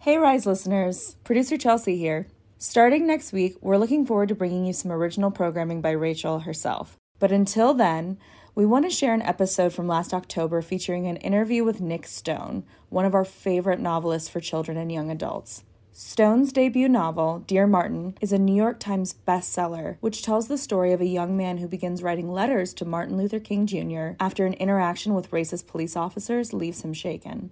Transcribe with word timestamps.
Hey, 0.00 0.16
Rise 0.16 0.46
listeners, 0.46 1.16
producer 1.24 1.56
Chelsea 1.56 1.96
here. 1.96 2.28
Starting 2.56 3.04
next 3.04 3.32
week, 3.32 3.56
we're 3.60 3.78
looking 3.78 4.06
forward 4.06 4.28
to 4.28 4.34
bringing 4.36 4.64
you 4.64 4.72
some 4.72 4.92
original 4.92 5.32
programming 5.32 5.80
by 5.80 5.90
Rachel 5.90 6.38
herself. 6.38 6.96
But 7.18 7.32
until 7.32 7.74
then, 7.74 8.16
we 8.54 8.64
want 8.64 8.84
to 8.84 8.94
share 8.94 9.12
an 9.12 9.22
episode 9.22 9.72
from 9.72 9.88
last 9.88 10.14
October 10.14 10.62
featuring 10.62 11.08
an 11.08 11.16
interview 11.16 11.64
with 11.64 11.80
Nic 11.80 12.06
Stone, 12.06 12.62
one 12.90 13.06
of 13.06 13.14
our 13.14 13.24
favorite 13.24 13.80
novelists 13.80 14.28
for 14.28 14.38
children 14.38 14.78
and 14.78 14.92
young 14.92 15.10
adults. 15.10 15.64
Stone's 15.90 16.52
debut 16.52 16.88
novel, 16.88 17.40
Dear 17.40 17.66
Martin, 17.66 18.16
is 18.20 18.32
a 18.32 18.38
New 18.38 18.54
York 18.54 18.78
Times 18.78 19.16
bestseller, 19.26 19.96
which 19.98 20.22
tells 20.22 20.46
the 20.46 20.58
story 20.58 20.92
of 20.92 21.00
a 21.00 21.06
young 21.06 21.36
man 21.36 21.58
who 21.58 21.66
begins 21.66 22.04
writing 22.04 22.30
letters 22.30 22.72
to 22.74 22.84
Martin 22.84 23.16
Luther 23.16 23.40
King 23.40 23.66
Jr. 23.66 24.10
after 24.20 24.46
an 24.46 24.54
interaction 24.54 25.14
with 25.14 25.32
racist 25.32 25.66
police 25.66 25.96
officers 25.96 26.52
leaves 26.52 26.82
him 26.82 26.92
shaken. 26.92 27.50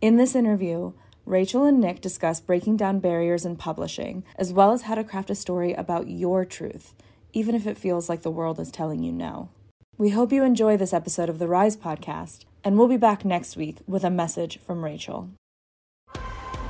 In 0.00 0.16
this 0.16 0.34
interview, 0.34 0.92
Rachel 1.26 1.64
and 1.64 1.80
Nic 1.80 2.02
discuss 2.02 2.38
breaking 2.38 2.76
down 2.76 2.98
barriers 3.00 3.46
in 3.46 3.56
publishing, 3.56 4.24
as 4.36 4.52
well 4.52 4.72
as 4.72 4.82
how 4.82 4.94
to 4.94 5.02
craft 5.02 5.30
a 5.30 5.34
story 5.34 5.72
about 5.72 6.06
your 6.06 6.44
truth, 6.44 6.92
even 7.32 7.54
if 7.54 7.66
it 7.66 7.78
feels 7.78 8.10
like 8.10 8.20
the 8.20 8.30
world 8.30 8.60
is 8.60 8.70
telling 8.70 9.02
you 9.02 9.10
no. 9.10 9.48
We 9.96 10.10
hope 10.10 10.32
you 10.32 10.44
enjoy 10.44 10.76
this 10.76 10.92
episode 10.92 11.30
of 11.30 11.38
the 11.38 11.48
Rise 11.48 11.78
podcast, 11.78 12.44
and 12.62 12.76
we'll 12.76 12.88
be 12.88 12.98
back 12.98 13.24
next 13.24 13.56
week 13.56 13.78
with 13.86 14.04
a 14.04 14.10
message 14.10 14.58
from 14.58 14.84
Rachel. 14.84 15.30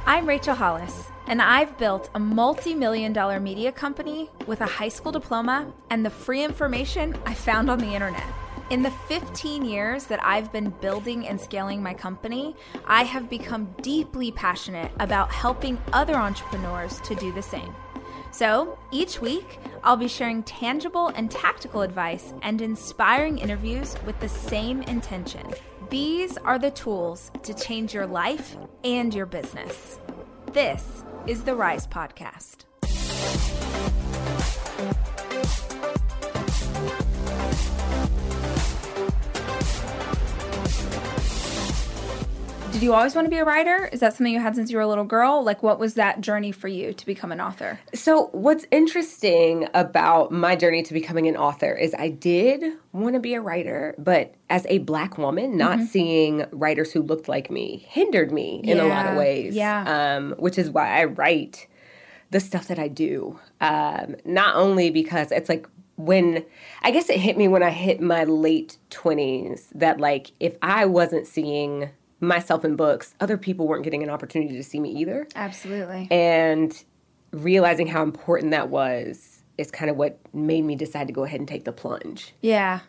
I'm 0.06 0.24
Rachel 0.24 0.54
Hollis, 0.54 1.08
and 1.26 1.42
I've 1.42 1.76
built 1.76 2.08
a 2.14 2.20
multi 2.20 2.74
million 2.74 3.12
dollar 3.12 3.40
media 3.40 3.72
company 3.72 4.30
with 4.46 4.60
a 4.60 4.66
high 4.66 4.88
school 4.88 5.10
diploma 5.10 5.72
and 5.90 6.06
the 6.06 6.10
free 6.10 6.44
information 6.44 7.16
I 7.26 7.34
found 7.34 7.68
on 7.68 7.80
the 7.80 7.92
internet. 7.92 8.22
In 8.70 8.82
the 8.82 8.90
15 8.90 9.64
years 9.64 10.06
that 10.06 10.24
I've 10.24 10.50
been 10.50 10.70
building 10.80 11.28
and 11.28 11.38
scaling 11.38 11.82
my 11.82 11.92
company, 11.92 12.56
I 12.86 13.02
have 13.02 13.28
become 13.28 13.74
deeply 13.82 14.32
passionate 14.32 14.90
about 15.00 15.30
helping 15.30 15.78
other 15.92 16.14
entrepreneurs 16.14 16.98
to 17.02 17.14
do 17.14 17.30
the 17.30 17.42
same. 17.42 17.74
So 18.30 18.78
each 18.90 19.20
week, 19.20 19.58
I'll 19.84 19.98
be 19.98 20.08
sharing 20.08 20.42
tangible 20.44 21.08
and 21.08 21.30
tactical 21.30 21.82
advice 21.82 22.32
and 22.40 22.62
inspiring 22.62 23.36
interviews 23.36 23.96
with 24.06 24.18
the 24.20 24.30
same 24.30 24.80
intention. 24.82 25.46
These 25.90 26.38
are 26.38 26.58
the 26.58 26.70
tools 26.70 27.30
to 27.42 27.52
change 27.52 27.92
your 27.92 28.06
life 28.06 28.56
and 28.82 29.14
your 29.14 29.26
business. 29.26 30.00
This 30.52 31.04
is 31.26 31.44
the 31.44 31.54
Rise 31.54 31.86
Podcast. 31.86 32.64
Did 42.74 42.82
you 42.82 42.92
always 42.92 43.14
want 43.14 43.26
to 43.26 43.30
be 43.30 43.38
a 43.38 43.44
writer? 43.44 43.88
Is 43.92 44.00
that 44.00 44.14
something 44.14 44.34
you 44.34 44.40
had 44.40 44.56
since 44.56 44.68
you 44.68 44.76
were 44.76 44.82
a 44.82 44.88
little 44.88 45.04
girl? 45.04 45.44
Like, 45.44 45.62
what 45.62 45.78
was 45.78 45.94
that 45.94 46.20
journey 46.20 46.50
for 46.50 46.66
you 46.66 46.92
to 46.92 47.06
become 47.06 47.30
an 47.30 47.40
author? 47.40 47.78
So, 47.94 48.30
what's 48.32 48.66
interesting 48.72 49.68
about 49.74 50.32
my 50.32 50.56
journey 50.56 50.82
to 50.82 50.92
becoming 50.92 51.28
an 51.28 51.36
author 51.36 51.72
is 51.72 51.94
I 51.96 52.08
did 52.08 52.76
want 52.90 53.14
to 53.14 53.20
be 53.20 53.34
a 53.34 53.40
writer, 53.40 53.94
but 53.96 54.34
as 54.50 54.66
a 54.68 54.78
black 54.78 55.18
woman, 55.18 55.56
not 55.56 55.78
mm-hmm. 55.78 55.86
seeing 55.86 56.46
writers 56.50 56.90
who 56.90 57.02
looked 57.02 57.28
like 57.28 57.48
me 57.48 57.86
hindered 57.88 58.32
me 58.32 58.60
in 58.64 58.78
yeah. 58.78 58.84
a 58.84 58.88
lot 58.88 59.06
of 59.06 59.16
ways. 59.16 59.54
Yeah. 59.54 60.16
Um, 60.16 60.34
which 60.40 60.58
is 60.58 60.68
why 60.68 61.00
I 61.00 61.04
write 61.04 61.68
the 62.32 62.40
stuff 62.40 62.66
that 62.66 62.80
I 62.80 62.88
do. 62.88 63.38
Um, 63.60 64.16
not 64.24 64.56
only 64.56 64.90
because 64.90 65.30
it's 65.30 65.48
like 65.48 65.68
when 65.94 66.44
I 66.82 66.90
guess 66.90 67.08
it 67.08 67.20
hit 67.20 67.38
me 67.38 67.46
when 67.46 67.62
I 67.62 67.70
hit 67.70 68.00
my 68.00 68.24
late 68.24 68.78
20s 68.90 69.68
that, 69.76 70.00
like, 70.00 70.32
if 70.40 70.56
I 70.60 70.86
wasn't 70.86 71.28
seeing 71.28 71.90
myself 72.26 72.64
in 72.64 72.76
books, 72.76 73.14
other 73.20 73.36
people 73.36 73.66
weren't 73.66 73.84
getting 73.84 74.02
an 74.02 74.10
opportunity 74.10 74.56
to 74.56 74.62
see 74.62 74.80
me 74.80 74.90
either. 74.90 75.26
Absolutely. 75.34 76.08
And 76.10 76.82
realizing 77.32 77.86
how 77.86 78.02
important 78.02 78.52
that 78.52 78.68
was 78.68 79.42
is 79.58 79.70
kind 79.70 79.90
of 79.90 79.96
what 79.96 80.18
made 80.32 80.62
me 80.62 80.76
decide 80.76 81.06
to 81.06 81.12
go 81.12 81.24
ahead 81.24 81.40
and 81.40 81.48
take 81.48 81.64
the 81.64 81.72
plunge. 81.72 82.34
Yeah. 82.40 82.80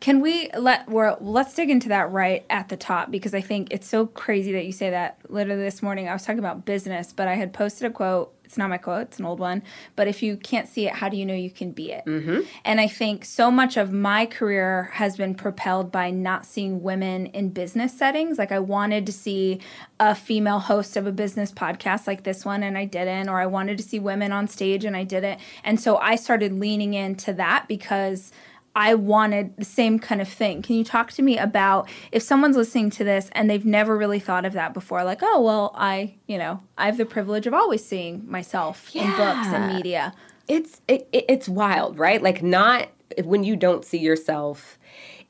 Can 0.00 0.20
we 0.20 0.50
let 0.58 0.88
well, 0.88 1.18
let's 1.20 1.54
dig 1.54 1.70
into 1.70 1.88
that 1.88 2.10
right 2.10 2.44
at 2.50 2.68
the 2.68 2.76
top 2.76 3.10
because 3.10 3.34
I 3.34 3.40
think 3.40 3.68
it's 3.70 3.88
so 3.88 4.06
crazy 4.06 4.52
that 4.52 4.66
you 4.66 4.72
say 4.72 4.90
that. 4.90 5.18
Literally 5.28 5.62
this 5.62 5.82
morning 5.82 6.08
I 6.08 6.12
was 6.12 6.24
talking 6.24 6.38
about 6.38 6.64
business, 6.64 7.12
but 7.12 7.28
I 7.28 7.34
had 7.34 7.52
posted 7.52 7.90
a 7.90 7.94
quote 7.94 8.32
it's 8.52 8.58
not 8.58 8.68
my 8.68 8.76
quote, 8.76 9.02
it's 9.04 9.18
an 9.18 9.24
old 9.24 9.40
one. 9.40 9.62
But 9.96 10.08
if 10.08 10.22
you 10.22 10.36
can't 10.36 10.68
see 10.68 10.86
it, 10.86 10.92
how 10.92 11.08
do 11.08 11.16
you 11.16 11.24
know 11.24 11.32
you 11.32 11.50
can 11.50 11.72
be 11.72 11.90
it? 11.90 12.04
Mm-hmm. 12.04 12.40
And 12.66 12.82
I 12.82 12.86
think 12.86 13.24
so 13.24 13.50
much 13.50 13.78
of 13.78 13.94
my 13.94 14.26
career 14.26 14.90
has 14.92 15.16
been 15.16 15.34
propelled 15.34 15.90
by 15.90 16.10
not 16.10 16.44
seeing 16.44 16.82
women 16.82 17.26
in 17.26 17.48
business 17.48 17.96
settings. 17.96 18.36
Like 18.36 18.52
I 18.52 18.58
wanted 18.58 19.06
to 19.06 19.12
see 19.12 19.60
a 19.98 20.14
female 20.14 20.58
host 20.58 20.98
of 20.98 21.06
a 21.06 21.12
business 21.12 21.50
podcast 21.50 22.06
like 22.06 22.24
this 22.24 22.44
one, 22.44 22.62
and 22.62 22.76
I 22.76 22.84
didn't. 22.84 23.30
Or 23.30 23.40
I 23.40 23.46
wanted 23.46 23.78
to 23.78 23.84
see 23.84 23.98
women 23.98 24.32
on 24.32 24.46
stage, 24.48 24.84
and 24.84 24.94
I 24.94 25.04
didn't. 25.04 25.40
And 25.64 25.80
so 25.80 25.96
I 25.96 26.16
started 26.16 26.52
leaning 26.52 26.92
into 26.92 27.32
that 27.32 27.64
because 27.68 28.32
I 28.74 28.94
wanted 28.94 29.56
the 29.56 29.64
same 29.64 29.98
kind 29.98 30.20
of 30.20 30.28
thing. 30.28 30.62
Can 30.62 30.76
you 30.76 30.84
talk 30.84 31.12
to 31.12 31.22
me 31.22 31.38
about 31.38 31.88
if 32.10 32.22
someone's 32.22 32.56
listening 32.56 32.90
to 32.90 33.04
this 33.04 33.28
and 33.32 33.48
they've 33.50 33.64
never 33.64 33.96
really 33.96 34.18
thought 34.18 34.44
of 34.44 34.54
that 34.54 34.72
before? 34.72 35.04
Like, 35.04 35.20
oh, 35.22 35.42
well, 35.42 35.72
I, 35.74 36.14
you 36.26 36.38
know, 36.38 36.60
I 36.78 36.86
have 36.86 36.96
the 36.96 37.04
privilege 37.04 37.46
of 37.46 37.54
always 37.54 37.84
seeing 37.84 38.28
myself 38.30 38.90
yeah. 38.92 39.04
in 39.04 39.10
books 39.16 39.48
and 39.48 39.76
media. 39.76 40.14
It's 40.48 40.80
it, 40.88 41.08
it's 41.12 41.48
wild, 41.48 41.98
right? 41.98 42.22
Like, 42.22 42.42
not 42.42 42.88
when 43.24 43.44
you 43.44 43.56
don't 43.56 43.84
see 43.84 43.98
yourself 43.98 44.78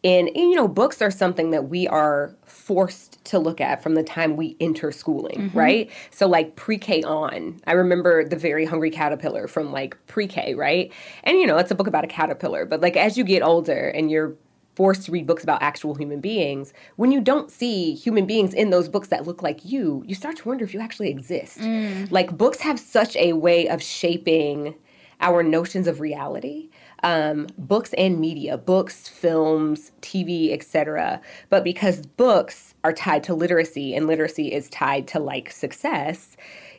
in, 0.02 0.28
you 0.34 0.56
know, 0.56 0.66
books 0.66 1.00
are 1.00 1.10
something 1.10 1.50
that 1.50 1.68
we 1.68 1.86
are 1.86 2.34
forced 2.44 3.24
to 3.26 3.38
look 3.38 3.60
at 3.60 3.82
from 3.82 3.94
the 3.94 4.02
time 4.02 4.36
we 4.36 4.56
enter 4.60 4.90
schooling, 4.90 5.48
mm-hmm. 5.48 5.58
right? 5.58 5.90
So 6.10 6.26
like 6.26 6.56
pre-K 6.56 7.02
on. 7.04 7.60
I 7.66 7.72
remember 7.72 8.24
The 8.24 8.36
Very 8.36 8.64
Hungry 8.64 8.90
Caterpillar 8.90 9.46
from 9.46 9.72
like 9.72 9.96
pre-K, 10.06 10.54
right? 10.54 10.92
And 11.22 11.38
you 11.38 11.46
know, 11.46 11.56
it's 11.56 11.70
a 11.70 11.74
book 11.74 11.86
about 11.86 12.04
a 12.04 12.08
caterpillar, 12.08 12.66
but 12.66 12.80
like 12.80 12.96
as 12.96 13.16
you 13.16 13.22
get 13.22 13.42
older 13.42 13.88
and 13.88 14.10
you're 14.10 14.34
forced 14.74 15.04
to 15.04 15.12
read 15.12 15.26
books 15.26 15.44
about 15.44 15.62
actual 15.62 15.94
human 15.94 16.20
beings, 16.20 16.72
when 16.96 17.12
you 17.12 17.20
don't 17.20 17.50
see 17.50 17.94
human 17.94 18.26
beings 18.26 18.54
in 18.54 18.70
those 18.70 18.88
books 18.88 19.08
that 19.08 19.26
look 19.26 19.42
like 19.42 19.64
you, 19.64 20.02
you 20.06 20.14
start 20.14 20.36
to 20.36 20.48
wonder 20.48 20.64
if 20.64 20.74
you 20.74 20.80
actually 20.80 21.10
exist. 21.10 21.58
Mm. 21.58 22.10
Like 22.10 22.36
books 22.36 22.60
have 22.60 22.80
such 22.80 23.14
a 23.16 23.34
way 23.34 23.68
of 23.68 23.82
shaping 23.82 24.74
our 25.20 25.42
notions 25.42 25.86
of 25.86 26.00
reality 26.00 26.68
um, 27.02 27.48
books 27.58 27.92
and 27.94 28.20
media, 28.20 28.56
books, 28.56 29.08
films, 29.08 29.92
TV, 30.00 30.52
etc. 30.52 31.20
But 31.48 31.64
because 31.64 32.06
books 32.06 32.74
are 32.84 32.92
tied 32.92 33.24
to 33.24 33.34
literacy 33.34 33.94
and 33.94 34.06
literacy 34.06 34.52
is 34.52 34.68
tied 34.70 35.08
to 35.08 35.18
like 35.18 35.50
success, 35.50 36.36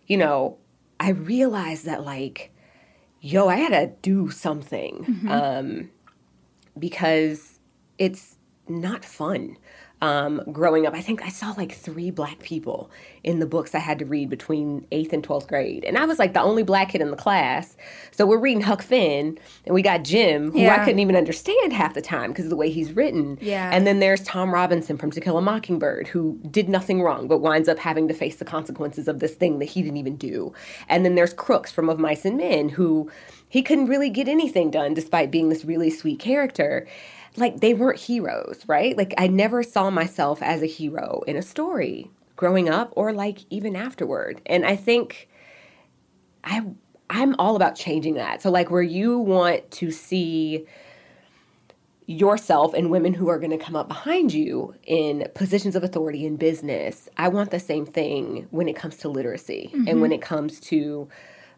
you 0.08 0.18
know, 0.18 0.58
I 1.00 1.10
realized 1.10 1.86
that 1.86 2.04
like, 2.04 2.52
yo, 3.22 3.48
I 3.48 3.56
had 3.58 3.70
to 3.70 3.94
do 4.02 4.30
something 4.30 5.06
mm-hmm. 5.06 5.30
um, 5.30 5.90
because 6.78 7.60
it's 7.98 8.38
not 8.68 9.04
fun 9.04 9.58
um, 10.04 10.42
growing 10.52 10.86
up. 10.86 10.94
I 10.94 11.00
think 11.00 11.24
I 11.24 11.30
saw 11.30 11.54
like 11.56 11.72
three 11.72 12.12
black 12.12 12.40
people 12.40 12.92
in 13.24 13.40
the 13.40 13.46
books 13.46 13.74
I 13.74 13.80
had 13.80 14.00
to 14.00 14.06
read 14.06 14.30
between 14.30 14.86
eighth 14.92 15.14
and 15.14 15.26
12th 15.26 15.48
grade. 15.48 15.86
And 15.86 15.98
I 15.98 16.04
was 16.04 16.20
like 16.20 16.34
the 16.34 16.42
only 16.42 16.62
black 16.62 16.90
kid 16.90 17.00
in 17.00 17.10
the 17.10 17.16
class. 17.16 17.78
So 18.12 18.26
we're 18.26 18.38
reading 18.38 18.60
Huck 18.60 18.82
Finn 18.82 19.40
and 19.66 19.74
we 19.74 19.82
got 19.82 20.04
Jim, 20.04 20.52
who 20.52 20.60
yeah. 20.60 20.76
I 20.76 20.84
couldn't 20.84 21.00
even 21.00 21.16
understand 21.16 21.72
half 21.72 21.94
the 21.94 22.02
time 22.02 22.32
because 22.32 22.48
of 22.48 22.50
the 22.50 22.58
way 22.58 22.70
he's 22.70 22.92
written. 22.92 23.38
Yeah. 23.40 23.70
And 23.72 23.88
then 23.88 24.00
there's 24.00 24.22
Tom 24.24 24.54
Robinson 24.54 24.98
from 24.98 25.10
To 25.12 25.22
Kill 25.22 25.38
a 25.38 25.42
Mockingbird, 25.42 26.10
who 26.10 26.38
did 26.52 26.68
nothing 26.68 27.02
wrong 27.02 27.30
but 27.30 27.38
winds 27.38 27.70
up 27.70 27.80
having 27.80 28.10
to 28.10 28.14
face 28.14 28.36
the 28.36 28.46
consequences 28.46 29.08
of 29.08 29.20
this 29.20 29.36
thing 29.36 29.60
that 29.60 29.70
he 29.70 29.82
didn't 29.82 29.98
even 29.98 30.18
do. 30.18 30.52
And 30.90 31.06
then 31.06 31.16
there's 31.16 31.34
Crooks 31.34 31.72
from 31.72 31.88
Of 31.88 31.98
Mice 31.98 32.26
and 32.26 32.36
Men, 32.36 32.68
who 32.68 33.10
he 33.48 33.62
couldn't 33.62 33.88
really 33.88 34.10
get 34.10 34.28
anything 34.28 34.70
done 34.70 34.94
despite 34.94 35.32
being 35.32 35.48
this 35.48 35.64
really 35.64 35.90
sweet 35.90 36.20
character 36.20 36.88
like 37.38 37.60
they 37.60 37.74
weren't 37.74 38.00
heroes, 38.00 38.64
right? 38.68 38.98
Like 38.98 39.14
I 39.18 39.28
never 39.28 39.64
saw 39.64 39.90
myself 39.90 40.42
as 40.42 40.62
a 40.62 40.68
hero 40.68 41.22
in 41.28 41.36
a 41.36 41.42
story 41.42 42.10
growing 42.36 42.70
up 42.70 42.92
or 42.96 43.14
like 43.14 43.40
even 43.50 43.76
afterward. 43.76 44.42
And 44.46 44.66
I 44.66 44.76
think 44.76 45.30
I 46.44 46.64
I'm 47.10 47.36
all 47.38 47.56
about 47.56 47.76
changing 47.76 48.16
that. 48.16 48.42
So 48.42 48.50
like 48.50 48.72
where 48.72 48.82
you 48.82 49.20
want 49.20 49.70
to 49.72 49.92
see 49.92 50.66
yourself 52.06 52.74
and 52.74 52.90
women 52.90 53.14
who 53.14 53.30
are 53.30 53.40
going 53.40 53.52
to 53.52 53.58
come 53.58 53.76
up 53.76 53.88
behind 53.88 54.34
you 54.34 54.76
in 54.84 55.28
positions 55.36 55.76
of 55.76 55.84
authority 55.84 56.26
in 56.26 56.36
business. 56.36 57.08
I 57.18 57.30
want 57.30 57.52
the 57.52 57.60
same 57.60 57.86
thing 57.86 58.48
when 58.52 58.68
it 58.68 58.76
comes 58.76 58.98
to 58.98 59.10
literacy 59.10 59.72
mm-hmm. 59.74 59.88
and 59.88 60.02
when 60.02 60.12
it 60.12 60.22
comes 60.22 60.60
to 60.62 61.08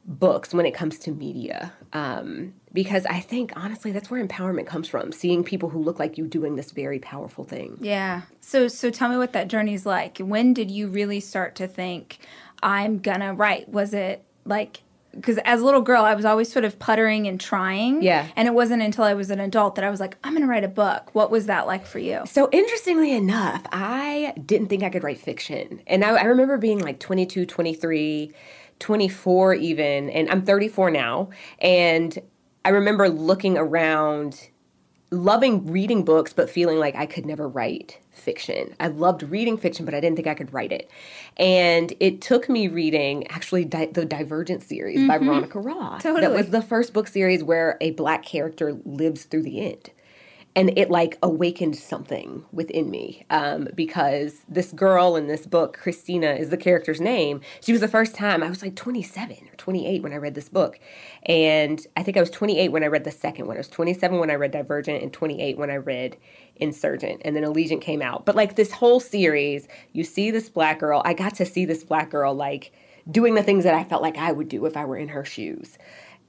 books 0.08 0.54
when 0.54 0.66
it 0.66 0.74
comes 0.74 1.00
to 1.00 1.12
media 1.12 1.74
um, 1.94 2.54
because 2.74 3.06
i 3.08 3.20
think 3.20 3.52
honestly 3.56 3.92
that's 3.92 4.12
where 4.12 4.24
empowerment 4.24 4.68
comes 4.68 4.88
from 4.88 5.12
seeing 5.12 5.44
people 5.44 5.70
who 5.70 5.80
look 5.80 5.98
like 5.98 6.18
you 6.18 6.28
doing 6.28 6.56
this 6.56 6.72
very 6.72 7.00
powerful 7.00 7.44
thing 7.44 7.78
yeah 7.82 8.22
so 8.40 8.68
so 8.68 8.90
tell 8.90 9.10
me 9.10 9.18
what 9.18 9.34
that 9.34 9.48
journey's 9.48 9.86
like 9.86 10.20
when 10.20 10.54
did 10.54 10.70
you 10.70 10.88
really 10.88 11.20
start 11.20 11.56
to 11.56 11.68
think 11.68 12.20
i'm 12.62 13.00
gonna 13.00 13.34
write 13.34 13.68
was 13.70 13.94
it 13.94 14.24
like 14.46 14.82
because 15.16 15.38
as 15.40 15.62
a 15.62 15.66
little 15.66 15.82
girl, 15.82 16.04
I 16.04 16.14
was 16.14 16.26
always 16.26 16.52
sort 16.52 16.66
of 16.66 16.78
puttering 16.78 17.28
and 17.28 17.40
trying. 17.40 18.02
Yeah. 18.04 18.28
And 18.36 18.48
it 18.48 18.54
wasn't 18.54 18.82
until 18.82 19.06
I 19.06 19.14
was 19.14 19.30
an 19.30 19.40
adult 19.40 19.76
that 19.76 19.84
I 19.84 19.90
was 19.90 20.00
like, 20.00 20.18
I'm 20.24 20.34
going 20.34 20.42
to 20.42 20.48
write 20.48 20.64
a 20.64 20.70
book. 20.70 21.14
What 21.14 21.32
was 21.32 21.46
that 21.46 21.68
like 21.68 21.86
for 21.86 22.00
you? 22.00 22.24
So 22.26 22.50
interestingly 22.52 23.14
enough, 23.14 23.62
I 23.72 24.34
didn't 24.46 24.68
think 24.68 24.84
I 24.84 24.90
could 24.90 25.04
write 25.04 25.20
fiction. 25.20 25.82
And 25.88 26.04
I, 26.04 26.16
I 26.16 26.24
remember 26.26 26.58
being 26.58 26.80
like 26.80 27.00
22, 27.00 27.46
23, 27.46 28.34
24 28.80 29.56
even, 29.56 30.10
and 30.10 30.30
I'm 30.30 30.44
34 30.44 30.92
now. 30.92 31.30
And 31.60 32.18
I 32.64 32.70
remember 32.70 33.10
looking 33.10 33.58
around, 33.58 34.50
loving 35.12 35.66
reading 35.72 36.04
books, 36.04 36.34
but 36.34 36.50
feeling 36.50 36.80
like 36.80 36.96
I 36.96 37.06
could 37.06 37.26
never 37.26 37.48
write 37.48 38.00
fiction. 38.12 38.76
I 38.80 38.88
loved 38.88 39.24
reading 39.24 39.58
fiction, 39.58 39.86
but 39.86 39.94
I 39.94 40.00
didn't 40.00 40.16
think 40.16 40.28
I 40.28 40.34
could 40.34 40.54
write 40.54 40.72
it. 40.72 40.90
And 41.38 41.94
it 42.00 42.22
took 42.22 42.50
me 42.50 42.68
reading 42.68 43.28
actually 43.28 43.66
di- 43.66 43.88
the 43.88 44.06
Divergent 44.06 44.64
series 44.64 45.08
by 45.08 45.18
mm-hmm. 45.18 45.26
Veronica 45.26 45.60
Roth. 45.60 46.04
Totally, 46.04 46.22
that 46.22 46.34
was 46.34 46.50
the 46.50 46.62
first 46.62 46.94
book 46.94 47.08
series 47.08 47.44
where 47.44 47.78
a 47.82 47.92
black 47.92 48.24
character 48.24 48.78
lives 48.86 49.26
through 49.26 49.44
the 49.44 49.62
end 49.62 49.92
and 50.56 50.78
it 50.78 50.90
like 50.90 51.18
awakened 51.24 51.76
something 51.76 52.46
within 52.52 52.90
me 52.90 53.26
um, 53.30 53.68
because 53.76 54.42
this 54.50 54.72
girl 54.72 55.16
in 55.16 55.28
this 55.28 55.46
book 55.48 55.78
christina 55.82 56.34
is 56.34 56.50
the 56.50 56.58
character's 56.58 57.02
name. 57.02 57.42
She 57.62 57.72
was 57.74 57.82
the 57.82 57.88
first 57.88 58.16
time 58.16 58.44
i 58.44 58.50
was 58.50 58.62
like 58.62 58.76
27 58.76 59.38
or 59.52 59.56
28 59.58 60.04
when 60.04 60.14
i 60.14 60.18
read 60.18 60.36
this 60.36 60.50
book. 60.50 60.80
And 61.26 61.86
i 61.98 62.04
think 62.04 62.18
i 62.18 62.22
was 62.22 62.30
28 62.32 62.70
when 62.72 62.84
i 62.84 62.88
read 62.88 63.04
the 63.04 63.12
second 63.12 63.48
one. 63.48 63.58
I 63.58 63.60
was 63.60 63.70
27 63.70 64.20
when 64.20 64.32
i 64.32 64.36
read 64.36 64.52
divergent 64.52 65.04
and 65.04 65.14
28 65.14 65.58
when 65.58 65.72
i 65.72 65.78
read 65.78 66.18
insurgent 66.58 67.22
and 67.26 67.36
then 67.36 67.44
allegiant 67.44 67.82
came 67.82 68.02
out. 68.02 68.26
But 68.26 68.36
like 68.36 68.56
this 68.56 68.72
whole 68.72 69.00
series 69.00 69.68
you 69.94 70.04
see 70.04 70.32
this 70.32 70.50
black 70.50 70.80
girl. 70.80 71.02
I 71.06 71.14
got 71.14 71.36
to 71.36 71.46
see 71.46 71.66
this 71.66 71.84
black 71.84 72.10
girl 72.12 72.34
like 72.34 72.72
doing 73.12 73.36
the 73.36 73.44
things 73.44 73.64
that 73.64 73.76
i 73.76 73.84
felt 73.84 74.02
like 74.02 74.18
i 74.18 74.32
would 74.32 74.50
do 74.50 74.66
if 74.66 74.76
i 74.76 74.86
were 74.86 74.98
in 74.98 75.10
her 75.10 75.24
shoes 75.26 75.78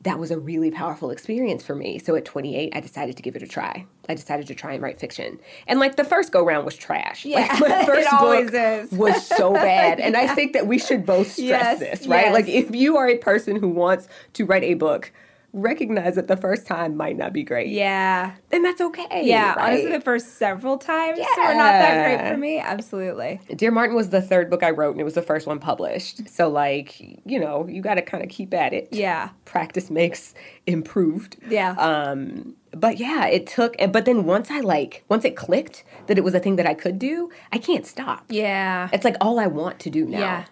that 0.02 0.18
was 0.18 0.30
a 0.30 0.38
really 0.38 0.70
powerful 0.70 1.10
experience 1.10 1.64
for 1.64 1.74
me. 1.74 1.98
So 1.98 2.14
at 2.14 2.24
28, 2.24 2.72
I 2.76 2.80
decided 2.80 3.16
to 3.16 3.22
give 3.22 3.34
it 3.34 3.42
a 3.42 3.46
try. 3.46 3.86
I 4.08 4.14
decided 4.14 4.46
to 4.46 4.54
try 4.54 4.72
and 4.74 4.82
write 4.82 5.00
fiction. 5.00 5.40
And 5.66 5.80
like 5.80 5.96
the 5.96 6.04
first 6.04 6.30
go 6.32 6.44
round 6.44 6.64
was 6.64 6.76
trash. 6.76 7.24
Yeah, 7.24 7.40
like, 7.60 7.60
my 7.60 7.84
first 7.86 8.12
always 8.12 8.50
book 8.52 8.54
is. 8.54 8.92
was 8.92 9.26
so 9.26 9.52
bad. 9.54 9.98
And 9.98 10.16
I 10.16 10.32
think 10.32 10.52
that 10.52 10.66
we 10.66 10.78
should 10.78 11.04
both 11.04 11.32
stress 11.32 11.40
Yes, 11.40 11.78
this, 11.80 12.06
right? 12.06 12.26
yes. 12.26 12.34
Like 12.34 12.48
if 12.48 12.74
you 12.74 12.96
are 12.98 13.08
a 13.08 13.18
person 13.18 13.56
who 13.56 13.68
wants 13.68 14.06
to 14.34 14.44
write 14.44 14.62
a 14.62 14.74
book, 14.74 15.10
recognize 15.56 16.14
that 16.16 16.28
the 16.28 16.36
first 16.36 16.66
time 16.66 16.96
might 16.96 17.16
not 17.16 17.32
be 17.32 17.42
great. 17.42 17.68
Yeah. 17.68 18.34
And 18.52 18.64
that's 18.64 18.80
okay. 18.80 19.22
Yeah. 19.24 19.54
right? 19.54 19.72
Honestly, 19.72 19.90
the 19.90 20.00
first 20.00 20.34
several 20.36 20.76
times 20.76 21.18
were 21.18 21.54
not 21.54 21.72
that 21.72 22.04
great 22.18 22.30
for 22.30 22.36
me. 22.36 22.58
Absolutely. 22.58 23.40
Dear 23.56 23.70
Martin 23.70 23.96
was 23.96 24.10
the 24.10 24.20
third 24.22 24.50
book 24.50 24.62
I 24.62 24.70
wrote, 24.70 24.92
and 24.92 25.00
it 25.00 25.04
was 25.04 25.14
the 25.14 25.22
first 25.22 25.46
one 25.46 25.58
published. 25.58 26.28
So, 26.28 26.48
like, 26.48 27.00
you 27.24 27.40
know, 27.40 27.66
you 27.66 27.80
got 27.80 27.94
to 27.94 28.02
kind 28.02 28.22
of 28.22 28.28
keep 28.28 28.52
at 28.54 28.72
it. 28.72 28.88
Yeah. 28.92 29.30
Practice 29.46 29.90
makes 29.90 30.34
improved. 30.66 31.36
Yeah. 31.48 31.70
Um, 31.78 32.54
but 32.72 32.98
yeah, 32.98 33.26
it 33.26 33.46
took, 33.46 33.74
but 33.90 34.04
then 34.04 34.24
once 34.24 34.50
I 34.50 34.60
like, 34.60 35.04
once 35.08 35.24
it 35.24 35.36
clicked 35.36 35.82
that 36.08 36.18
it 36.18 36.24
was 36.24 36.34
a 36.34 36.40
thing 36.40 36.56
that 36.56 36.66
I 36.66 36.74
could 36.74 36.98
do, 36.98 37.30
I 37.52 37.58
can't 37.58 37.86
stop. 37.86 38.26
yeah. 38.28 38.90
It's 38.92 39.04
like 39.04 39.16
all 39.20 39.38
I 39.38 39.46
want 39.46 39.78
to 39.80 39.90
do 39.90 40.04
now. 40.04 40.18
Yeah. 40.18 40.44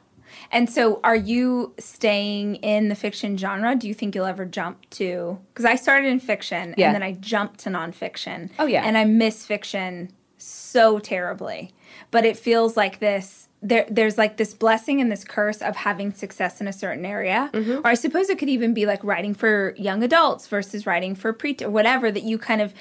And 0.55 0.71
so, 0.71 1.01
are 1.05 1.17
you 1.17 1.75
staying 1.79 2.55
in 2.57 2.89
the 2.89 2.95
fiction 2.95 3.37
genre? 3.37 3.75
Do 3.75 3.89
you 3.89 3.93
think 3.95 4.15
you'll 4.15 4.25
ever 4.25 4.45
jump 4.47 4.89
to? 4.91 5.39
Because 5.53 5.65
I 5.65 5.75
started 5.75 6.07
in 6.09 6.21
fiction 6.21 6.75
Yeah. 6.79 6.87
and 6.87 6.95
then 6.95 7.03
I 7.03 7.13
jumped 7.13 7.61
to 7.61 7.71
nonfiction. 7.71 8.51
Oh, 8.59 8.67
yeah. 8.67 8.85
And 8.87 8.97
I 8.97 9.05
miss 9.05 9.45
fiction 9.45 10.11
so 10.39 10.99
terribly. 11.01 11.73
But 12.13 12.25
it 12.25 12.37
feels 12.37 12.77
like 12.77 13.01
this. 13.01 13.49
There, 13.63 13.87
there's 13.91 14.19
like 14.19 14.37
this 14.37 14.53
blessing 14.53 15.01
and 15.01 15.11
this 15.11 15.25
curse 15.25 15.63
of 15.63 15.75
having 15.75 16.13
success 16.13 16.61
in 16.61 16.69
a 16.69 16.73
certain 16.73 17.07
area, 17.07 17.51
Mm-hmm. 17.55 17.79
or 17.79 17.87
I 17.89 17.95
suppose 17.95 18.29
it 18.29 18.39
could 18.39 18.51
even 18.51 18.75
be 18.75 18.85
like 18.87 19.03
writing 19.03 19.33
for 19.35 19.75
young 19.79 20.03
adults 20.03 20.47
versus 20.49 20.87
writing 20.87 21.15
for 21.15 21.33
pre 21.33 21.57
or 21.63 21.71
whatever. 21.71 22.13
That 22.13 22.25
you 22.25 22.37
kind 22.39 22.61
of 22.61 22.75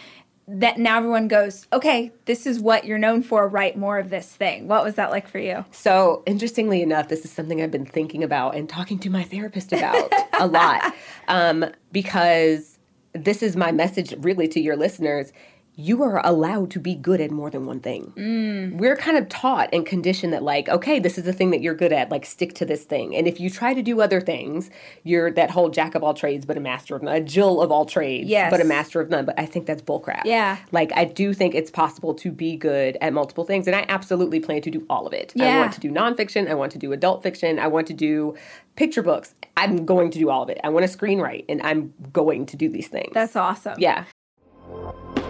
that 0.47 0.77
now 0.77 0.97
everyone 0.97 1.27
goes, 1.27 1.67
okay, 1.71 2.11
this 2.25 2.45
is 2.45 2.59
what 2.59 2.85
you're 2.85 2.97
known 2.97 3.23
for. 3.23 3.47
Write 3.47 3.77
more 3.77 3.97
of 3.97 4.09
this 4.09 4.27
thing. 4.27 4.67
What 4.67 4.83
was 4.83 4.95
that 4.95 5.09
like 5.09 5.27
for 5.27 5.39
you? 5.39 5.63
So, 5.71 6.21
interestingly 6.25 6.81
enough, 6.81 7.07
this 7.07 7.23
is 7.23 7.31
something 7.31 7.61
I've 7.61 7.71
been 7.71 7.85
thinking 7.85 8.23
about 8.23 8.55
and 8.55 8.67
talking 8.67 8.99
to 8.99 9.09
my 9.09 9.23
therapist 9.23 9.71
about 9.71 10.11
a 10.39 10.47
lot 10.47 10.93
um, 11.27 11.65
because 11.91 12.77
this 13.13 13.43
is 13.43 13.55
my 13.55 13.71
message 13.71 14.13
really 14.19 14.47
to 14.49 14.59
your 14.59 14.75
listeners. 14.75 15.31
You 15.75 16.03
are 16.03 16.23
allowed 16.23 16.69
to 16.71 16.79
be 16.79 16.93
good 16.93 17.19
at 17.19 17.31
more 17.31 17.49
than 17.49 17.65
one 17.65 17.79
thing. 17.79 18.13
Mm. 18.15 18.77
We're 18.77 18.95
kind 18.95 19.17
of 19.17 19.27
taught 19.27 19.69
and 19.73 19.85
conditioned 19.85 20.31
that, 20.31 20.43
like, 20.43 20.69
okay, 20.69 20.99
this 20.99 21.17
is 21.17 21.23
the 21.23 21.33
thing 21.33 21.49
that 21.49 21.61
you're 21.61 21.73
good 21.73 21.91
at, 21.91 22.11
like, 22.11 22.25
stick 22.27 22.53
to 22.55 22.65
this 22.65 22.83
thing. 22.83 23.15
And 23.15 23.27
if 23.27 23.39
you 23.39 23.49
try 23.49 23.73
to 23.73 23.81
do 23.81 23.99
other 23.99 24.21
things, 24.21 24.69
you're 25.03 25.31
that 25.31 25.49
whole 25.49 25.69
jack 25.69 25.95
of 25.95 26.03
all 26.03 26.13
trades, 26.13 26.45
but 26.45 26.57
a 26.57 26.59
master 26.59 26.95
of 26.95 27.01
none, 27.01 27.15
a 27.15 27.21
Jill 27.21 27.59
of 27.59 27.71
all 27.71 27.85
trades, 27.85 28.29
Yes. 28.29 28.51
but 28.51 28.61
a 28.61 28.63
master 28.65 29.01
of 29.01 29.09
none. 29.09 29.25
But 29.25 29.39
I 29.39 29.47
think 29.47 29.65
that's 29.65 29.81
bullcrap. 29.81 30.21
Yeah. 30.25 30.57
Like, 30.71 30.91
I 30.95 31.05
do 31.05 31.33
think 31.33 31.55
it's 31.55 31.71
possible 31.71 32.13
to 32.15 32.31
be 32.31 32.55
good 32.55 32.95
at 33.01 33.11
multiple 33.11 33.43
things, 33.43 33.65
and 33.65 33.75
I 33.75 33.85
absolutely 33.89 34.39
plan 34.39 34.61
to 34.61 34.69
do 34.69 34.85
all 34.91 35.07
of 35.07 35.13
it. 35.13 35.33
Yeah. 35.35 35.57
I 35.57 35.59
want 35.59 35.73
to 35.73 35.79
do 35.79 35.89
nonfiction. 35.89 36.47
I 36.49 36.53
want 36.53 36.71
to 36.73 36.77
do 36.77 36.93
adult 36.93 37.23
fiction. 37.23 37.57
I 37.57 37.65
want 37.67 37.87
to 37.87 37.93
do 37.93 38.35
picture 38.75 39.01
books. 39.01 39.33
I'm 39.57 39.85
going 39.85 40.11
to 40.11 40.19
do 40.19 40.29
all 40.29 40.43
of 40.43 40.49
it. 40.49 40.59
I 40.63 40.69
want 40.69 40.87
to 40.87 40.97
screenwrite, 40.97 41.45
and 41.49 41.61
I'm 41.63 41.93
going 42.11 42.45
to 42.47 42.57
do 42.57 42.69
these 42.69 42.89
things. 42.89 43.11
That's 43.13 43.35
awesome. 43.35 43.75
yeah. 43.79 44.05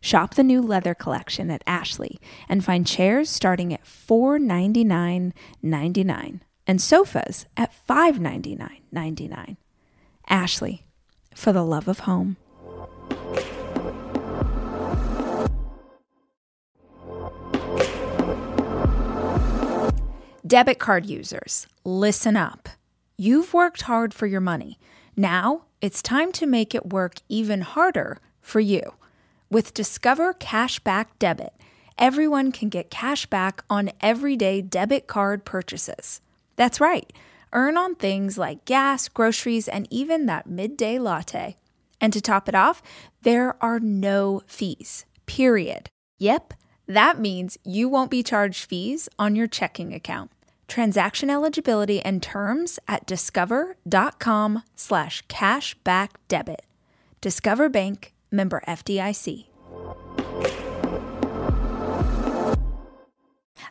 Shop 0.00 0.34
the 0.34 0.42
new 0.42 0.62
leather 0.62 0.94
collection 0.94 1.50
at 1.50 1.62
Ashley 1.66 2.18
and 2.48 2.64
find 2.64 2.86
chairs 2.86 3.28
starting 3.28 3.74
at 3.74 3.84
$499.99 3.84 6.40
and 6.66 6.80
sofas 6.80 7.44
at 7.56 7.72
$599.99. 7.88 9.56
Ashley, 10.28 10.84
for 11.34 11.52
the 11.52 11.64
love 11.64 11.88
of 11.88 12.00
home. 12.00 12.36
Debit 20.46 20.78
card 20.78 21.06
users, 21.06 21.66
listen 21.84 22.36
up. 22.36 22.68
You've 23.16 23.52
worked 23.52 23.82
hard 23.82 24.14
for 24.14 24.26
your 24.26 24.40
money. 24.40 24.78
Now 25.16 25.62
it's 25.80 26.00
time 26.00 26.30
to 26.32 26.46
make 26.46 26.74
it 26.74 26.92
work 26.92 27.16
even 27.28 27.62
harder 27.62 28.18
for 28.40 28.60
you. 28.60 28.94
With 29.48 29.74
Discover 29.74 30.34
Cashback 30.34 31.06
Debit, 31.20 31.52
everyone 31.96 32.50
can 32.50 32.68
get 32.68 32.90
cash 32.90 33.26
back 33.26 33.62
on 33.70 33.92
everyday 34.00 34.60
debit 34.60 35.06
card 35.06 35.44
purchases. 35.44 36.20
That's 36.56 36.80
right, 36.80 37.12
earn 37.52 37.76
on 37.76 37.94
things 37.94 38.36
like 38.36 38.64
gas, 38.64 39.08
groceries, 39.08 39.68
and 39.68 39.86
even 39.88 40.26
that 40.26 40.48
midday 40.48 40.98
latte. 40.98 41.58
And 42.00 42.12
to 42.12 42.20
top 42.20 42.48
it 42.48 42.56
off, 42.56 42.82
there 43.22 43.56
are 43.62 43.78
no 43.78 44.42
fees, 44.48 45.04
period. 45.26 45.90
Yep, 46.18 46.54
that 46.88 47.20
means 47.20 47.56
you 47.62 47.88
won't 47.88 48.10
be 48.10 48.24
charged 48.24 48.64
fees 48.64 49.08
on 49.16 49.36
your 49.36 49.46
checking 49.46 49.94
account. 49.94 50.32
Transaction 50.66 51.30
eligibility 51.30 52.00
and 52.00 52.20
terms 52.20 52.80
at 52.88 53.06
discover.com 53.06 54.64
slash 54.74 55.24
cashback 55.28 56.08
debit. 56.26 56.62
Discover 57.20 57.68
Bank, 57.68 58.12
member 58.36 58.62
FDIC. 58.68 59.46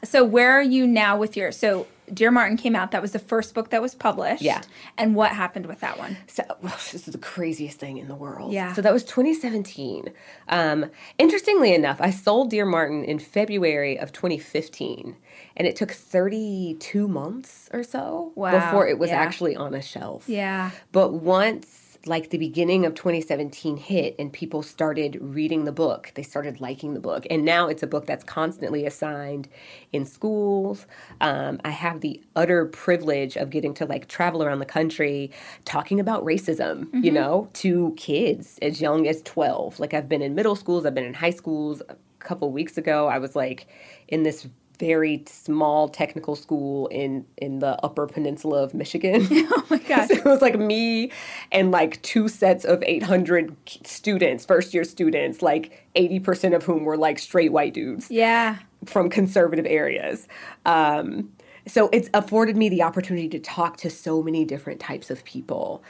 So 0.03 0.23
where 0.23 0.51
are 0.51 0.61
you 0.61 0.85
now 0.85 1.17
with 1.17 1.37
your 1.37 1.51
so 1.51 1.87
Dear 2.13 2.31
Martin 2.31 2.57
came 2.57 2.75
out. 2.75 2.91
That 2.91 3.01
was 3.01 3.11
the 3.11 3.19
first 3.19 3.53
book 3.53 3.71
that 3.71 3.81
was 3.81 3.95
published. 3.95 4.41
Yeah. 4.41 4.61
And 4.97 5.15
what 5.15 5.31
happened 5.31 5.65
with 5.65 5.79
that 5.79 5.97
one? 5.97 6.17
So 6.27 6.43
this 6.61 6.93
is 6.93 7.05
the 7.05 7.17
craziest 7.17 7.79
thing 7.79 7.97
in 7.97 8.07
the 8.07 8.15
world. 8.15 8.51
Yeah. 8.53 8.73
So 8.73 8.81
that 8.81 8.93
was 8.93 9.03
2017. 9.03 10.11
Um, 10.49 10.91
interestingly 11.17 11.73
enough, 11.73 11.97
I 11.99 12.11
sold 12.11 12.51
Dear 12.51 12.65
Martin 12.65 13.03
in 13.03 13.19
February 13.19 13.97
of 13.97 14.11
2015, 14.11 15.15
and 15.57 15.67
it 15.67 15.75
took 15.75 15.91
32 15.91 17.07
months 17.07 17.69
or 17.73 17.83
so 17.83 18.33
Wow, 18.35 18.51
before 18.51 18.87
it 18.87 18.99
was 18.99 19.09
yeah. 19.09 19.17
actually 19.17 19.55
on 19.55 19.73
a 19.73 19.81
shelf. 19.81 20.27
Yeah. 20.27 20.71
But 20.91 21.13
once 21.13 21.84
like 22.07 22.29
the 22.29 22.37
beginning 22.37 22.85
of 22.85 22.93
2017 22.93 23.77
hit 23.77 24.15
and 24.19 24.31
people 24.31 24.61
started 24.61 25.17
reading 25.21 25.65
the 25.65 25.71
book, 25.71 26.11
they 26.15 26.23
started 26.23 26.61
liking 26.61 26.93
the 26.93 26.99
book. 26.99 27.25
And 27.29 27.43
now 27.43 27.67
it's 27.67 27.83
a 27.83 27.87
book 27.87 28.05
that's 28.05 28.23
constantly 28.23 28.85
assigned 28.85 29.47
in 29.91 30.05
schools. 30.05 30.85
Um, 31.21 31.59
I 31.65 31.71
have 31.71 32.01
the 32.01 32.21
utter 32.35 32.65
privilege 32.65 33.35
of 33.37 33.49
getting 33.49 33.73
to 33.75 33.85
like 33.85 34.07
travel 34.07 34.43
around 34.43 34.59
the 34.59 34.65
country 34.65 35.31
talking 35.65 35.99
about 35.99 36.23
racism, 36.23 36.85
mm-hmm. 36.85 37.03
you 37.03 37.11
know, 37.11 37.49
to 37.53 37.93
kids 37.97 38.59
as 38.61 38.81
young 38.81 39.07
as 39.07 39.21
12. 39.23 39.79
Like 39.79 39.93
I've 39.93 40.09
been 40.09 40.21
in 40.21 40.35
middle 40.35 40.55
schools, 40.55 40.85
I've 40.85 40.95
been 40.95 41.05
in 41.05 41.13
high 41.13 41.31
schools. 41.31 41.81
A 41.89 41.95
couple 42.19 42.51
weeks 42.51 42.77
ago, 42.77 43.07
I 43.07 43.19
was 43.19 43.35
like 43.35 43.67
in 44.07 44.23
this 44.23 44.47
very 44.75 45.23
small 45.27 45.89
technical 45.89 46.35
school 46.35 46.87
in 46.87 47.25
in 47.37 47.59
the 47.59 47.77
upper 47.83 48.07
peninsula 48.07 48.63
of 48.63 48.73
michigan. 48.73 49.27
Oh 49.55 49.63
my 49.69 49.77
gosh. 49.87 50.07
so 50.07 50.15
it 50.15 50.25
was 50.25 50.41
like 50.41 50.57
me 50.57 51.11
and 51.51 51.71
like 51.71 52.01
two 52.01 52.27
sets 52.27 52.65
of 52.65 52.83
800 52.83 53.55
students 53.83 54.45
first 54.45 54.73
year 54.73 54.83
students 54.83 55.41
like 55.41 55.85
80% 55.95 56.55
of 56.55 56.63
whom 56.63 56.83
were 56.83 56.97
like 56.97 57.19
straight 57.19 57.51
white 57.51 57.73
dudes 57.73 58.11
yeah. 58.11 58.57
from 58.85 59.09
conservative 59.09 59.65
areas. 59.65 60.27
Um, 60.65 61.31
so 61.67 61.89
it's 61.91 62.09
afforded 62.13 62.57
me 62.57 62.69
the 62.69 62.83
opportunity 62.83 63.27
to 63.29 63.39
talk 63.39 63.77
to 63.77 63.89
so 63.89 64.21
many 64.21 64.45
different 64.45 64.79
types 64.79 65.09
of 65.09 65.23
people 65.23 65.83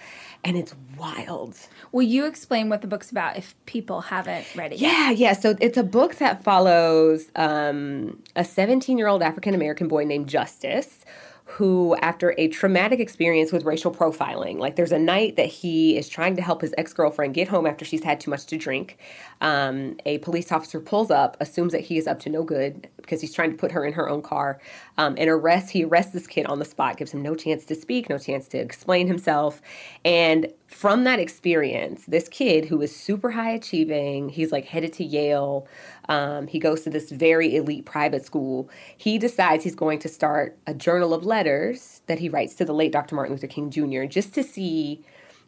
and 0.46 0.56
it's 0.56 0.76
wild. 0.98 1.58
Will 1.92 2.04
you 2.04 2.26
explain 2.26 2.70
what 2.70 2.82
the 2.82 2.88
book's 2.88 3.10
about 3.10 3.36
if 3.36 3.56
people 3.66 4.02
haven't 4.02 4.46
read 4.56 4.74
it 4.74 4.80
yeah, 4.80 5.10
yet? 5.10 5.18
Yeah, 5.18 5.34
So 5.34 5.56
it's 5.60 5.78
a 5.78 5.84
book 5.84 6.16
that 6.16 6.44
follows 6.44 7.32
um, 7.36 8.22
a 8.36 8.46
17 8.46 8.98
year 8.98 9.08
old 9.08 9.24
African 9.24 9.56
American 9.56 9.88
boy 9.88 10.06
named 10.06 10.30
Justice 10.30 11.04
who, 11.48 11.96
after 12.02 12.34
a 12.40 12.48
traumatic 12.48 13.00
experience 13.00 13.52
with 13.52 13.66
racial 13.66 13.94
profiling, 13.94 14.58
like 14.58 14.76
there's 14.76 14.92
a 14.92 15.00
night 15.00 15.36
that 15.36 15.46
he 15.46 15.96
is 15.96 16.10
trying 16.10 16.36
to 16.36 16.42
help 16.42 16.60
his 16.62 16.74
ex 16.76 16.92
girlfriend 16.92 17.36
get 17.36 17.48
home 17.48 17.68
after 17.68 17.86
she's 17.86 18.04
had 18.04 18.20
too 18.20 18.32
much 18.32 18.48
to 18.48 18.58
drink. 18.58 18.98
Um, 19.42 19.98
a 20.08 20.18
police 20.20 20.52
officer 20.52 20.80
pulls 20.80 21.12
up, 21.12 21.38
assumes 21.40 21.72
that 21.74 21.82
he 21.82 22.00
is 22.00 22.08
up 22.08 22.20
to 22.22 22.30
no 22.30 22.44
good 22.44 22.88
because 22.98 23.22
he's 23.22 23.34
trying 23.34 23.52
to 23.52 23.58
put 23.58 23.72
her 23.72 23.86
in 23.86 23.94
her 23.94 24.10
own 24.10 24.24
car, 24.24 24.60
um, 24.98 25.14
and 25.20 25.30
arrests. 25.30 25.70
He 25.70 25.84
arrests 25.84 26.14
this 26.14 26.26
kid 26.26 26.48
on 26.48 26.58
the 26.58 26.66
spot, 26.66 26.98
gives 26.98 27.12
him 27.12 27.22
no 27.22 27.36
chance 27.36 27.64
to 27.66 27.76
speak, 27.76 28.10
no 28.10 28.18
chance 28.18 28.48
to 28.50 28.58
explain 28.58 29.08
himself, 29.08 29.62
and 30.04 30.52
from 30.76 31.06
that 31.06 31.22
experience, 31.22 32.04
this 32.06 32.28
kid 32.28 32.66
who 32.66 32.82
is 32.82 32.94
super 32.94 33.32
high 33.32 33.52
achieving, 33.52 34.28
he's 34.28 34.52
like 34.52 34.66
headed 34.66 34.92
to 34.92 35.06
Yale. 35.06 35.66
Um, 36.10 36.48
he 36.48 36.60
goes 36.60 36.82
to 36.82 36.90
this 36.90 37.12
very 37.12 37.56
elite 37.56 37.86
private 37.86 38.26
school. 38.26 38.70
He 38.98 39.18
decides 39.18 39.64
he's 39.64 39.74
going 39.74 40.00
to 40.00 40.10
start 40.10 40.58
a 40.68 40.74
journal 40.74 41.14
of 41.14 41.26
letters 41.26 42.02
that 42.08 42.20
he 42.20 42.28
writes 42.28 42.56
to 42.56 42.66
the 42.66 42.74
late 42.74 42.92
Dr. 42.92 43.16
Martin 43.16 43.34
Luther 43.34 43.48
King 43.48 43.70
Jr. 43.70 44.04
just 44.04 44.34
to 44.34 44.44
see 44.44 45.02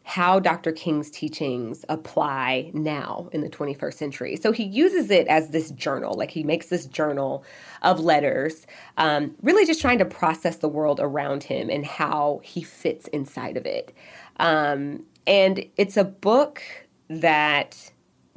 how 0.04 0.40
Dr. 0.40 0.72
King's 0.72 1.10
teachings 1.10 1.84
apply 1.90 2.70
now 2.72 3.28
in 3.30 3.42
the 3.42 3.50
21st 3.50 3.92
century. 3.92 4.36
So 4.36 4.52
he 4.52 4.64
uses 4.64 5.10
it 5.10 5.26
as 5.26 5.50
this 5.50 5.70
journal, 5.72 6.14
like 6.14 6.30
he 6.30 6.42
makes 6.42 6.68
this 6.68 6.86
journal 6.86 7.44
of 7.82 8.00
letters, 8.00 8.66
um, 8.96 9.34
really 9.42 9.66
just 9.66 9.82
trying 9.82 9.98
to 9.98 10.06
process 10.06 10.56
the 10.56 10.68
world 10.70 10.98
around 11.02 11.42
him 11.42 11.68
and 11.68 11.84
how 11.84 12.40
he 12.42 12.62
fits 12.62 13.08
inside 13.08 13.58
of 13.58 13.66
it. 13.66 13.94
Um, 14.40 15.04
and 15.28 15.64
it's 15.76 15.98
a 15.98 16.04
book 16.04 16.62
that 17.10 17.92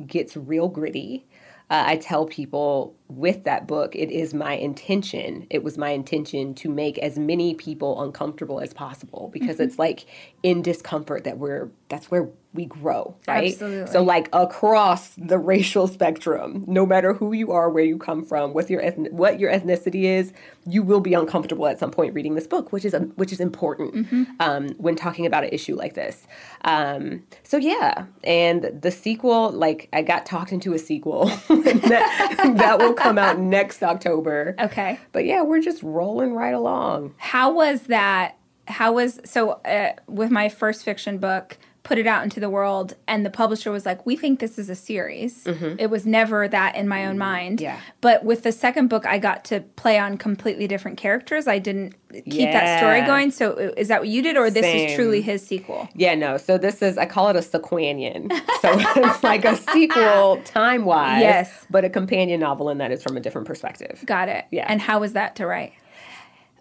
gets 0.08 0.38
real 0.38 0.70
gritty. 0.70 1.26
Uh, 1.72 1.86
I 1.88 1.98
tell 1.98 2.28
people 2.28 2.96
with 3.18 3.44
that 3.44 3.68
book, 3.68 3.96
it 3.96 4.12
is 4.12 4.34
my 4.34 4.54
intention. 4.54 5.48
It 5.50 5.64
was 5.64 5.78
my 5.78 5.90
intention 5.90 6.54
to 6.56 6.70
make 6.70 6.98
as 7.00 7.18
many 7.20 7.56
people 7.56 8.02
uncomfortable 8.02 8.60
as 8.60 8.74
possible 8.74 9.30
because 9.34 9.56
mm-hmm. 9.56 9.64
it's 9.64 9.80
like 9.80 10.06
in 10.44 10.62
discomfort 10.62 11.24
that 11.26 11.38
we're 11.38 11.70
that's 11.90 12.10
where 12.10 12.30
we 12.54 12.66
grow, 12.66 13.16
right? 13.28 13.54
Absolutely. 13.54 13.92
So 13.92 14.04
like 14.04 14.28
across 14.34 15.10
the 15.18 15.38
racial 15.38 15.88
spectrum, 15.88 16.66
no 16.68 16.86
matter 16.86 17.14
who 17.14 17.32
you 17.32 17.52
are, 17.52 17.70
where 17.70 17.84
you 17.84 17.98
come 17.98 18.26
from, 18.26 18.54
what 18.54 18.70
your 18.70 18.82
ethnic, 18.82 19.12
what 19.14 19.40
your 19.40 19.52
ethnicity 19.52 20.04
is, 20.04 20.34
you 20.66 20.84
will 20.84 21.00
be 21.00 21.14
uncomfortable 21.14 21.68
at 21.68 21.80
some 21.80 21.92
point 21.92 22.14
reading 22.14 22.36
this 22.36 22.48
book, 22.48 22.72
which 22.72 22.84
is 22.84 22.94
um, 22.94 23.12
which 23.16 23.32
is 23.32 23.40
important 23.40 23.96
mm-hmm. 23.96 24.24
um, 24.40 24.70
when 24.78 24.96
talking 24.96 25.26
about 25.26 25.44
an 25.44 25.50
issue 25.52 25.76
like 25.76 25.94
this. 25.94 26.28
Um, 26.64 27.24
so 27.44 27.58
yeah, 27.58 28.06
and 28.24 28.64
the 28.82 28.92
sequel, 28.92 29.52
like 29.52 29.88
I 29.94 30.02
got 30.02 30.26
talked 30.26 30.52
into 30.52 30.74
a 30.74 30.80
sequel 30.80 31.26
that, 31.48 32.54
that 32.58 32.80
will 32.80 32.94
come 33.02 33.18
out 33.18 33.40
next 33.58 33.84
October. 33.84 34.56
Okay. 34.60 35.00
But 35.12 35.26
yeah, 35.26 35.42
we're 35.42 35.62
just 35.62 35.82
rolling 35.84 36.34
right 36.34 36.54
along. 36.54 37.16
How 37.18 37.52
was 37.52 37.84
that? 37.84 38.38
How 38.68 38.94
was 38.94 39.20
so 39.26 39.52
uh, 39.66 39.94
with 40.08 40.32
my 40.32 40.50
first 40.50 40.84
fiction 40.84 41.18
book? 41.18 41.58
Put 41.84 41.98
it 41.98 42.06
out 42.06 42.24
into 42.24 42.40
the 42.40 42.50
world 42.50 42.94
and 43.08 43.26
the 43.26 43.30
publisher 43.30 43.72
was 43.72 43.86
like 43.86 44.06
we 44.06 44.16
think 44.16 44.40
this 44.40 44.60
is 44.60 44.70
a 44.70 44.76
series. 44.76 45.44
Mm-hmm. 45.46 45.76
it 45.80 45.90
was 45.90 46.06
never 46.06 46.48
that 46.48 46.76
in 46.76 46.88
my 46.88 47.06
own 47.06 47.18
mind. 47.18 47.60
yeah. 47.60 47.80
But 48.02 48.24
with 48.24 48.44
the 48.44 48.52
second 48.52 48.88
book 48.88 49.06
i 49.06 49.18
got 49.18 49.44
to 49.46 49.62
play 49.76 49.98
on 49.98 50.18
completely 50.18 50.68
different 50.68 50.98
characters. 50.98 51.48
I 51.48 51.58
didn't 51.60 51.96
keep 52.12 52.26
yeah. 52.26 52.52
that 52.52 52.80
story 52.80 53.02
going. 53.02 53.32
So 53.32 53.58
is 53.78 53.88
that 53.88 54.02
what 54.02 54.10
you 54.10 54.22
did 54.22 54.38
or 54.38 54.50
this 54.52 54.64
Same. 54.64 54.90
is 54.90 54.96
truly 54.96 55.22
his 55.22 55.46
sequel? 55.46 55.90
Yeah 55.96 56.14
no. 56.14 56.38
So 56.38 56.58
this 56.58 56.82
is 56.82 56.98
i 56.98 57.06
call 57.06 57.30
it 57.30 57.36
a 57.36 57.40
sequanian 57.40 58.30
so 58.62 58.70
it's 58.74 59.24
like 59.24 59.44
a 59.44 59.58
sequel 59.58 60.42
time 60.46 60.86
wise 60.86 61.22
yes. 61.22 61.66
but 61.70 61.84
a 61.84 61.90
companion 61.90 62.40
novel 62.40 62.70
and 62.70 62.80
that 62.80 62.92
is 62.92 63.02
from 63.02 63.18
a 63.18 63.20
different 63.20 63.48
perspective. 63.48 64.04
Got 64.06 64.30
it. 64.30 64.46
Yeah. 64.52 64.66
And 64.68 64.80
how 64.80 65.00
was 65.00 65.14
that 65.14 65.36
to 65.38 65.48
write? 65.48 65.74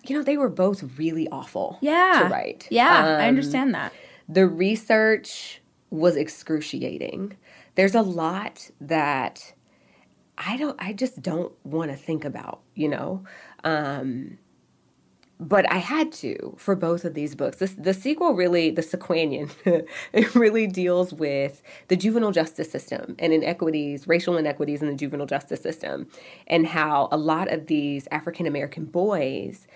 You 0.04 0.16
know 0.16 0.24
they 0.24 0.38
were 0.38 0.48
both 0.48 0.86
really 0.98 1.27
awful 1.27 1.80
yeah. 1.82 2.22
to 2.24 2.34
write. 2.34 2.66
Yeah 2.72 2.98
um, 2.98 3.20
i 3.20 3.27
understand 3.27 3.74
that 3.74 3.92
the 4.28 4.48
research 4.48 5.62
was 5.90 6.16
excruciating. 6.16 7.38
There's 7.76 7.96
a 7.96 8.02
lot 8.02 8.70
that 8.82 9.54
I 10.38 10.58
don't 10.58 10.76
I 10.80 10.94
just 10.94 11.22
don't 11.22 11.54
want 11.64 11.92
to 11.92 11.98
think 11.98 12.26
about, 12.26 12.62
you 12.76 12.90
know. 12.90 13.24
Um 13.64 14.38
but 15.40 15.72
I 15.72 15.78
had 15.78 16.12
to 16.14 16.56
for 16.58 16.76
both 16.76 17.06
of 17.06 17.14
these 17.14 17.36
books. 17.36 17.58
This, 17.58 17.74
the 17.74 17.94
sequel 17.94 18.34
really, 18.34 18.72
the 18.72 18.82
Sequanian, 18.82 19.52
it 20.14 20.36
really 20.36 20.66
deals 20.68 21.14
with 21.14 21.62
the 21.90 21.96
juvenile 21.96 22.32
justice 22.32 22.72
system 22.72 23.16
and 23.20 23.32
inequities, 23.32 24.08
racial 24.08 24.38
inequities 24.38 24.82
in 24.82 24.88
the 24.88 24.96
juvenile 24.96 25.28
justice 25.28 25.62
system, 25.62 26.08
and 26.48 26.66
how 26.66 27.08
a 27.12 27.18
lot 27.18 27.52
of 27.52 27.68
these 27.68 28.08
African 28.12 28.48
American 28.48 28.86
boys 28.86 29.68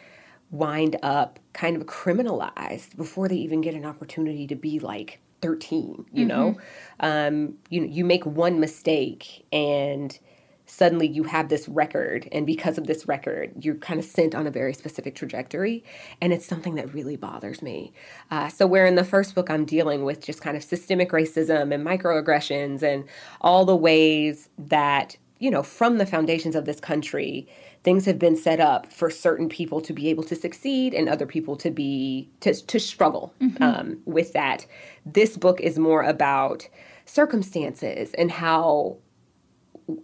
wind 0.52 0.98
up 1.02 1.40
kind 1.54 1.76
of 1.78 1.86
criminalized 1.88 2.96
before 2.98 3.28
they 3.28 3.38
even 3.38 3.62
get 3.62 3.74
an 3.74 3.86
opportunity 3.86 4.46
to 4.46 4.56
be 4.56 4.80
like 4.80 5.20
13 5.42 6.06
you 6.12 6.26
mm-hmm. 6.26 6.28
know 6.28 6.58
um, 7.00 7.56
you 7.70 7.84
you 7.86 8.06
make 8.06 8.26
one 8.26 8.60
mistake 8.60 9.46
and 9.52 10.20
suddenly 10.66 11.08
you 11.08 11.24
have 11.24 11.50
this 11.50 11.68
record 11.68 12.30
and 12.32 12.46
because 12.46 12.78
of 12.78 12.88
this 12.88 13.08
record 13.08 13.52
you're 13.64 13.76
kind 13.76 14.00
of 14.00 14.06
sent 14.06 14.36
on 14.36 14.46
a 14.46 14.52
very 14.52 14.74
specific 14.74 15.16
trajectory 15.16 15.84
and 16.22 16.32
it's 16.32 16.46
something 16.46 16.76
that 16.76 16.94
really 16.94 17.16
bothers 17.16 17.62
me 17.62 17.92
uh, 18.30 18.48
so 18.48 18.68
where 18.68 18.86
in 18.86 18.96
the 18.96 19.04
first 19.04 19.36
book 19.36 19.50
i'm 19.50 19.66
dealing 19.66 20.04
with 20.04 20.24
just 20.24 20.42
kind 20.42 20.56
of 20.56 20.64
systemic 20.64 21.12
racism 21.12 21.74
and 21.74 21.86
microaggressions 21.86 22.84
and 22.84 23.06
all 23.42 23.66
the 23.66 23.76
ways 23.76 24.50
that 24.58 25.16
you 25.40 25.50
know 25.50 25.64
from 25.64 25.98
the 25.98 26.06
foundations 26.06 26.56
of 26.56 26.66
this 26.66 26.80
country 26.80 27.48
things 27.84 28.06
have 28.06 28.20
been 28.20 28.36
set 28.36 28.60
up 28.60 28.92
for 28.92 29.10
certain 29.10 29.50
people 29.50 29.82
to 29.82 29.94
be 29.94 30.10
able 30.10 30.24
to 30.24 30.36
succeed 30.36 30.94
and 30.94 31.10
other 31.10 31.26
people 31.26 31.56
to 31.58 31.72
be 31.72 32.30
to, 32.40 32.54
to 32.54 32.80
struggle 32.80 33.34
mm-hmm. 33.42 33.62
um, 33.62 33.98
with 34.06 34.34
that 34.34 34.66
this 35.06 35.38
book 35.38 35.60
is 35.62 35.80
more 35.80 36.04
about 36.04 36.68
circumstances 37.06 38.14
and 38.18 38.32
how 38.32 38.98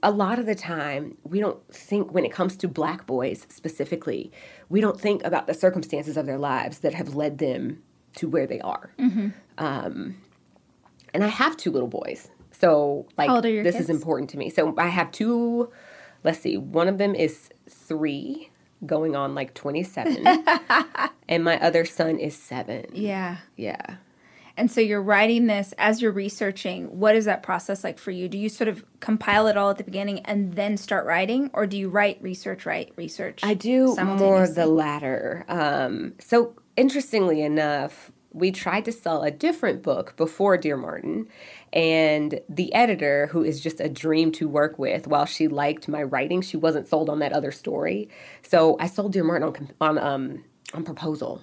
a 0.03 0.11
lot 0.11 0.39
of 0.39 0.45
the 0.45 0.55
time 0.55 1.15
we 1.23 1.39
don't 1.39 1.61
think 1.73 2.11
when 2.11 2.25
it 2.25 2.31
comes 2.31 2.57
to 2.57 2.67
black 2.67 3.05
boys 3.05 3.45
specifically 3.49 4.31
we 4.69 4.81
don't 4.81 4.99
think 4.99 5.23
about 5.23 5.47
the 5.47 5.53
circumstances 5.53 6.17
of 6.17 6.25
their 6.25 6.37
lives 6.37 6.79
that 6.79 6.93
have 6.93 7.15
led 7.15 7.37
them 7.37 7.81
to 8.15 8.27
where 8.27 8.47
they 8.47 8.59
are 8.61 8.91
mm-hmm. 8.99 9.29
um, 9.57 10.15
and 11.13 11.23
i 11.23 11.27
have 11.27 11.55
two 11.55 11.71
little 11.71 11.87
boys 11.87 12.29
so 12.51 13.07
like 13.17 13.29
this 13.43 13.75
kids? 13.75 13.85
is 13.85 13.89
important 13.89 14.29
to 14.29 14.37
me 14.37 14.49
so 14.49 14.73
i 14.77 14.87
have 14.87 15.11
two 15.11 15.71
let's 16.23 16.39
see 16.39 16.57
one 16.57 16.87
of 16.87 16.97
them 16.97 17.13
is 17.13 17.49
three, 17.69 18.49
going 18.85 19.15
on 19.15 19.35
like 19.35 19.53
27. 19.53 20.25
and 21.29 21.43
my 21.43 21.59
other 21.59 21.85
son 21.85 22.19
is 22.19 22.35
seven. 22.35 22.85
Yeah. 22.93 23.37
Yeah. 23.55 23.97
And 24.57 24.71
so 24.71 24.81
you're 24.81 25.01
writing 25.01 25.45
this 25.45 25.73
as 25.77 26.01
you're 26.01 26.11
researching. 26.11 26.99
What 26.99 27.15
is 27.15 27.25
that 27.25 27.43
process 27.43 27.83
like 27.83 27.99
for 27.99 28.09
you? 28.09 28.27
Do 28.27 28.39
you 28.39 28.49
sort 28.49 28.67
of 28.67 28.83
compile 28.99 29.45
it 29.45 29.55
all 29.55 29.69
at 29.69 29.77
the 29.77 29.83
beginning 29.83 30.19
and 30.21 30.53
then 30.53 30.77
start 30.77 31.05
writing, 31.05 31.51
or 31.53 31.67
do 31.67 31.77
you 31.77 31.89
write, 31.89 32.21
research, 32.23 32.65
write, 32.65 32.91
research? 32.95 33.41
I 33.43 33.53
do 33.53 33.95
more 33.95 34.47
the 34.47 34.65
latter. 34.65 35.45
Um, 35.47 36.13
so 36.19 36.55
interestingly 36.75 37.43
enough, 37.43 38.11
we 38.33 38.51
tried 38.51 38.85
to 38.85 38.91
sell 38.91 39.21
a 39.21 39.29
different 39.29 39.83
book 39.83 40.15
before 40.17 40.57
Dear 40.57 40.77
Martin, 40.77 41.27
and 41.73 42.39
the 42.49 42.73
editor, 42.73 43.27
who 43.27 43.43
is 43.43 43.59
just 43.59 43.79
a 43.79 43.89
dream 43.89 44.31
to 44.33 44.47
work 44.47 44.79
with, 44.79 45.07
while 45.07 45.25
she 45.25 45.47
liked 45.47 45.87
my 45.87 46.03
writing, 46.03 46.41
she 46.41 46.57
wasn't 46.57 46.87
sold 46.87 47.09
on 47.09 47.19
that 47.19 47.33
other 47.33 47.51
story. 47.51 48.09
So 48.41 48.77
I 48.79 48.87
sold 48.87 49.13
Dear 49.13 49.23
Martin 49.23 49.47
on, 49.47 49.71
on 49.81 49.97
um, 49.97 50.43
on 50.73 50.83
proposal. 50.83 51.39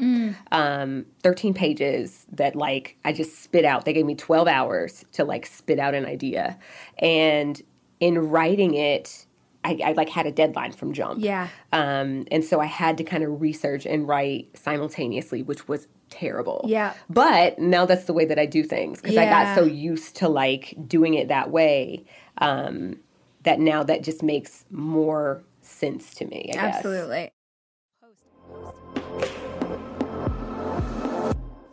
Um, 0.53 1.07
13 1.23 1.55
pages 1.55 2.27
that 2.33 2.57
like 2.57 2.97
I 3.05 3.13
just 3.13 3.43
spit 3.43 3.65
out. 3.65 3.85
They 3.85 3.93
gave 3.93 4.07
me 4.07 4.15
12 4.15 4.49
hours 4.49 5.05
to 5.13 5.25
like 5.25 5.47
spit 5.47 5.79
out 5.79 5.95
an 5.95 6.05
idea. 6.05 6.59
And 6.99 7.61
in 8.01 8.19
writing 8.19 8.75
it, 8.75 9.27
I, 9.65 9.79
I 9.83 9.93
like 9.93 10.11
had 10.11 10.27
a 10.27 10.33
deadline 10.33 10.73
from 10.73 10.93
jump. 10.93 11.23
Yeah. 11.23 11.49
Um, 11.73 12.27
and 12.31 12.45
so 12.45 12.61
I 12.61 12.67
had 12.67 12.99
to 12.99 13.05
kind 13.05 13.25
of 13.25 13.41
research 13.41 13.87
and 13.87 14.07
write 14.07 14.51
simultaneously, 14.57 15.43
which 15.43 15.69
was 15.69 15.89
terrible. 16.15 16.65
Yeah. 16.67 16.95
But 17.11 17.59
now 17.59 17.87
that's 17.87 18.05
the 18.05 18.13
way 18.13 18.25
that 18.25 18.39
I 18.39 18.47
do 18.47 18.63
things 18.63 19.01
because 19.01 19.17
I 19.17 19.27
got 19.27 19.55
so 19.57 19.65
used 19.65 20.17
to 20.17 20.29
like 20.29 20.75
doing 20.87 21.15
it 21.15 21.29
that 21.29 21.51
way 21.51 22.05
um, 22.39 22.97
that 23.43 23.59
now 23.61 23.83
that 23.83 24.03
just 24.03 24.23
makes 24.23 24.65
more 24.71 25.43
sense 25.63 26.15
to 26.15 26.27
me. 26.27 26.51
I 26.51 26.55
guess. 26.55 26.77
Absolutely. 26.77 27.31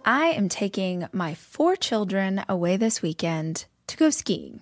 I 0.04 0.28
am 0.28 0.50
taking 0.50 1.08
my 1.12 1.36
four 1.36 1.76
children 1.76 2.44
away 2.50 2.76
this 2.78 3.02
weekend 3.02 3.66
to 3.88 3.98
go 3.98 4.10
skiing. 4.10 4.62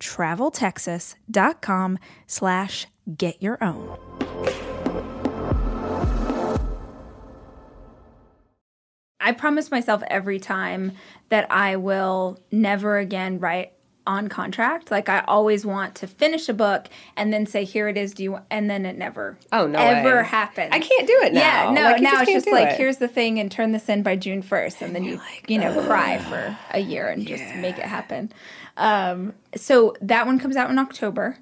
traveltexas.com 0.00 1.98
slash 2.26 2.86
get 3.16 3.40
your 3.42 3.62
own. 3.62 3.96
I 9.20 9.32
promise 9.32 9.70
myself 9.70 10.02
every 10.08 10.40
time 10.40 10.92
that 11.28 11.46
I 11.52 11.76
will 11.76 12.40
never 12.50 12.98
again 12.98 13.38
write 13.38 13.72
on 14.10 14.26
contract. 14.28 14.90
Like 14.90 15.08
I 15.08 15.20
always 15.28 15.64
want 15.64 15.94
to 15.96 16.08
finish 16.08 16.48
a 16.48 16.52
book 16.52 16.88
and 17.16 17.32
then 17.32 17.46
say, 17.46 17.62
"Here 17.64 17.86
it 17.88 17.96
is." 17.96 18.12
Do 18.12 18.24
you? 18.24 18.38
And 18.50 18.68
then 18.68 18.84
it 18.84 18.98
never, 18.98 19.38
Oh, 19.52 19.68
no 19.68 19.78
ever 19.78 20.16
way. 20.18 20.24
happens. 20.24 20.70
I 20.72 20.80
can't 20.80 21.06
do 21.06 21.16
it 21.22 21.32
now. 21.32 21.40
Yeah, 21.40 21.70
no. 21.70 21.82
Like, 21.92 22.02
now 22.02 22.10
just 22.10 22.22
it's 22.22 22.44
just 22.46 22.52
like, 22.52 22.70
it. 22.70 22.76
here's 22.76 22.96
the 22.98 23.06
thing, 23.08 23.38
and 23.38 23.50
turn 23.50 23.70
this 23.70 23.88
in 23.88 24.02
by 24.02 24.16
June 24.16 24.42
first, 24.42 24.82
and 24.82 24.94
then 24.96 25.04
you, 25.04 25.20
you 25.46 25.58
know, 25.58 25.80
cry 25.84 26.18
for 26.18 26.56
a 26.72 26.80
year 26.80 27.08
and 27.08 27.24
just 27.26 27.54
make 27.56 27.78
it 27.78 27.84
happen. 27.84 28.32
Um, 28.76 29.34
so 29.56 29.94
that 30.00 30.26
one 30.26 30.38
comes 30.40 30.56
out 30.56 30.70
in 30.70 30.78
October. 30.78 31.36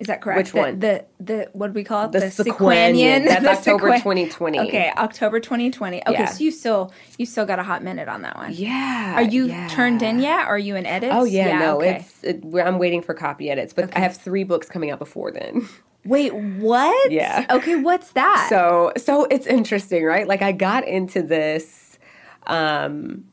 Is 0.00 0.06
that 0.06 0.22
correct? 0.22 0.38
Which 0.38 0.52
The- 0.52 0.58
one? 0.58 0.78
The 0.80 1.04
the 1.20 1.48
what 1.52 1.68
do 1.68 1.72
we 1.74 1.84
call 1.84 2.06
it? 2.06 2.12
The 2.12 2.20
Sequanian. 2.20 3.26
That's 3.26 3.42
The 3.64 3.70
October 3.70 3.90
Sequen- 3.90 3.98
2020. 3.98 4.60
Okay, 4.60 4.90
October 4.96 5.40
2020. 5.40 6.02
Okay, 6.08 6.12
Yeah. 6.12 6.24
so 6.24 6.42
you 6.42 6.50
still 6.50 6.92
you 7.18 7.26
still 7.26 7.44
got 7.44 7.58
a 7.58 7.62
hot 7.62 7.84
minute 7.84 8.08
on 8.08 8.22
that 8.22 8.36
one. 8.36 8.52
Yeah. 8.52 9.14
Are 9.16 9.22
you 9.22 9.46
yeah. 9.46 9.68
turned 9.68 10.02
in 10.02 10.18
yet? 10.20 10.46
Are 10.48 10.58
you 10.58 10.74
in 10.74 10.86
edits? 10.86 11.12
Oh 11.14 11.24
yeah, 11.24 11.58
no, 11.58 11.76
okay. 11.78 11.96
it's 11.96 12.24
it, 12.24 12.42
I'm 12.64 12.78
waiting 12.78 13.02
for 13.02 13.12
copy 13.14 13.50
edits, 13.50 13.72
but 13.74 13.94
I 13.94 14.00
have 14.00 14.16
three 14.16 14.42
books 14.44 14.68
coming 14.68 14.90
out 14.90 14.98
before 14.98 15.30
then. 15.30 15.68
Wait, 16.06 16.34
what? 16.34 17.12
Yeah. 17.12 17.44
Okay, 17.50 17.76
what's 17.76 18.12
that? 18.12 18.46
So 18.48 18.92
so 18.96 19.26
it's 19.30 19.46
interesting, 19.46 20.04
right? 20.04 20.26
Like 20.26 20.40
I 20.40 20.52
got 20.52 20.88
into 20.88 21.20
this 21.22 21.98
um 22.46 23.24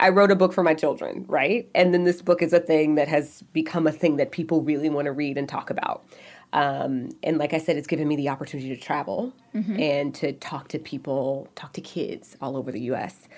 I 0.00 0.08
wrote 0.08 0.30
a 0.30 0.36
book 0.36 0.52
for 0.52 0.62
my 0.64 0.74
children, 0.74 1.24
right? 1.28 1.68
And 1.74 1.92
then 1.94 2.04
this 2.04 2.22
book 2.22 2.42
is 2.42 2.52
a 2.52 2.60
thing 2.60 2.94
that 2.96 3.06
has 3.08 3.42
become 3.52 3.86
a 3.86 3.92
thing 3.92 4.16
that 4.16 4.32
people 4.32 4.62
really 4.62 4.88
want 4.88 5.04
to 5.06 5.12
read 5.12 5.38
and 5.38 5.48
talk 5.48 5.70
about. 5.70 6.04
Um, 6.52 7.10
and 7.22 7.38
like 7.38 7.52
I 7.52 7.58
said, 7.58 7.76
it's 7.76 7.86
given 7.86 8.08
me 8.08 8.16
the 8.16 8.28
opportunity 8.28 8.70
to 8.70 8.76
travel 8.76 9.32
and 9.80 10.14
to 10.16 10.32
talk 10.32 10.68
to 10.68 10.78
people, 10.78 11.48
talk 11.54 11.74
to 11.74 11.80
kids 11.80 12.36
all 12.40 12.56
over 12.56 12.72
the 12.72 12.80
US. 12.92 13.28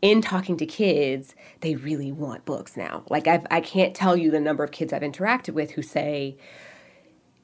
In 0.00 0.22
talking 0.22 0.56
to 0.56 0.66
kids, 0.66 1.34
they 1.60 1.74
really 1.74 2.10
want 2.10 2.44
books 2.44 2.76
now. 2.76 3.04
Like 3.10 3.26
I've, 3.26 3.46
I 3.50 3.60
can't 3.60 3.94
tell 3.94 4.16
you 4.16 4.30
the 4.30 4.40
number 4.40 4.64
of 4.64 4.70
kids 4.70 4.92
I've 4.92 5.02
interacted 5.02 5.54
with 5.54 5.72
who 5.72 5.82
say, 5.82 6.36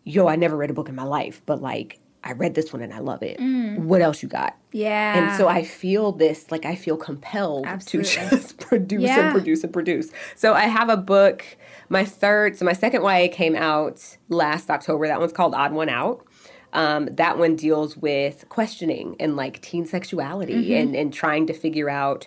yo, 0.05 0.27
I 0.27 0.37
never 0.37 0.57
read 0.57 0.70
a 0.70 0.74
book 0.74 0.88
in 0.88 0.94
my 0.94 1.05
life, 1.05 1.42
but 1.46 1.61
like 1.61 1.98
I 2.25 2.33
read 2.33 2.55
this 2.55 2.73
one 2.73 2.81
and 2.81 2.93
I 2.93 3.01
love 3.01 3.23
it. 3.23 3.39
Mm. 3.39 3.81
What 3.81 4.01
else 4.01 4.23
you 4.23 4.29
got? 4.29 4.57
Yeah. 4.73 5.19
And 5.19 5.37
so 5.37 5.47
I 5.47 5.63
feel 5.63 6.11
this, 6.11 6.51
like 6.51 6.65
I 6.65 6.75
feel 6.75 6.97
compelled 6.97 7.67
Absolutely. 7.67 8.11
to 8.11 8.31
just 8.31 8.59
produce 8.59 9.03
Yeah. 9.03 9.27
and 9.27 9.33
produce 9.33 9.63
and 9.63 9.73
produce. 9.73 10.11
So 10.35 10.55
I 10.55 10.63
have 10.63 10.89
a 10.89 10.97
book, 10.97 11.45
my 11.91 12.05
third, 12.05 12.57
so 12.57 12.65
my 12.65 12.73
second 12.73 13.03
YA 13.03 13.29
came 13.31 13.55
out 13.55 14.17
last 14.31 14.71
October. 14.71 15.07
That 15.07 15.21
one's 15.21 15.35
called 15.35 15.55
Odd 15.55 15.73
One 15.73 15.91
Out. 15.91 16.27
Um, 16.73 17.09
that 17.13 17.39
one 17.39 17.55
deals 17.55 17.97
with 17.97 18.49
questioning 18.49 19.15
and 19.21 19.37
like 19.37 19.61
teen 19.61 19.87
sexuality 19.87 20.55
mm-hmm. 20.55 20.89
and, 20.89 20.97
and 20.97 21.13
trying 21.13 21.47
to 21.47 21.53
figure 21.53 21.89
out 21.89 22.27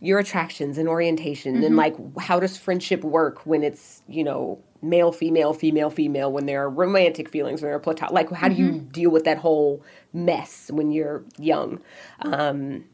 your 0.00 0.20
attractions 0.20 0.78
and 0.78 0.88
orientation 0.88 1.56
and 1.56 1.64
mm-hmm. 1.64 1.74
like 1.74 1.96
how 2.20 2.38
does 2.38 2.56
friendship 2.56 3.02
work 3.02 3.44
when 3.44 3.64
it's, 3.64 4.02
you 4.06 4.22
know, 4.22 4.62
male, 4.82 5.12
female, 5.12 5.52
female, 5.52 5.90
female, 5.90 6.32
when 6.32 6.46
there 6.46 6.62
are 6.62 6.70
romantic 6.70 7.28
feelings, 7.28 7.60
when 7.60 7.68
there 7.68 7.76
are 7.76 7.80
platonic, 7.80 8.12
like 8.12 8.30
how 8.30 8.48
do 8.48 8.54
you 8.54 8.72
deal 8.72 9.10
with 9.10 9.24
that 9.24 9.38
whole 9.38 9.82
mess 10.12 10.70
when 10.72 10.90
you're 10.90 11.24
young? 11.38 11.80
Um, 12.20 12.84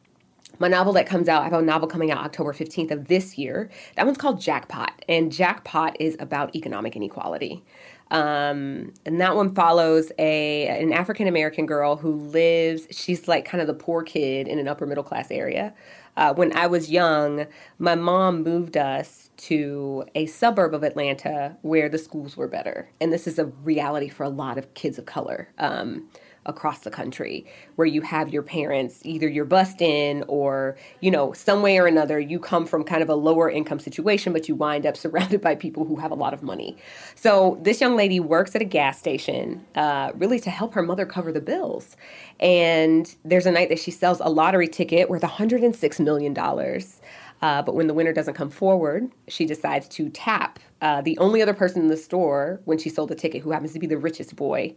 my 0.59 0.69
novel 0.69 0.93
that 0.95 1.07
comes 1.07 1.29
out, 1.29 1.43
I 1.43 1.45
have 1.45 1.53
a 1.55 1.63
novel 1.63 1.89
coming 1.89 2.11
out 2.11 2.19
October 2.19 2.53
15th 2.53 2.91
of 2.91 3.09
this 3.09 3.37
year. 3.37 3.71
That 3.97 4.07
one's 4.07 4.19
called 4.19 4.41
Jackpot. 4.41 5.05
And 5.09 5.33
Jackpot 5.33 5.97
is 6.01 6.17
about 6.21 6.55
economic 6.55 6.95
inequality. 6.97 7.65
Um, 8.11 8.93
and 9.05 9.21
that 9.21 9.35
one 9.35 9.55
follows 9.55 10.13
a 10.19 10.69
an 10.69 10.93
African 10.93 11.27
American 11.27 11.67
girl 11.67 11.97
who 11.97 12.13
lives, 12.13 12.87
she's 12.91 13.27
like 13.27 13.45
kind 13.45 13.61
of 13.61 13.67
the 13.67 13.75
poor 13.75 14.03
kid 14.03 14.47
in 14.47 14.59
an 14.59 14.69
upper 14.69 14.87
middle 14.87 15.03
class 15.03 15.31
area. 15.31 15.75
Uh, 16.17 16.33
when 16.33 16.57
I 16.57 16.67
was 16.69 16.91
young, 16.91 17.47
my 17.79 17.97
mom 17.97 18.45
moved 18.45 18.77
us 18.77 19.24
to 19.49 20.05
a 20.15 20.27
suburb 20.27 20.75
of 20.75 20.83
Atlanta 20.83 21.57
where 21.63 21.89
the 21.89 21.99
schools 21.99 22.37
were 22.37 22.49
better. 22.49 22.89
And 23.01 23.13
this 23.13 23.27
is 23.27 23.39
a 23.39 23.47
reality 23.47 24.09
for 24.09 24.25
a 24.25 24.29
lot 24.29 24.59
of 24.59 24.73
kids 24.75 24.99
of 24.99 25.07
color. 25.07 25.49
Um, 25.59 26.09
across 26.47 26.81
the 26.81 26.91
country 26.91 27.47
where 27.77 27.87
you 27.87 28.03
have 28.03 28.29
your 28.29 28.43
parents 28.43 29.01
either 29.03 29.29
you're 29.29 29.45
bussed 29.45 29.81
in 29.81 30.25
or 30.29 30.77
you 31.01 31.11
know 31.11 31.33
some 31.33 31.63
way 31.63 31.79
or 31.79 31.87
another 31.87 32.21
you 32.21 32.39
come 32.39 32.67
from 32.67 32.85
kind 32.85 33.03
of 33.03 33.09
a 33.09 33.15
lower 33.15 33.49
income 33.49 33.79
situation 33.79 34.33
but 34.33 34.49
you 34.49 34.55
wind 34.55 34.85
up 34.85 34.97
surrounded 35.05 35.41
by 35.41 35.55
people 35.55 35.85
who 35.85 35.97
have 35.97 36.11
a 36.11 36.15
lot 36.15 36.35
of 36.35 36.43
money 36.43 36.77
so 37.15 37.59
this 37.63 37.81
young 37.81 37.97
lady 37.97 38.21
works 38.21 38.55
at 38.55 38.61
a 38.61 38.65
gas 38.65 38.99
station 38.99 39.65
uh, 39.75 40.13
really 40.17 40.39
to 40.39 40.51
help 40.51 40.75
her 40.75 40.83
mother 40.83 41.07
cover 41.07 41.33
the 41.33 41.41
bills 41.41 41.97
and 42.41 43.17
there's 43.25 43.47
a 43.47 43.53
night 43.53 43.69
that 43.69 43.79
she 43.79 43.91
sells 43.91 44.21
a 44.21 44.29
lottery 44.29 44.69
ticket 44.69 45.09
worth 45.09 45.23
106 45.23 46.01
million 46.01 46.35
dollars 46.35 47.01
uh, 47.45 47.61
but 47.61 47.75
when 47.75 47.89
the 47.89 47.93
winner 47.93 48.15
doesn't 48.15 48.33
come 48.33 48.49
forward, 48.49 49.11
she 49.29 49.45
decides 49.45 49.87
to 49.87 50.09
tap 50.09 50.59
uh, 50.81 51.03
the 51.03 51.19
only 51.19 51.43
other 51.43 51.53
person 51.53 51.83
in 51.83 51.89
the 51.89 51.97
store 51.97 52.59
when 52.65 52.79
she 52.79 52.89
sold 52.89 53.11
the 53.11 53.15
ticket 53.15 53.43
who 53.43 53.51
happens 53.51 53.75
to 53.75 53.79
be 53.79 53.87
the 53.87 53.99
richest 53.99 54.35
boy 54.35 54.75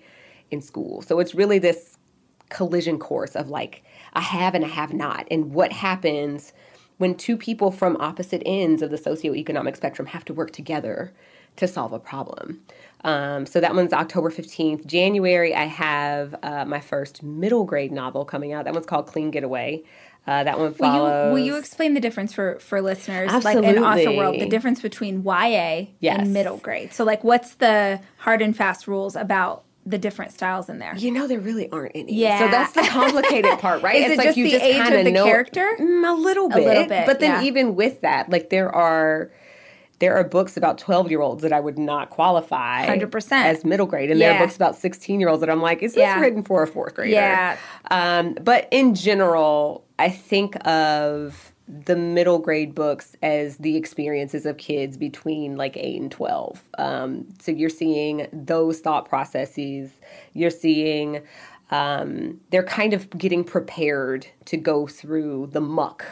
in 0.51 0.59
school. 0.59 1.01
So 1.01 1.19
it's 1.19 1.33
really 1.33 1.59
this 1.59 1.97
collision 2.49 2.99
course 2.99 3.37
of 3.37 3.47
like 3.47 3.85
a 4.15 4.19
have 4.19 4.53
and 4.53 4.65
a 4.65 4.67
have 4.67 4.93
not, 4.93 5.25
and 5.31 5.53
what 5.53 5.71
happens 5.71 6.51
when 6.97 7.15
two 7.15 7.37
people 7.37 7.71
from 7.71 7.95
opposite 8.01 8.43
ends 8.45 8.81
of 8.81 8.91
the 8.91 8.97
socioeconomic 8.97 9.77
spectrum 9.77 10.05
have 10.05 10.25
to 10.25 10.33
work 10.33 10.51
together 10.51 11.13
to 11.55 11.69
solve 11.69 11.93
a 11.93 11.99
problem. 11.99 12.61
Um, 13.05 13.45
so 13.45 13.61
that 13.61 13.75
one's 13.75 13.93
October 13.93 14.29
15th. 14.29 14.85
January, 14.85 15.55
I 15.55 15.65
have 15.65 16.35
uh, 16.43 16.65
my 16.65 16.81
first 16.81 17.23
middle 17.23 17.63
grade 17.63 17.93
novel 17.93 18.25
coming 18.25 18.51
out. 18.51 18.65
That 18.65 18.73
one's 18.73 18.85
called 18.85 19.07
Clean 19.07 19.31
Getaway. 19.31 19.83
Uh, 20.27 20.43
that 20.43 20.57
one 20.59 20.67
Will 20.67 20.73
follows. 20.73 21.27
you, 21.27 21.33
will 21.33 21.39
you 21.45 21.55
explain 21.55 21.93
the 21.93 22.01
difference 22.01 22.33
for, 22.33 22.59
for 22.59 22.81
listeners, 22.81 23.31
like 23.45 23.57
in 23.63 23.77
author 23.79 24.11
world, 24.11 24.39
the 24.39 24.45
difference 24.49 24.81
between 24.81 25.23
YA 25.23 25.85
Yes. 26.01 26.19
and 26.19 26.33
middle 26.33 26.57
grade? 26.57 26.91
So, 26.93 27.05
like, 27.05 27.23
what's 27.23 27.55
the 27.55 28.01
hard 28.17 28.41
and 28.41 28.55
fast 28.55 28.87
rules 28.87 29.15
about 29.15 29.63
the 29.85 29.97
different 29.97 30.33
styles 30.33 30.67
in 30.67 30.79
there? 30.79 30.93
You 30.97 31.11
know, 31.11 31.27
there 31.27 31.39
really 31.39 31.71
aren't 31.71 31.93
any. 31.95 32.13
Yeah. 32.13 32.39
So 32.39 32.47
that's 32.49 32.73
the 32.73 32.81
complicated 32.81 33.57
part, 33.59 33.81
right? 33.81 33.95
Is 34.03 34.19
it 34.19 34.21
just 34.23 34.35
the 34.35 34.55
age 34.55 34.85
of 34.93 35.05
the 35.05 35.11
character? 35.13 35.65
Mm, 35.79 36.09
a 36.09 36.13
little 36.13 36.49
bit. 36.49 36.57
A 36.57 36.61
little 36.61 36.87
bit, 36.87 37.05
But 37.05 37.21
then 37.21 37.41
yeah. 37.41 37.47
even 37.47 37.75
with 37.75 38.01
that, 38.01 38.29
like 38.29 38.49
there 38.49 38.69
are 38.75 39.31
there 39.99 40.13
are 40.15 40.23
books 40.25 40.57
about 40.57 40.77
12 40.77 41.09
year 41.09 41.21
olds 41.21 41.41
that 41.41 41.53
I 41.53 41.59
would 41.61 41.77
not 41.79 42.09
qualify 42.11 42.85
100%. 42.85 43.31
as 43.31 43.63
middle 43.65 43.87
grade. 43.87 44.11
And 44.11 44.19
there 44.21 44.33
are 44.33 44.37
books 44.39 44.55
about 44.57 44.75
16 44.75 45.19
year 45.21 45.29
olds 45.29 45.39
that 45.39 45.49
I'm 45.49 45.61
like, 45.61 45.81
is 45.81 45.93
this 45.93 46.01
Yeah. 46.01 46.19
written 46.19 46.43
for 46.43 46.61
a 46.61 46.67
fourth 46.67 46.93
grader? 46.93 47.13
Yeah. 47.13 47.57
Um, 47.89 48.35
but 48.41 48.67
in 48.71 48.93
general, 48.93 49.86
I 49.99 50.09
think 50.09 50.55
of 50.67 51.53
the 51.67 51.95
middle 51.95 52.39
grade 52.39 52.73
books 52.73 53.15
as 53.21 53.57
the 53.57 53.75
experiences 53.75 54.45
of 54.45 54.57
kids 54.57 54.95
between 54.95 55.57
like 55.57 55.75
8 55.75 56.01
and 56.01 56.11
12. 56.11 56.63
Um, 56.77 57.27
so 57.39 57.51
you're 57.51 57.69
seeing 57.69 58.27
those 58.31 58.79
thought 58.79 59.09
processes. 59.09 59.91
You're 60.33 60.49
seeing 60.49 61.21
um, 61.71 62.39
they're 62.51 62.63
kind 62.63 62.93
of 62.93 63.09
getting 63.09 63.43
prepared 63.43 64.27
to 64.45 64.55
go 64.55 64.87
through 64.87 65.49
the 65.51 65.59
muck 65.59 66.05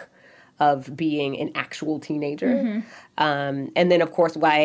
of 0.59 0.95
being 0.95 1.39
an 1.39 1.51
actual 1.55 1.99
teenager. 1.99 2.83
Um, 3.17 3.71
and 3.75 3.91
then, 3.91 4.01
of 4.01 4.11
course, 4.11 4.35
why 4.35 4.59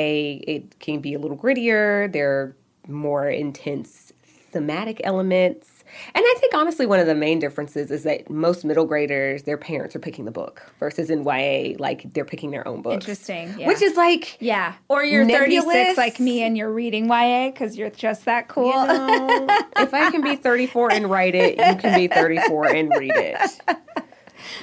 it 0.47 0.79
can 0.81 1.01
be 1.01 1.15
a 1.15 1.19
little 1.19 1.37
grittier. 1.37 2.13
There 2.13 2.33
are 2.33 2.57
more 2.89 3.29
intense 3.29 4.13
thematic 4.53 5.01
elements. 5.05 5.80
And 6.15 6.25
I 6.25 6.35
think, 6.39 6.55
honestly, 6.55 6.87
one 6.87 6.99
of 7.01 7.07
the 7.07 7.15
main 7.15 7.39
differences 7.39 7.91
is 7.91 8.03
that 8.05 8.29
most 8.31 8.65
middle 8.65 8.85
graders, 8.85 9.43
their 9.45 9.57
parents 9.57 9.95
are 9.97 9.99
picking 9.99 10.25
the 10.25 10.31
book 10.31 10.63
versus 10.79 11.11
in 11.11 11.25
YA, 11.25 11.75
like 11.79 12.13
they're 12.13 12.25
picking 12.25 12.51
their 12.51 12.67
own 12.67 12.83
book. 12.83 12.95
Interesting, 12.95 13.55
yeah. 13.59 13.67
Which 13.67 13.83
is 13.83 13.97
like, 13.97 14.37
Yeah. 14.41 14.75
Or 14.89 15.05
you're 15.05 15.25
Nebulous. 15.25 15.65
36 15.67 15.99
like 15.99 16.21
me 16.21 16.43
and 16.43 16.57
you're 16.57 16.73
reading 16.73 17.07
YA 17.09 17.51
because 17.51 17.77
you're 17.77 17.91
just 17.91 18.25
that 18.27 18.49
cool. 18.49 18.67
you 18.71 18.73
know, 18.87 19.47
if 19.79 19.93
I 19.95 20.11
can 20.11 20.23
be 20.23 20.37
34 20.37 20.93
and 20.93 21.11
write 21.11 21.35
it, 21.35 21.57
you 21.59 21.77
can 21.81 21.95
be 21.99 22.09
34 22.09 22.69
and 22.75 22.91
read 22.99 23.13
it. 23.15 23.61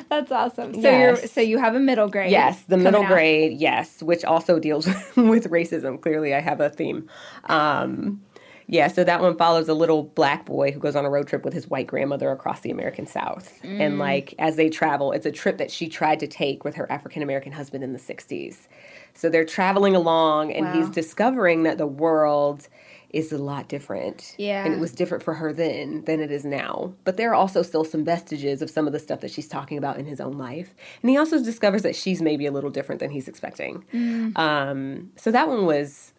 That's 0.09 0.31
awesome. 0.31 0.73
So 0.73 0.81
Yes. 0.81 1.19
you're 1.19 1.27
so 1.27 1.41
you 1.41 1.57
have 1.59 1.75
a 1.75 1.79
middle 1.79 2.07
grade. 2.09 2.31
Yes, 2.31 2.61
the 2.63 2.77
middle 2.77 3.03
out. 3.03 3.07
grade, 3.09 3.53
yes, 3.57 4.01
which 4.01 4.23
also 4.25 4.59
deals 4.59 4.85
with 5.15 5.49
racism. 5.49 6.01
Clearly, 6.01 6.33
I 6.33 6.39
have 6.39 6.59
a 6.61 6.69
theme. 6.69 7.07
Um, 7.45 8.21
yeah, 8.67 8.87
so 8.87 9.03
that 9.03 9.21
one 9.21 9.37
follows 9.37 9.69
a 9.69 9.73
little 9.73 10.03
black 10.03 10.45
boy 10.45 10.71
who 10.71 10.79
goes 10.79 10.95
on 10.95 11.05
a 11.05 11.09
road 11.09 11.27
trip 11.27 11.45
with 11.45 11.53
his 11.53 11.69
white 11.69 11.87
grandmother 11.87 12.31
across 12.31 12.59
the 12.61 12.69
American 12.69 13.07
South. 13.07 13.59
Mm. 13.63 13.79
And, 13.79 13.99
like, 13.99 14.33
as 14.39 14.57
they 14.57 14.69
travel, 14.69 15.13
it's 15.13 15.25
a 15.25 15.31
trip 15.31 15.57
that 15.57 15.71
she 15.71 15.87
tried 15.87 16.19
to 16.19 16.27
take 16.27 16.65
with 16.65 16.75
her 16.75 16.91
African 16.91 17.23
American 17.23 17.53
husband 17.53 17.83
in 17.83 17.93
the 17.93 17.99
60s. 17.99 18.67
So 19.13 19.29
they're 19.29 19.45
traveling 19.45 19.95
along, 19.95 20.51
and 20.51 20.75
he's 20.75 20.89
discovering 20.89 21.63
that 21.63 21.77
the 21.77 21.87
world 21.87 22.67
is 23.09 23.31
a 23.31 23.37
lot 23.37 23.69
different. 23.69 24.35
Yeah. 24.37 24.65
And 24.65 24.73
it 24.73 24.79
was 24.79 24.91
different 24.91 25.23
for 25.23 25.33
her 25.33 25.53
then 25.53 26.03
than 26.03 26.19
it 26.19 26.29
is 26.29 26.43
now. 26.43 26.93
But 27.05 27.17
there 27.17 27.31
are 27.31 27.35
also 27.35 27.61
still 27.61 27.83
some 27.83 28.03
vestiges 28.03 28.61
of 28.61 28.69
some 28.69 28.85
of 28.85 28.93
the 28.93 28.99
stuff 28.99 29.21
that 29.21 29.31
she's 29.31 29.47
talking 29.47 29.77
about 29.77 29.97
in 29.97 30.05
his 30.05 30.19
own 30.19 30.37
life. 30.37 30.75
And 31.01 31.09
he 31.09 31.17
also 31.17 31.41
discovers 31.41 31.83
that 31.83 31.95
she's 31.95 32.21
maybe 32.21 32.45
a 32.45 32.51
little 32.51 32.69
different 32.69 32.99
than 32.99 33.09
he's 33.09 33.27
expecting. 33.27 33.85
Mm. 33.93 34.37
Um, 34.37 35.11
so 35.15 35.31
that 35.31 35.47
one 35.47 35.65
was 35.65 36.13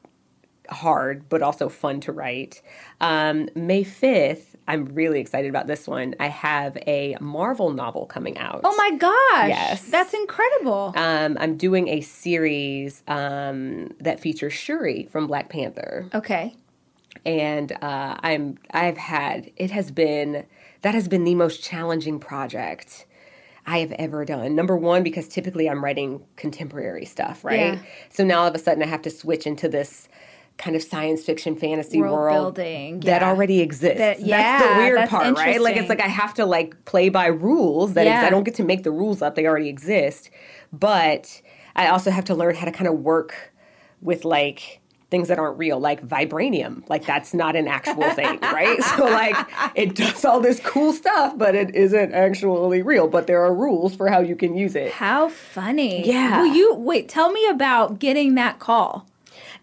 hard, 0.70 1.28
but 1.28 1.42
also 1.42 1.68
fun 1.68 2.00
to 2.00 2.12
write. 2.12 2.62
Um, 3.00 3.48
May 3.54 3.84
5th, 3.84 4.54
I'm 4.66 4.84
really 4.86 5.20
excited 5.20 5.48
about 5.48 5.66
this 5.66 5.88
one. 5.88 6.14
I 6.20 6.28
have 6.28 6.76
a 6.86 7.16
Marvel 7.20 7.70
novel 7.70 8.06
coming 8.06 8.38
out. 8.38 8.60
Oh 8.64 8.74
my 8.76 8.96
gosh. 8.96 9.48
Yes. 9.48 9.84
That's 9.88 10.12
incredible. 10.12 10.92
Um, 10.96 11.36
I'm 11.40 11.56
doing 11.56 11.88
a 11.88 12.00
series 12.02 13.02
um, 13.08 13.88
that 14.00 14.20
features 14.20 14.52
Shuri 14.52 15.08
from 15.10 15.26
Black 15.26 15.48
Panther 15.48 16.08
okay. 16.14 16.54
and 17.24 17.72
uh, 17.72 18.16
I'm 18.22 18.58
I've 18.72 18.98
had 18.98 19.50
it 19.56 19.70
has 19.70 19.90
been 19.90 20.44
that 20.82 20.94
has 20.94 21.08
been 21.08 21.24
the 21.24 21.34
most 21.34 21.62
challenging 21.62 22.18
project 22.20 23.06
I 23.68 23.80
have 23.80 23.92
ever 23.92 24.24
done. 24.24 24.54
Number 24.54 24.76
one, 24.78 25.02
because 25.02 25.28
typically 25.28 25.68
I'm 25.68 25.84
writing 25.84 26.24
contemporary 26.36 27.04
stuff, 27.04 27.44
right? 27.44 27.74
Yeah. 27.74 27.78
So 28.08 28.24
now 28.24 28.40
all 28.40 28.46
of 28.46 28.54
a 28.54 28.58
sudden 28.58 28.82
I 28.82 28.86
have 28.86 29.02
to 29.02 29.10
switch 29.10 29.46
into 29.46 29.68
this 29.68 30.08
kind 30.58 30.76
of 30.76 30.82
science 30.82 31.24
fiction 31.24 31.56
fantasy 31.56 32.00
World 32.00 32.12
world 32.12 32.54
building, 32.54 33.00
that 33.00 33.22
yeah. 33.22 33.28
already 33.28 33.60
exists. 33.60 33.98
That- 33.98 34.18
that's 34.18 34.20
yeah, 34.20 34.74
the 34.74 34.82
weird 34.82 34.98
that's 34.98 35.10
part, 35.10 35.36
right? 35.36 35.60
Like 35.60 35.76
it's 35.76 35.88
like 35.88 36.00
I 36.02 36.08
have 36.08 36.34
to 36.34 36.44
like 36.44 36.84
play 36.84 37.08
by 37.08 37.26
rules 37.26 37.94
that 37.94 38.04
Yeah. 38.04 38.22
I 38.22 38.30
don't 38.30 38.44
get 38.44 38.54
to 38.56 38.64
make 38.64 38.82
the 38.82 38.90
rules 38.90 39.22
up; 39.22 39.34
they 39.34 39.46
already 39.46 39.68
exist. 39.68 40.30
But 40.72 41.40
I 41.76 41.88
also 41.88 42.10
have 42.10 42.24
to 42.26 42.34
learn 42.34 42.54
how 42.54 42.66
to 42.66 42.72
kind 42.72 42.88
of 42.88 42.98
work 43.00 43.52
with 44.02 44.24
like 44.24 44.80
things 45.10 45.28
that 45.28 45.38
aren't 45.38 45.56
real, 45.56 45.80
like 45.80 46.06
vibranium. 46.06 46.86
Like 46.88 47.06
that's 47.06 47.32
not 47.32 47.56
an 47.56 47.66
actual 47.66 48.10
thing, 48.10 48.38
right? 48.42 48.82
So 48.82 49.04
like 49.04 49.36
it 49.74 49.94
does 49.94 50.24
all 50.24 50.40
this 50.40 50.60
cool 50.60 50.92
stuff, 50.92 51.38
but 51.38 51.54
it 51.54 51.74
isn't 51.74 52.12
actually 52.12 52.82
real. 52.82 53.08
But 53.08 53.26
there 53.26 53.42
are 53.42 53.54
rules 53.54 53.94
for 53.94 54.08
how 54.08 54.20
you 54.20 54.36
can 54.36 54.56
use 54.56 54.74
it. 54.76 54.92
How 54.92 55.28
funny. 55.28 56.06
Yeah. 56.06 56.40
Will 56.40 56.54
you 56.54 56.74
wait, 56.74 57.08
tell 57.08 57.32
me 57.32 57.46
about 57.48 57.98
getting 57.98 58.34
that 58.34 58.58
call. 58.58 59.06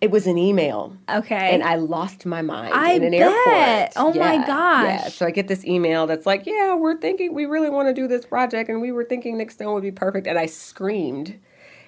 It 0.01 0.11
was 0.11 0.27
an 0.27 0.37
email. 0.37 0.95
Okay. 1.09 1.53
And 1.53 1.63
I 1.63 1.75
lost 1.75 2.25
my 2.25 2.41
mind 2.41 2.73
I 2.73 2.93
in 2.93 3.03
an 3.03 3.11
bet. 3.11 3.21
airport. 3.21 3.93
Oh 3.95 4.13
my 4.13 4.37
gosh. 4.45 4.83
Yeah. 4.85 5.07
So 5.09 5.25
I 5.25 5.31
get 5.31 5.47
this 5.47 5.65
email 5.65 6.05
that's 6.07 6.25
like, 6.25 6.45
"Yeah, 6.45 6.75
we're 6.75 6.97
thinking 6.97 7.33
we 7.33 7.45
really 7.45 7.69
want 7.69 7.87
to 7.87 7.93
do 7.93 8.07
this 8.07 8.25
project, 8.25 8.69
and 8.69 8.81
we 8.81 8.91
were 8.91 9.05
thinking 9.05 9.37
Nic 9.37 9.51
Stone 9.51 9.73
would 9.73 9.83
be 9.83 9.91
perfect." 9.91 10.27
And 10.27 10.37
I 10.37 10.45
screamed 10.45 11.39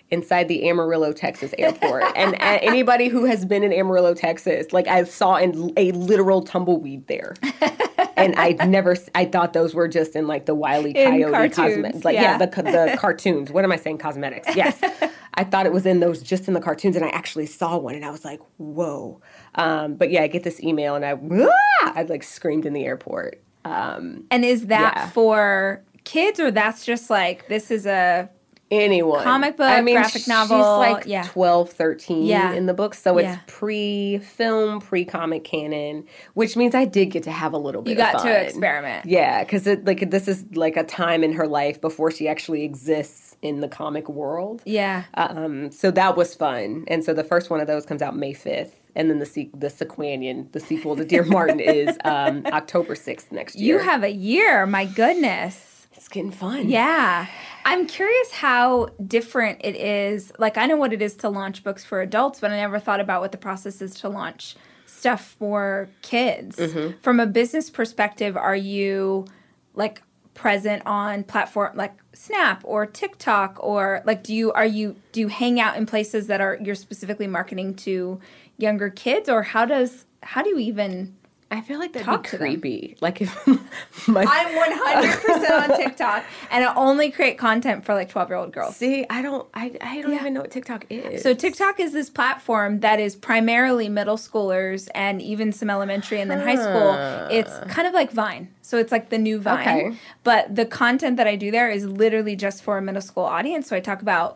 inside 0.09 0.47
the 0.47 0.69
Amarillo, 0.69 1.11
Texas 1.11 1.53
airport. 1.57 2.03
and 2.15 2.35
uh, 2.35 2.59
anybody 2.61 3.07
who 3.07 3.25
has 3.25 3.45
been 3.45 3.63
in 3.63 3.73
Amarillo, 3.73 4.13
Texas, 4.13 4.71
like 4.71 4.87
I 4.87 5.03
saw 5.03 5.35
in 5.35 5.73
a 5.77 5.91
literal 5.91 6.41
tumbleweed 6.41 7.07
there. 7.07 7.35
and 8.17 8.35
I 8.37 8.65
never, 8.65 8.95
I 9.15 9.25
thought 9.25 9.53
those 9.53 9.73
were 9.73 9.87
just 9.87 10.15
in 10.15 10.27
like 10.27 10.45
the 10.45 10.55
Wile 10.55 10.85
E. 10.87 10.93
Coyote 10.93 11.49
cosmetics. 11.49 12.03
Like, 12.03 12.15
yeah, 12.15 12.21
yeah 12.21 12.37
the, 12.37 12.47
the 12.47 12.97
cartoons. 12.99 13.51
What 13.51 13.63
am 13.63 13.71
I 13.71 13.77
saying? 13.77 13.99
Cosmetics. 13.99 14.55
Yes. 14.55 14.79
I 15.33 15.43
thought 15.43 15.67
it 15.67 15.71
was 15.71 15.85
in 15.85 15.99
those 15.99 16.23
just 16.23 16.47
in 16.47 16.55
the 16.55 16.59
cartoons, 16.59 16.95
and 16.95 17.05
I 17.05 17.09
actually 17.09 17.45
saw 17.45 17.77
one, 17.77 17.93
and 17.93 18.03
I 18.03 18.09
was 18.09 18.25
like, 18.25 18.41
whoa. 18.57 19.21
Um, 19.53 19.93
but 19.93 20.09
yeah, 20.09 20.23
I 20.23 20.27
get 20.27 20.43
this 20.43 20.61
email, 20.63 20.95
and 20.95 21.05
I, 21.05 21.13
ah! 21.13 21.93
I 21.95 22.03
like 22.03 22.23
screamed 22.23 22.65
in 22.65 22.73
the 22.73 22.85
airport. 22.85 23.39
Um, 23.63 24.25
and 24.31 24.43
is 24.43 24.67
that 24.67 24.93
yeah. 24.95 25.09
for 25.09 25.83
kids, 26.05 26.39
or 26.39 26.49
that's 26.49 26.85
just 26.85 27.11
like, 27.11 27.47
this 27.49 27.69
is 27.69 27.85
a 27.85 28.29
anyone. 28.71 29.23
Comic 29.23 29.57
book, 29.57 29.69
I 29.69 29.81
mean, 29.81 29.95
graphic 29.95 30.27
novel. 30.27 30.57
She's 30.57 30.95
like 30.95 31.05
yeah. 31.07 31.23
12, 31.23 31.71
13 31.71 32.25
yeah. 32.25 32.53
in 32.53 32.65
the 32.65 32.73
book. 32.73 32.93
So 32.93 33.17
it's 33.17 33.37
pre 33.47 34.19
film, 34.19 34.81
pre 34.81 35.05
comic 35.05 35.43
canon, 35.43 36.05
which 36.33 36.55
means 36.55 36.75
I 36.75 36.85
did 36.85 37.07
get 37.07 37.23
to 37.23 37.31
have 37.31 37.53
a 37.53 37.57
little 37.57 37.81
bit 37.81 37.91
You 37.91 37.97
got 37.97 38.21
to 38.23 38.41
experiment. 38.41 39.05
Yeah, 39.05 39.43
because 39.43 39.67
like 39.83 40.09
this 40.09 40.27
is 40.27 40.45
like 40.55 40.77
a 40.77 40.83
time 40.83 41.23
in 41.23 41.33
her 41.33 41.47
life 41.47 41.79
before 41.81 42.11
she 42.11 42.27
actually 42.27 42.63
exists 42.63 43.35
in 43.41 43.59
the 43.61 43.67
comic 43.67 44.09
world. 44.09 44.61
Yeah. 44.65 45.03
Um, 45.13 45.71
so 45.71 45.91
that 45.91 46.17
was 46.17 46.33
fun. 46.33 46.85
And 46.87 47.03
so 47.03 47.13
the 47.13 47.23
first 47.23 47.49
one 47.49 47.59
of 47.59 47.67
those 47.67 47.85
comes 47.85 48.01
out 48.01 48.15
May 48.15 48.33
5th. 48.33 48.71
And 48.95 49.11
then 49.11 49.19
the 49.19 49.27
se- 49.27 49.51
the 49.53 49.67
Sequanian, 49.67 50.51
the 50.53 50.59
sequel 50.59 50.95
to 50.95 51.05
Dear 51.05 51.23
Martin, 51.23 51.59
is 51.59 51.95
um, 52.03 52.43
October 52.51 52.95
6th 52.95 53.31
next 53.31 53.55
year. 53.55 53.77
You 53.77 53.83
have 53.83 54.03
a 54.03 54.11
year. 54.11 54.65
My 54.65 54.85
goodness. 54.85 55.76
It's 55.97 56.07
getting 56.07 56.31
fun. 56.31 56.69
Yeah. 56.69 57.25
I'm 57.65 57.87
curious 57.87 58.31
how 58.31 58.89
different 59.05 59.59
it 59.63 59.75
is. 59.75 60.31
Like, 60.37 60.57
I 60.57 60.67
know 60.67 60.77
what 60.77 60.93
it 60.93 61.01
is 61.01 61.15
to 61.17 61.29
launch 61.29 61.63
books 61.63 61.83
for 61.83 62.01
adults, 62.01 62.39
but 62.39 62.51
I 62.51 62.57
never 62.57 62.79
thought 62.79 62.99
about 62.99 63.19
what 63.19 63.31
the 63.31 63.37
process 63.37 63.81
is 63.81 63.95
to 63.95 64.09
launch 64.09 64.55
stuff 64.85 65.35
for 65.39 65.89
kids. 66.03 66.57
Mm-hmm. 66.57 66.99
From 67.01 67.19
a 67.19 67.25
business 67.25 67.69
perspective, 67.69 68.37
are 68.37 68.55
you 68.55 69.25
like 69.73 70.01
present 70.33 70.83
on 70.85 71.23
platform 71.23 71.75
like 71.75 71.93
Snap 72.13 72.61
or 72.63 72.85
TikTok 72.85 73.57
or 73.59 74.03
like 74.05 74.21
do 74.23 74.35
you 74.35 74.51
are 74.51 74.65
you 74.65 74.95
do 75.11 75.19
you 75.19 75.29
hang 75.29 75.59
out 75.59 75.75
in 75.77 75.87
places 75.87 76.27
that 76.27 76.41
are 76.41 76.59
you're 76.61 76.75
specifically 76.75 77.25
marketing 77.25 77.73
to 77.73 78.19
younger 78.59 78.91
kids 78.91 79.29
or 79.29 79.41
how 79.41 79.65
does 79.65 80.05
how 80.21 80.43
do 80.43 80.49
you 80.51 80.59
even 80.59 81.16
I 81.49 81.61
feel 81.61 81.79
like 81.79 81.93
that'd 81.93 82.05
Talk 82.05 82.29
be 82.29 82.37
creepy. 82.37 82.87
Them. 82.87 82.97
Like 82.99 83.21
if 83.21 83.47
my 84.07 84.25
I'm 84.27 84.55
100 84.55 85.21
percent 85.21 85.71
on 85.71 85.77
TikTok, 85.77 86.25
and 86.51 86.65
I 86.65 86.75
only 86.75 87.09
create 87.09 87.37
content 87.37 87.85
for 87.85 87.93
like 87.93 88.09
12 88.09 88.29
year 88.29 88.37
old 88.37 88.51
girls. 88.51 88.75
See, 88.75 89.05
I 89.09 89.21
don't, 89.21 89.47
I, 89.53 89.71
I 89.79 90.01
don't 90.01 90.11
yeah. 90.11 90.19
even 90.19 90.33
know 90.33 90.41
what 90.41 90.51
TikTok 90.51 90.85
is. 90.89 91.23
So 91.23 91.33
TikTok 91.33 91.79
is 91.79 91.93
this 91.93 92.09
platform 92.09 92.81
that 92.81 92.99
is 92.99 93.15
primarily 93.15 93.87
middle 93.87 94.17
schoolers 94.17 94.89
and 94.93 95.21
even 95.21 95.53
some 95.53 95.69
elementary 95.69 96.19
and 96.19 96.29
then 96.29 96.41
high 96.41 96.55
school. 96.55 96.93
It's 97.31 97.51
kind 97.73 97.87
of 97.87 97.93
like 97.93 98.11
Vine. 98.11 98.49
So 98.61 98.77
it's 98.77 98.91
like 98.91 99.09
the 99.09 99.17
new 99.17 99.39
Vine. 99.39 99.59
Okay. 99.59 99.97
But 100.25 100.53
the 100.53 100.65
content 100.65 101.15
that 101.15 101.27
I 101.27 101.37
do 101.37 101.49
there 101.49 101.69
is 101.69 101.85
literally 101.85 102.35
just 102.35 102.61
for 102.61 102.77
a 102.77 102.81
middle 102.81 103.01
school 103.01 103.23
audience. 103.23 103.69
So 103.69 103.75
I 103.75 103.79
talk 103.79 104.01
about 104.01 104.35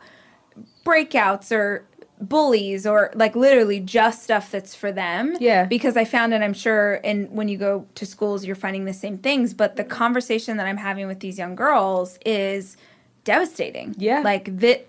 breakouts 0.85 1.51
or 1.51 1.85
bullies 2.21 2.85
or 2.85 3.11
like 3.15 3.35
literally 3.35 3.79
just 3.79 4.23
stuff 4.23 4.51
that's 4.51 4.75
for 4.75 4.91
them. 4.91 5.35
Yeah. 5.39 5.65
Because 5.65 5.97
I 5.97 6.05
found 6.05 6.33
and 6.33 6.43
I'm 6.43 6.53
sure 6.53 6.99
and 7.03 7.29
when 7.31 7.47
you 7.47 7.57
go 7.57 7.85
to 7.95 8.05
schools 8.05 8.45
you're 8.45 8.55
finding 8.55 8.85
the 8.85 8.93
same 8.93 9.17
things, 9.17 9.53
but 9.53 9.75
the 9.75 9.83
conversation 9.83 10.57
that 10.57 10.67
I'm 10.67 10.77
having 10.77 11.07
with 11.07 11.19
these 11.19 11.37
young 11.37 11.55
girls 11.55 12.17
is 12.25 12.77
devastating. 13.23 13.95
Yeah. 13.97 14.21
Like 14.21 14.59
that 14.59 14.87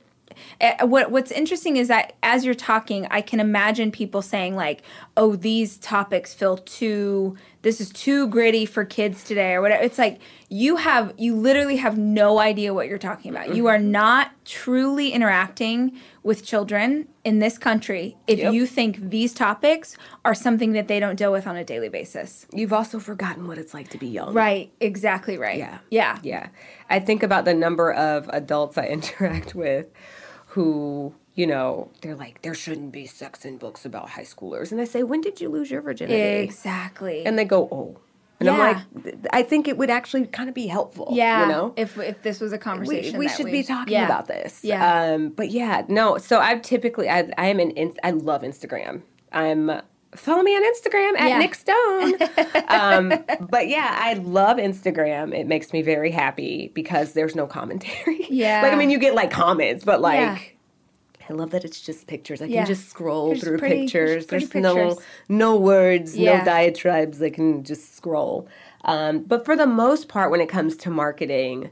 uh, 0.61 0.87
what 0.87 1.11
what's 1.11 1.31
interesting 1.31 1.77
is 1.77 1.89
that 1.89 2.15
as 2.23 2.45
you're 2.45 2.55
talking, 2.55 3.07
I 3.11 3.21
can 3.21 3.41
imagine 3.41 3.91
people 3.91 4.23
saying 4.23 4.57
like, 4.57 4.83
"Oh, 5.17 5.37
these 5.37 5.77
topics 5.79 6.33
feel 6.33 6.59
too 6.59 7.37
this 7.63 7.81
is 7.81 7.91
too 7.91 8.27
gritty 8.29 8.67
for 8.67 8.85
kids 8.85 9.25
today 9.25 9.55
or 9.55 9.63
whatever." 9.63 9.83
It's 9.83 9.99
like 9.99 10.21
you 10.49 10.77
have 10.77 11.15
you 11.17 11.35
literally 11.35 11.77
have 11.77 11.97
no 11.97 12.39
idea 12.39 12.75
what 12.75 12.89
you're 12.89 12.99
talking 12.99 13.31
about. 13.31 13.55
You 13.55 13.69
are 13.69 13.79
not 13.79 14.33
truly 14.45 15.11
interacting 15.11 15.99
with 16.23 16.45
children 16.45 17.09
in 17.25 17.39
this 17.39 17.59
country 17.59 18.17
if 18.27 18.39
yep. 18.39 18.53
you 18.53 18.67
think 18.67 19.11
these 19.11 19.33
topics 19.33 19.97
are 20.25 20.35
something 20.35 20.73
that 20.73 20.89
they 20.89 21.01
don't 21.01 21.17
deal 21.17 21.33
with 21.33 21.47
on 21.47 21.57
a 21.57 21.65
daily 21.65 21.89
basis. 21.89 22.47
You've 22.53 22.73
also 22.73 22.99
forgotten 22.99 23.49
what 23.49 23.59
it's 23.59 23.75
like 23.75 23.89
to 23.91 23.99
be 23.99 24.09
young. 24.09 24.35
Right, 24.35 24.73
exactly 24.81 25.39
right. 25.39 25.59
Yeah. 25.59 25.79
Yeah. 25.91 26.19
Yeah. 26.23 26.49
I 26.91 27.01
think 27.01 27.23
about 27.23 27.45
the 27.45 27.55
number 27.55 27.93
of 27.93 28.29
adults 28.33 28.77
I 28.77 28.87
interact 28.89 29.55
with 29.55 29.87
who 30.47 31.15
you 31.35 31.47
know, 31.47 31.91
they're 32.03 32.15
like, 32.15 32.43
there 32.43 32.55
shouldn't 32.55 32.93
be 32.93 33.07
sex 33.07 33.45
in 33.45 33.57
books 33.57 33.85
about 33.85 34.11
high 34.11 34.25
schoolers. 34.25 34.71
And 34.71 34.81
I 34.81 34.85
say, 34.85 35.03
when 35.03 35.21
did 35.21 35.41
you 35.41 35.49
lose 35.49 35.71
your 35.71 35.81
virginity? 35.81 36.45
Exactly. 36.45 37.25
And 37.25 37.39
they 37.39 37.45
go, 37.45 37.69
oh. 37.73 38.01
And 38.39 38.49
yeah. 38.49 38.53
I'm 38.95 39.05
like, 39.05 39.15
I 39.33 39.43
think 39.43 39.69
it 39.69 39.79
would 39.79 39.89
actually 39.89 40.27
kind 40.27 40.49
of 40.49 40.55
be 40.55 40.67
helpful. 40.67 41.09
Yeah. 41.13 41.43
You 41.43 41.53
know? 41.53 41.75
If, 41.77 41.97
if 41.99 42.23
this 42.23 42.41
was 42.41 42.53
a 42.53 42.59
conversation. 42.59 43.19
We, 43.19 43.27
we 43.27 43.29
should 43.29 43.47
we, 43.47 43.53
be 43.53 43.63
talking 43.63 43.93
yeah. 43.93 44.05
about 44.05 44.27
this. 44.27 44.65
Yeah. 44.65 45.13
Um, 45.15 45.31
but 45.31 45.51
yeah, 45.51 45.85
no. 45.89 46.19
So 46.19 46.41
I've 46.41 46.61
typically, 46.61 47.09
I, 47.09 47.31
I 47.39 47.47
am 47.47 47.61
an, 47.61 47.95
I 48.03 48.11
love 48.11 48.43
Instagram. 48.43 49.03
I'm, 49.31 49.71
follow 50.17 50.43
me 50.43 50.55
on 50.55 50.75
Instagram 50.75 51.19
at 51.19 51.29
yeah. 51.29 51.39
Nic 51.39 51.55
Stone. 51.55 52.15
um, 52.69 53.49
but 53.49 53.69
yeah, 53.69 53.97
I 53.99 54.15
love 54.15 54.59
Instagram. 54.59 55.35
It 55.35 55.47
makes 55.47 55.73
me 55.73 55.81
very 55.81 56.11
happy 56.11 56.73
because 56.75 57.13
there's 57.15 57.35
no 57.35 57.47
commentary. 57.47 58.27
Yeah. 58.29 58.63
like, 58.63 58.73
I 58.73 58.77
mean, 58.77 58.91
you 58.91 58.99
get 58.99 59.15
like 59.15 59.31
comments, 59.31 59.85
but 59.85 60.01
like. 60.01 60.52
I 61.29 61.33
love 61.33 61.51
that 61.51 61.65
it's 61.65 61.81
just 61.81 62.07
pictures. 62.07 62.43
I 62.43 62.47
yeah. 62.47 62.61
can 62.61 62.67
just 62.75 62.89
scroll 62.89 63.29
there's 63.29 63.43
through 63.43 63.59
pretty, 63.59 63.83
pictures. 63.83 64.27
There's, 64.27 64.49
there's 64.49 64.63
no 64.63 64.99
no 65.29 65.57
words, 65.57 66.17
yeah. 66.17 66.39
no 66.39 66.45
diatribes. 66.45 67.23
I 67.23 67.31
can 67.31 67.65
just 67.65 67.97
scroll. 67.97 68.49
Um, 68.85 69.21
but 69.21 69.45
for 69.45 69.57
the 69.57 69.67
most 69.67 70.09
part, 70.09 70.31
when 70.31 70.41
it 70.41 70.49
comes 70.49 70.77
to 70.79 70.91
marketing, 70.91 71.71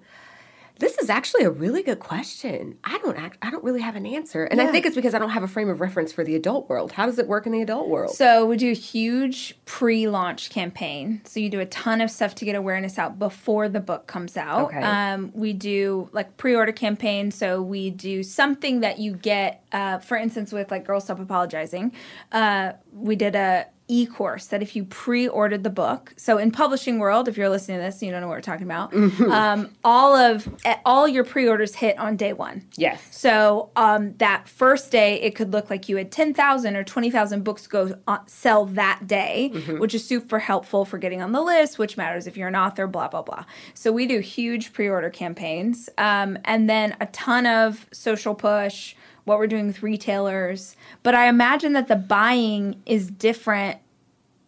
this 0.80 0.98
is 0.98 1.10
actually 1.10 1.44
a 1.44 1.50
really 1.50 1.82
good 1.82 2.00
question. 2.00 2.78
I 2.82 2.98
don't 2.98 3.16
act, 3.16 3.38
I 3.42 3.50
don't 3.50 3.62
really 3.62 3.80
have 3.80 3.96
an 3.96 4.06
answer. 4.06 4.44
And 4.44 4.58
yeah. 4.58 4.66
I 4.66 4.72
think 4.72 4.86
it's 4.86 4.96
because 4.96 5.14
I 5.14 5.18
don't 5.18 5.30
have 5.30 5.42
a 5.42 5.48
frame 5.48 5.68
of 5.68 5.80
reference 5.80 6.12
for 6.12 6.24
the 6.24 6.34
adult 6.34 6.68
world. 6.68 6.92
How 6.92 7.06
does 7.06 7.18
it 7.18 7.28
work 7.28 7.46
in 7.46 7.52
the 7.52 7.62
adult 7.62 7.88
world? 7.88 8.14
So, 8.14 8.46
we 8.46 8.56
do 8.56 8.70
a 8.70 8.74
huge 8.74 9.56
pre-launch 9.66 10.50
campaign. 10.50 11.20
So, 11.24 11.38
you 11.38 11.50
do 11.50 11.60
a 11.60 11.66
ton 11.66 12.00
of 12.00 12.10
stuff 12.10 12.34
to 12.36 12.44
get 12.44 12.54
awareness 12.54 12.98
out 12.98 13.18
before 13.18 13.68
the 13.68 13.80
book 13.80 14.06
comes 14.06 14.36
out. 14.36 14.66
Okay. 14.66 14.82
Um, 14.82 15.30
we 15.34 15.52
do 15.52 16.08
like 16.12 16.36
pre-order 16.36 16.72
campaign, 16.72 17.30
so 17.30 17.62
we 17.62 17.90
do 17.90 18.22
something 18.22 18.80
that 18.80 18.98
you 18.98 19.14
get 19.14 19.64
uh, 19.72 19.98
for 19.98 20.16
instance 20.16 20.52
with 20.52 20.70
like 20.70 20.84
Girls 20.86 21.04
Stop 21.04 21.20
Apologizing. 21.20 21.92
Uh, 22.32 22.72
we 22.92 23.16
did 23.16 23.34
a 23.34 23.66
e-course 23.90 24.46
that 24.46 24.62
if 24.62 24.76
you 24.76 24.84
pre-ordered 24.84 25.64
the 25.64 25.70
book 25.70 26.14
so 26.16 26.38
in 26.38 26.50
publishing 26.50 26.98
world 26.98 27.26
if 27.26 27.36
you're 27.36 27.48
listening 27.48 27.78
to 27.78 27.82
this 27.82 27.96
and 27.96 28.02
you 28.02 28.12
don't 28.12 28.20
know 28.20 28.28
what 28.28 28.34
we're 28.34 28.40
talking 28.40 28.64
about 28.64 28.92
mm-hmm. 28.92 29.30
um, 29.32 29.68
all 29.82 30.14
of 30.14 30.48
eh, 30.64 30.76
all 30.84 31.08
your 31.08 31.24
pre-orders 31.24 31.74
hit 31.74 31.98
on 31.98 32.16
day 32.16 32.32
one 32.32 32.64
yes 32.76 33.02
so 33.10 33.70
um, 33.76 34.14
that 34.18 34.48
first 34.48 34.90
day 34.90 35.20
it 35.20 35.34
could 35.34 35.52
look 35.52 35.68
like 35.68 35.88
you 35.88 35.96
had 35.96 36.12
10000 36.12 36.76
or 36.76 36.84
20000 36.84 37.42
books 37.42 37.66
go 37.66 37.86
on, 37.86 37.94
uh, 38.06 38.18
sell 38.26 38.66
that 38.66 39.06
day 39.06 39.50
mm-hmm. 39.52 39.78
which 39.78 39.94
is 39.94 40.06
super 40.06 40.38
helpful 40.38 40.84
for 40.84 40.96
getting 40.96 41.20
on 41.20 41.32
the 41.32 41.42
list 41.42 41.78
which 41.78 41.96
matters 41.96 42.26
if 42.26 42.36
you're 42.36 42.48
an 42.48 42.56
author 42.56 42.86
blah 42.86 43.08
blah 43.08 43.22
blah 43.22 43.44
so 43.74 43.90
we 43.90 44.06
do 44.06 44.20
huge 44.20 44.72
pre-order 44.72 45.10
campaigns 45.10 45.88
um, 45.98 46.38
and 46.44 46.70
then 46.70 46.96
a 47.00 47.06
ton 47.06 47.46
of 47.46 47.86
social 47.92 48.34
push 48.34 48.94
what 49.30 49.38
we're 49.38 49.46
doing 49.46 49.68
with 49.68 49.82
retailers. 49.82 50.76
But 51.02 51.14
I 51.14 51.28
imagine 51.28 51.72
that 51.74 51.88
the 51.88 51.96
buying 51.96 52.82
is 52.84 53.10
different 53.10 53.78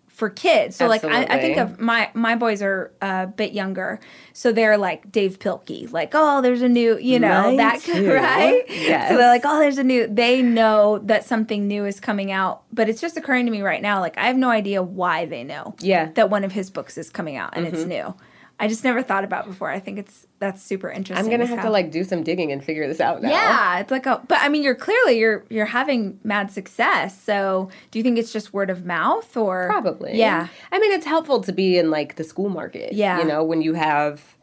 for 0.09 0.29
kids. 0.29 0.77
So 0.77 0.90
Absolutely. 0.90 1.21
like 1.21 1.31
I, 1.31 1.37
I, 1.37 1.40
think 1.40 1.57
of 1.57 1.81
my 1.81 2.11
my 2.14 2.37
boys 2.37 2.62
are 2.62 2.92
a 3.01 3.27
bit 3.27 3.53
younger, 3.53 3.99
so 4.33 4.53
they're 4.53 4.77
like 4.77 5.11
Dav 5.11 5.38
Pilkey, 5.38 5.90
like 5.90 6.11
oh 6.14 6.42
there's 6.42 6.62
a 6.62 6.68
new 6.68 6.99
you 6.99 7.18
know 7.18 7.42
Mine 7.45 7.57
that 7.57 7.81
too. 7.83 8.12
right. 8.12 8.64
Yes. 8.68 9.09
So 9.09 9.16
they're 9.16 9.29
like 9.29 9.42
oh 9.45 9.59
there's 9.59 9.79
a 9.79 9.85
new. 9.85 10.07
They 10.07 10.42
know 10.42 10.99
that 11.05 11.25
something 11.25 11.66
new 11.66 11.87
is 11.87 11.99
coming 11.99 12.31
out, 12.31 12.62
but 12.73 12.88
it's 12.88 13.01
just 13.01 13.16
occurring 13.16 13.47
to 13.47 13.53
me 13.53 13.62
right 13.62 13.81
now. 13.81 14.01
Like 14.01 14.18
I 14.18 14.27
have 14.27 14.37
no 14.37 14.51
idea 14.51 14.83
why 14.83 15.27
they 15.27 15.45
know. 15.45 15.75
Yeah. 15.79 16.11
That 16.14 16.29
one 16.29 16.45
of 16.45 16.53
his 16.53 16.71
books 16.71 16.99
is 16.99 17.09
coming 17.09 17.37
out 17.37 17.57
and 17.57 17.66
mm-hmm. 17.66 17.77
it's 17.77 17.85
new. 17.85 18.14
I 18.62 18.68
just 18.68 18.85
never 18.85 19.03
thought 19.03 19.25
about 19.25 19.46
before. 19.46 19.68
I 19.70 19.81
think 19.81 19.98
it's 19.98 20.25
that's 20.38 20.62
super 20.62 20.88
interesting. 20.88 21.27
I'm 21.27 21.29
gonna 21.29 21.46
have 21.46 21.59
how, 21.59 21.64
to 21.64 21.70
like 21.70 21.90
do 21.90 22.05
some 22.05 22.22
digging 22.22 22.53
and 22.53 22.62
figure 22.62 22.87
this 22.87 23.01
out 23.01 23.20
now. 23.20 23.29
Yeah, 23.29 23.81
it's 23.81 23.90
like 23.90 24.07
a 24.07 24.22
but 24.29 24.38
I 24.40 24.48
mean 24.48 24.62
you're 24.62 24.77
clearly 24.77 25.18
you're 25.18 25.44
you're 25.51 25.66
having 25.66 26.20
mad 26.22 26.53
success. 26.53 27.20
So 27.20 27.70
do 27.90 27.98
you 27.98 28.05
think 28.05 28.18
it's 28.18 28.33
just 28.33 28.53
word 28.53 28.70
of 28.70 28.87
mouth 28.87 29.37
or 29.37 29.66
probably? 29.66 30.16
Yeah. 30.16 30.46
I 30.70 30.79
mean 30.79 30.92
it's 30.92 31.07
helpful 31.07 31.40
to 31.40 31.53
be 31.53 31.77
in 31.77 31.90
like 31.90 32.14
the 32.14 32.22
school 32.22 32.51
market. 32.51 32.92
Yeah. 32.92 33.18
You 33.18 33.25
know, 33.25 33.42
when 33.42 33.62
you 33.62 33.75
have 33.75 34.37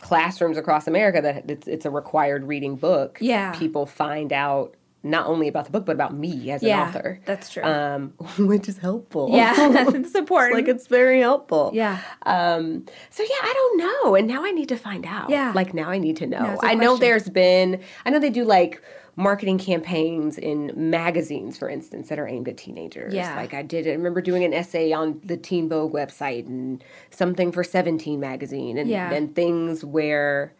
classrooms 0.00 0.56
across 0.56 0.86
America 0.86 1.20
that 1.20 1.50
it's, 1.50 1.66
it's 1.66 1.84
a 1.84 1.90
required 1.90 2.44
reading 2.44 2.76
book. 2.76 3.18
Yeah. 3.20 3.52
People 3.56 3.86
find 3.86 4.32
out 4.32 4.76
not 5.02 5.26
only 5.26 5.48
about 5.48 5.64
the 5.64 5.70
book 5.70 5.86
but 5.86 5.92
about 5.92 6.14
me 6.14 6.50
as 6.50 6.62
yeah, 6.62 6.82
an 6.82 6.88
author. 6.88 7.20
That's 7.24 7.50
true. 7.50 7.62
Um, 7.62 8.08
which 8.38 8.68
is 8.68 8.78
helpful. 8.78 9.30
Yeah, 9.32 9.54
it's 9.88 10.14
important. 10.14 10.54
like 10.54 10.68
it's 10.68 10.86
very 10.86 11.20
helpful. 11.20 11.70
Yeah. 11.72 12.00
Um, 12.26 12.84
so 13.10 13.22
yeah, 13.22 13.36
I 13.42 13.52
don't 13.52 13.78
know, 13.78 14.14
and 14.14 14.26
now 14.26 14.44
I 14.44 14.50
need 14.50 14.68
to 14.70 14.76
find 14.76 15.06
out. 15.06 15.30
Yeah. 15.30 15.52
Like 15.54 15.74
now 15.74 15.88
I 15.88 15.98
need 15.98 16.16
to 16.18 16.26
know. 16.26 16.58
I 16.62 16.74
know 16.74 16.96
there's 16.96 17.28
been. 17.28 17.80
I 18.04 18.10
know 18.10 18.18
they 18.18 18.30
do 18.30 18.44
like 18.44 18.82
marketing 19.18 19.58
campaigns 19.58 20.38
in 20.38 20.72
magazines, 20.76 21.58
for 21.58 21.68
instance, 21.68 22.08
that 22.08 22.20
are 22.20 22.28
aimed 22.28 22.48
at 22.48 22.56
teenagers. 22.56 23.12
Yeah. 23.12 23.34
Like 23.34 23.52
I 23.52 23.62
did, 23.62 23.88
I 23.88 23.90
remember 23.90 24.20
doing 24.20 24.44
an 24.44 24.54
essay 24.54 24.92
on 24.92 25.20
the 25.24 25.36
Teen 25.36 25.68
Vogue 25.68 25.92
website 25.92 26.46
and 26.46 26.84
something 27.10 27.50
for 27.50 27.64
Seventeen 27.64 28.20
magazine, 28.20 28.78
and 28.78 28.88
Yeah. 28.88 29.12
and 29.12 29.34
things 29.34 29.84
where 29.84 30.54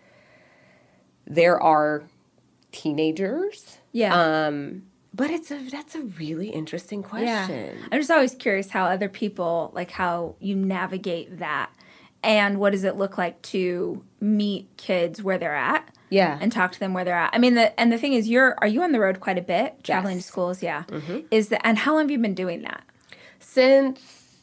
there 1.27 1.61
are 1.63 2.03
teenagers. 2.73 3.78
Yeah. 3.93 4.47
Um, 4.47 4.83
but 5.15 5.31
it's 5.31 5.51
a 5.51 5.59
that's 5.71 5.95
a 5.95 6.03
really 6.03 6.49
interesting 6.51 7.03
question. 7.03 7.77
I'm 7.91 7.99
just 8.01 8.11
always 8.11 8.35
curious 8.35 8.71
how 8.71 8.85
other 8.85 9.09
people 9.09 9.71
like 9.75 9.91
how 9.91 10.37
you 10.41 10.55
navigate 10.55 11.39
that 11.39 11.71
and 12.23 12.59
what 12.59 12.71
does 12.73 12.85
it 12.85 12.97
look 12.97 13.17
like 13.19 13.41
to 13.43 14.05
meet 14.21 14.69
kids 14.77 15.23
where 15.23 15.39
they're 15.39 15.55
at 15.57 15.89
Yeah. 16.11 16.37
and 16.41 16.53
talk 16.53 16.73
to 16.73 16.81
them 16.81 16.93
where 16.95 17.05
they're 17.05 17.17
at. 17.17 17.31
I 17.33 17.39
mean 17.39 17.55
the 17.55 17.79
and 17.81 17.91
the 17.91 17.99
thing 17.99 18.13
is 18.13 18.29
you're 18.29 18.55
are 18.61 18.67
you 18.69 18.83
on 18.83 18.93
the 18.93 19.01
road 19.01 19.21
quite 19.21 19.39
a 19.39 19.43
bit 19.43 19.83
traveling 19.83 20.17
Yes. 20.17 20.27
to 20.27 20.33
schools, 20.33 20.63
yeah. 20.63 20.85
Is 21.31 21.49
that 21.49 21.67
and 21.67 21.79
how 21.79 21.95
long 21.95 22.03
have 22.03 22.11
you 22.11 22.19
been 22.19 22.35
doing 22.35 22.63
that? 22.63 22.83
Since 23.41 24.01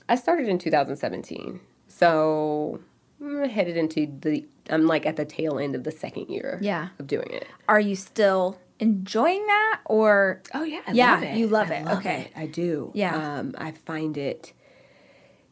I 0.10 0.16
started 0.16 0.48
in 0.48 0.58
2017, 0.58 1.60
so 1.88 2.80
I'm 3.22 3.48
headed 3.50 3.78
into 3.78 4.08
the 4.22 4.46
I'm 4.70 4.88
like 4.88 5.06
at 5.06 5.16
the 5.16 5.26
tail 5.26 5.60
end 5.60 5.76
of 5.76 5.84
the 5.84 5.92
second 5.92 6.28
year. 6.30 6.58
Yeah. 6.62 6.90
Of 7.00 7.08
doing 7.08 7.30
it. 7.32 7.46
Are 7.70 7.80
you 7.80 7.96
still 7.96 8.58
enjoying 8.80 9.46
that 9.48 9.82
or 9.86 10.42
Oh 10.54 10.64
yeah, 10.64 10.82
I 10.88 10.92
Yeah, 10.92 11.14
love 11.16 11.24
it. 11.24 11.38
you 11.38 11.48
love 11.48 11.72
I 11.72 11.76
it. 11.76 11.86
love 11.86 11.98
Okay. 12.00 12.22
it. 12.22 12.32
I 12.36 12.46
do. 12.48 12.92
Yeah. 12.94 13.38
Um, 13.40 13.54
I 13.58 13.72
find 13.72 14.18
it 14.18 14.54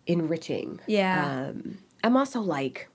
enriching. 0.06 0.80
Yeah. 0.88 1.48
Um, 1.50 1.78
I'm 2.04 2.18
also 2.18 2.42
like 2.42 2.90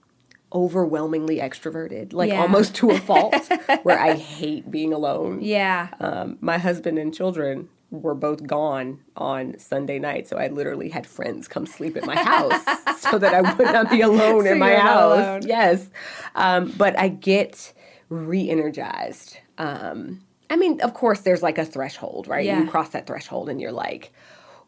overwhelmingly 0.53 1.39
extroverted, 1.39 2.13
like 2.13 2.31
Yeah. 2.31 2.41
almost 2.43 2.75
to 2.77 2.91
a 2.91 2.99
fault, 3.11 3.51
where 3.83 3.99
I 3.99 4.15
hate 4.15 4.71
being 4.71 4.93
alone. 4.93 5.41
yeah. 5.43 5.89
Um, 6.01 6.39
my 6.41 6.59
husband 6.59 6.99
and 6.99 7.13
children 7.15 7.69
were 7.91 8.15
both 8.15 8.47
gone 8.47 9.01
on 9.17 9.59
Sunday 9.59 9.99
night, 9.99 10.29
so 10.29 10.37
I 10.37 10.49
literally 10.49 10.91
had 10.91 11.07
friends 11.07 11.49
come 11.49 11.67
sleep 11.67 11.97
at 11.97 12.05
my 12.05 12.17
house 12.23 12.65
so 12.99 13.19
that 13.19 13.33
I 13.35 13.41
would 13.43 13.73
not 13.73 13.91
be 13.91 14.01
alone 14.11 14.45
So 14.45 14.53
in 14.53 14.59
my 14.59 14.77
house. 14.77 15.43
Yes, 15.45 15.89
um, 16.35 16.73
but 16.77 16.99
I 16.99 17.09
get 17.09 17.73
re-energized. 18.11 19.39
Um, 19.59 20.21
I 20.51 20.57
mean, 20.57 20.81
of 20.81 20.95
course, 20.95 21.21
there's 21.21 21.43
like 21.43 21.59
a 21.59 21.65
threshold, 21.65 22.27
right? 22.29 22.47
Yeah. 22.47 22.61
You 22.63 22.67
cross 22.71 22.91
that 22.91 23.07
threshold, 23.07 23.49
and 23.51 23.61
you're 23.61 23.73
like, 23.73 24.13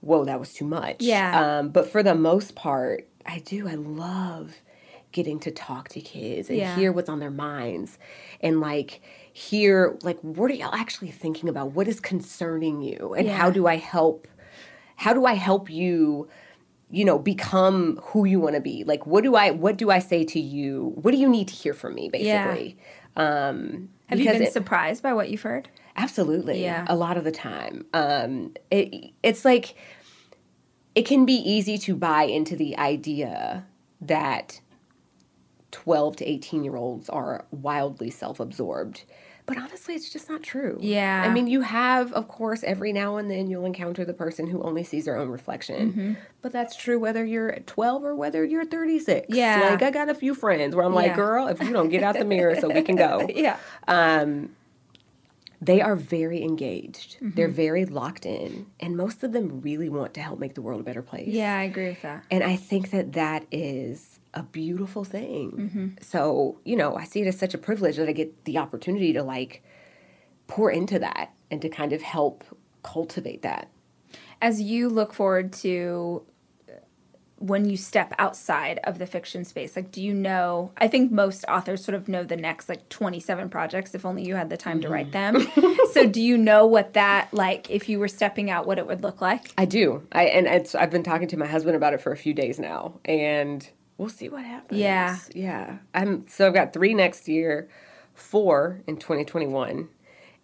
"Whoa, 0.00 0.24
that 0.26 0.38
was 0.38 0.52
too 0.52 0.66
much." 0.66 0.96
Yeah. 1.00 1.58
Um, 1.58 1.70
but 1.70 1.88
for 1.90 2.02
the 2.02 2.14
most 2.14 2.54
part, 2.54 3.08
I 3.24 3.38
do. 3.38 3.66
I 3.68 3.74
love 3.74 4.56
getting 5.12 5.40
to 5.40 5.50
talk 5.50 5.88
to 5.90 6.00
kids 6.00 6.48
and 6.50 6.58
Yeah. 6.58 6.74
hear 6.76 6.92
what's 6.92 7.08
on 7.08 7.18
their 7.18 7.30
minds 7.32 7.98
and 8.40 8.60
like 8.60 9.00
hear 9.32 9.98
like 10.02 10.18
what 10.20 10.50
are 10.50 10.54
y'all 10.54 10.72
actually 10.74 11.10
thinking 11.10 11.48
about 11.48 11.72
what 11.72 11.88
is 11.88 11.98
concerning 11.98 12.80
you 12.80 13.14
and 13.14 13.28
how 13.28 13.50
do 13.50 13.66
i 13.66 13.74
help 13.76 14.28
how 14.96 15.12
do 15.12 15.24
i 15.26 15.32
help 15.34 15.68
you 15.68 16.28
you 16.92 17.04
know 17.04 17.18
become 17.18 17.98
who 18.04 18.24
you 18.24 18.38
want 18.38 18.54
to 18.54 18.60
be 18.60 18.84
like 18.84 19.04
what 19.04 19.24
do 19.24 19.34
i 19.34 19.50
what 19.50 19.76
do 19.76 19.90
i 19.90 19.98
say 19.98 20.22
to 20.24 20.38
you 20.38 20.92
what 20.94 21.10
do 21.10 21.16
you 21.16 21.28
need 21.28 21.48
to 21.48 21.54
hear 21.54 21.74
from 21.74 21.94
me 21.96 22.08
Yeah. 22.12 22.44
basically 22.44 22.76
um 23.16 23.88
Have 24.10 24.20
you 24.20 24.30
been 24.30 24.42
it- 24.42 24.52
surprised 24.52 25.02
by 25.02 25.12
what 25.14 25.30
you've 25.30 25.42
heard? 25.42 25.68
Absolutely. 25.96 26.62
Yeah. 26.62 26.84
A 26.88 26.96
lot 26.96 27.16
of 27.16 27.24
the 27.24 27.32
time. 27.32 27.84
Um, 27.92 28.54
it, 28.70 29.12
it's 29.22 29.44
like 29.44 29.74
it 30.94 31.06
can 31.06 31.24
be 31.24 31.34
easy 31.34 31.78
to 31.78 31.94
buy 31.96 32.24
into 32.24 32.56
the 32.56 32.76
idea 32.78 33.66
that 34.00 34.60
12 35.70 36.16
to 36.16 36.28
18 36.28 36.64
year 36.64 36.76
olds 36.76 37.08
are 37.08 37.44
wildly 37.50 38.10
self 38.10 38.40
absorbed. 38.40 39.04
But 39.50 39.58
honestly, 39.58 39.94
it's 39.94 40.08
just 40.10 40.28
not 40.28 40.42
true. 40.42 40.78
Yeah. 40.80 41.24
I 41.26 41.32
mean, 41.32 41.46
you 41.48 41.60
have, 41.62 42.12
of 42.12 42.28
course, 42.28 42.62
every 42.62 42.92
now 42.92 43.16
and 43.16 43.28
then 43.30 43.50
you'll 43.50 43.64
encounter 43.64 44.04
the 44.04 44.14
person 44.14 44.46
who 44.46 44.62
only 44.62 44.84
sees 44.84 45.06
their 45.06 45.16
own 45.16 45.28
reflection. 45.28 45.90
Mm-hmm. 45.92 46.12
But 46.40 46.52
that's 46.52 46.76
true 46.76 46.98
whether 47.00 47.24
you're 47.24 47.52
12 47.66 48.04
or 48.04 48.14
whether 48.14 48.44
you're 48.44 48.64
36. 48.64 49.26
Yeah. 49.28 49.70
Like, 49.70 49.82
I 49.82 49.90
got 49.90 50.08
a 50.08 50.14
few 50.14 50.34
friends 50.36 50.76
where 50.76 50.84
I'm 50.84 50.92
Yeah. 50.92 50.96
like, 51.00 51.16
girl, 51.16 51.48
if 51.48 51.60
you 51.60 51.72
don't 51.72 51.88
get 51.88 52.02
out 52.04 52.16
the 52.16 52.24
mirror 52.24 52.54
so 52.60 52.68
we 52.68 52.82
can 52.82 52.94
go 52.94 53.26
Yeah. 53.34 53.56
um, 53.88 54.50
they 55.60 55.80
are 55.80 55.96
very 55.96 56.42
engaged. 56.42 57.16
Mm-hmm. 57.16 57.30
They're 57.34 57.48
very 57.48 57.84
locked 57.84 58.24
in, 58.24 58.66
and 58.78 58.96
most 58.96 59.22
of 59.24 59.32
them 59.32 59.60
really 59.60 59.88
want 59.90 60.14
to 60.14 60.20
help 60.22 60.38
make 60.38 60.54
the 60.54 60.62
world 60.62 60.80
a 60.80 60.84
better 60.84 61.02
place. 61.02 61.28
Yeah, 61.28 61.54
I 61.58 61.64
agree 61.64 61.88
with 61.88 62.02
that. 62.02 62.24
and 62.30 62.42
I 62.44 62.56
think 62.56 62.90
that 62.92 63.12
that 63.14 63.44
is 63.50 64.19
a 64.34 64.42
beautiful 64.42 65.04
thing. 65.04 65.52
Mm-hmm. 65.52 65.88
So 66.00 66.58
you 66.64 66.76
know, 66.76 66.96
I 66.96 67.04
see 67.04 67.22
it 67.22 67.26
as 67.26 67.38
such 67.38 67.54
a 67.54 67.58
privilege 67.58 67.96
that 67.96 68.08
I 68.08 68.12
get 68.12 68.44
the 68.44 68.58
opportunity 68.58 69.12
to 69.12 69.22
like 69.22 69.62
pour 70.46 70.70
into 70.70 70.98
that 70.98 71.32
and 71.50 71.62
to 71.62 71.68
kind 71.68 71.92
of 71.92 72.02
help 72.02 72.44
cultivate 72.82 73.42
that. 73.42 73.68
As 74.42 74.60
you 74.60 74.88
look 74.88 75.12
forward 75.12 75.52
to 75.54 76.22
uh, 76.68 76.72
when 77.38 77.68
you 77.68 77.76
step 77.76 78.14
outside 78.18 78.80
of 78.84 78.98
the 78.98 79.06
fiction 79.06 79.44
space, 79.44 79.76
like, 79.76 79.92
do 79.92 80.02
you 80.02 80.14
know? 80.14 80.72
I 80.78 80.88
think 80.88 81.12
most 81.12 81.44
authors 81.46 81.84
sort 81.84 81.94
of 81.94 82.08
know 82.08 82.24
the 82.24 82.36
next 82.36 82.68
like 82.68 82.88
27 82.88 83.48
projects, 83.48 83.94
if 83.94 84.04
only 84.04 84.24
you 84.24 84.34
had 84.34 84.50
the 84.50 84.56
time 84.56 84.80
to 84.80 84.88
write 84.88 85.12
them. 85.12 85.46
so, 85.92 86.06
do 86.06 86.20
you 86.20 86.36
know 86.36 86.66
what 86.66 86.94
that, 86.94 87.32
like, 87.32 87.70
if 87.70 87.88
you 87.88 87.98
were 87.98 88.08
stepping 88.08 88.50
out, 88.50 88.66
what 88.66 88.78
it 88.78 88.86
would 88.86 89.02
look 89.02 89.20
like? 89.20 89.52
I 89.58 89.66
do. 89.66 90.06
I 90.12 90.24
and 90.24 90.46
it's 90.46 90.74
I've 90.74 90.90
been 90.90 91.04
talking 91.04 91.28
to 91.28 91.36
my 91.36 91.46
husband 91.46 91.76
about 91.76 91.94
it 91.94 92.00
for 92.00 92.12
a 92.12 92.16
few 92.16 92.34
days 92.34 92.58
now, 92.58 92.98
and 93.04 93.68
we'll 94.00 94.08
see 94.08 94.30
what 94.30 94.42
happens. 94.44 94.80
Yeah. 94.80 95.18
yeah. 95.34 95.76
I'm 95.94 96.26
so 96.26 96.46
I've 96.46 96.54
got 96.54 96.72
three 96.72 96.94
next 96.94 97.28
year, 97.28 97.68
four 98.14 98.80
in 98.86 98.96
2021, 98.96 99.88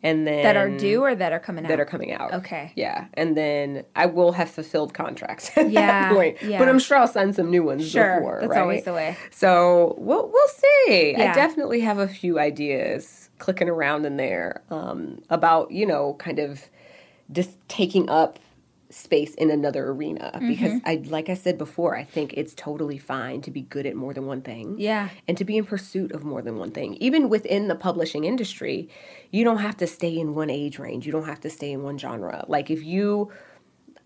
and 0.03 0.27
then 0.27 0.43
That 0.43 0.57
are 0.59 0.69
due 0.69 1.03
or 1.03 1.15
that 1.15 1.33
are 1.33 1.41
coming 1.41 1.65
out? 1.65 1.69
that 1.69 1.81
are 1.81 1.87
coming 1.87 2.13
out. 2.13 2.35
Okay. 2.35 2.71
Yeah, 2.77 3.07
and 3.15 3.35
then 3.37 3.85
I 3.97 4.07
will 4.07 4.33
have 4.33 4.51
fulfilled 4.51 4.93
contracts 4.93 5.51
at 5.57 5.71
Yeah, 5.71 5.87
that 5.87 6.15
point. 6.15 6.37
yeah. 6.43 6.59
But 6.59 6.69
I'm 6.69 6.79
sure 6.79 6.99
I'll 6.99 7.09
sign 7.09 7.33
some 7.33 7.51
new 7.51 7.63
ones 7.63 7.89
Sure, 7.89 8.17
before. 8.17 8.39
that's 8.43 8.51
right? 8.51 8.61
always 8.61 8.85
the 8.85 8.93
way. 8.93 9.17
So 9.31 9.95
we'll 9.99 10.29
we'll 10.31 10.49
see. 10.49 11.15
I 11.17 11.33
definitely 11.35 11.81
have 11.81 11.99
a 11.99 12.09
few 12.09 12.39
ideas 12.39 13.31
clicking 13.39 13.69
around 13.71 14.05
in 14.07 14.17
there 14.19 14.63
um, 14.71 15.23
about 15.31 15.71
you 15.71 15.87
know 15.87 16.15
kind 16.19 16.39
of 16.39 16.63
just 17.33 17.57
taking 17.69 18.09
up 18.11 18.39
space 18.91 19.35
in 19.35 19.51
another 19.51 19.89
arena 19.91 20.31
Mm-hmm. 20.35 20.49
because 20.49 20.81
I 20.85 21.03
like 21.07 21.29
I 21.29 21.35
said 21.35 21.59
before 21.59 21.97
I 21.97 22.05
think 22.05 22.33
it's 22.35 22.55
totally 22.55 22.99
fine 22.99 23.41
to 23.43 23.51
be 23.51 23.63
good 23.63 23.85
at 23.87 23.97
more 23.97 24.15
than 24.15 24.27
one 24.27 24.43
thing 24.43 24.77
Yeah. 24.79 25.09
and 25.27 25.37
to 25.39 25.45
be 25.45 25.57
in 25.57 25.65
pursuit 25.67 26.13
of 26.13 26.23
more 26.25 26.41
than 26.43 26.57
one 26.57 26.71
thing. 26.71 26.95
Even 27.01 27.29
within 27.29 27.69
the 27.69 27.75
publishing 27.75 28.25
industry, 28.25 28.89
you 29.31 29.43
don't 29.45 29.59
have 29.59 29.77
to 29.79 29.87
stay 29.87 30.17
in 30.17 30.35
one 30.35 30.51
age 30.51 30.79
range. 30.79 31.05
You 31.07 31.13
don't 31.13 31.27
have 31.27 31.41
to 31.41 31.51
stay 31.51 31.73
in 31.73 31.83
one 31.83 31.99
genre. 31.99 32.45
Like 32.49 32.71
if 32.71 32.85
you 32.85 33.33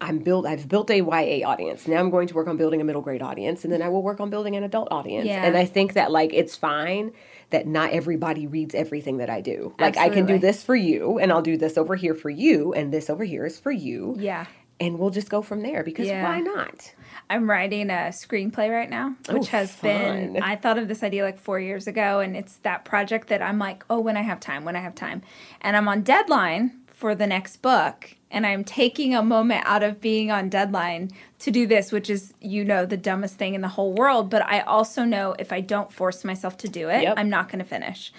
I'm 0.03 0.21
built 0.21 0.47
I've 0.47 0.67
built 0.67 0.89
a 0.91 1.01
YA 1.03 1.47
audience. 1.47 1.87
Now 1.87 1.99
I'm 2.01 2.09
going 2.09 2.27
to 2.29 2.35
work 2.35 2.49
on 2.49 2.57
building 2.57 2.81
a 2.81 2.85
middle 2.85 3.03
grade 3.03 3.21
audience 3.21 3.65
and 3.65 3.73
then 3.73 3.83
I 3.83 3.91
will 3.91 4.03
work 4.03 4.19
on 4.19 4.31
building 4.31 4.57
an 4.57 4.65
adult 4.65 4.89
audience. 4.91 5.27
Yeah. 5.27 5.45
And 5.45 5.59
I 5.59 5.67
think 5.67 5.93
that 5.93 6.11
like 6.11 6.33
it's 6.33 6.57
fine 6.57 7.13
that 7.51 7.67
not 7.67 7.91
everybody 7.91 8.47
reads 8.47 8.75
everything 8.75 9.19
that 9.19 9.29
I 9.29 9.43
do. 9.43 9.75
Like 9.79 9.99
I 9.99 10.09
can 10.09 10.25
do 10.25 10.39
this 10.39 10.63
for 10.63 10.75
you 10.77 11.19
and 11.19 11.31
I'll 11.31 11.43
do 11.43 11.59
this 11.59 11.77
over 11.77 11.97
here 11.97 12.15
for 12.15 12.31
you 12.31 12.73
and 12.73 12.95
this 12.95 13.11
over 13.11 13.25
here 13.25 13.45
is 13.45 13.61
for 13.61 13.73
you 13.73 14.15
Yeah. 14.19 14.47
And 14.81 14.99
we'll 14.99 15.11
just 15.11 15.29
go 15.29 15.43
from 15.43 15.63
there 15.63 15.85
because 15.85 16.09
Yeah. 16.09 16.25
why 16.25 16.41
not? 16.41 16.95
I'm 17.29 17.49
writing 17.49 17.91
a 17.91 18.09
screenplay 18.11 18.71
right 18.71 18.91
now, 18.91 19.15
which 19.29 19.43
Oh, 19.43 19.57
has 19.59 19.77
been 19.77 20.43
I 20.43 20.57
thought 20.57 20.79
of 20.79 20.89
this 20.89 21.03
idea 21.03 21.23
like 21.23 21.39
four 21.39 21.61
years 21.61 21.87
ago, 21.87 22.21
and 22.21 22.37
it's 22.37 22.57
that 22.59 22.85
project 22.85 23.29
that 23.29 23.43
I'm 23.43 23.59
like, 23.59 23.85
oh, 23.91 24.01
when 24.01 24.17
I 24.17 24.23
have 24.23 24.41
time, 24.41 24.65
when 24.65 24.75
I 24.75 24.81
have 24.81 24.95
time. 24.95 25.23
And 25.61 25.77
I'm 25.77 25.87
on 25.87 26.01
deadline 26.03 26.73
for 26.89 27.15
the 27.15 27.27
next 27.27 27.59
book, 27.63 28.17
and 28.31 28.45
I'm 28.47 28.65
taking 28.65 29.15
a 29.15 29.23
moment 29.23 29.63
out 29.67 29.83
of 29.83 30.01
being 30.01 30.31
on 30.31 30.49
deadline 30.49 31.11
to 31.41 31.51
do 31.51 31.67
this, 31.67 31.93
which 31.93 32.11
is, 32.11 32.35
you 32.41 32.65
know, 32.65 32.85
the 32.85 32.97
dumbest 32.97 33.37
thing 33.37 33.55
in 33.55 33.61
the 33.61 33.69
whole 33.69 33.93
world. 33.93 34.29
But 34.29 34.43
I 34.47 34.61
also 34.61 35.05
know 35.05 35.35
if 35.39 35.53
I 35.53 35.61
don't 35.61 35.93
force 35.93 36.25
myself 36.25 36.57
to 36.59 36.69
do 36.69 36.89
it, 36.89 37.03
Yep. 37.03 37.15
I'm 37.17 37.31
not 37.31 37.49
going 37.49 37.61
to 37.61 37.65
finish. 37.65 38.13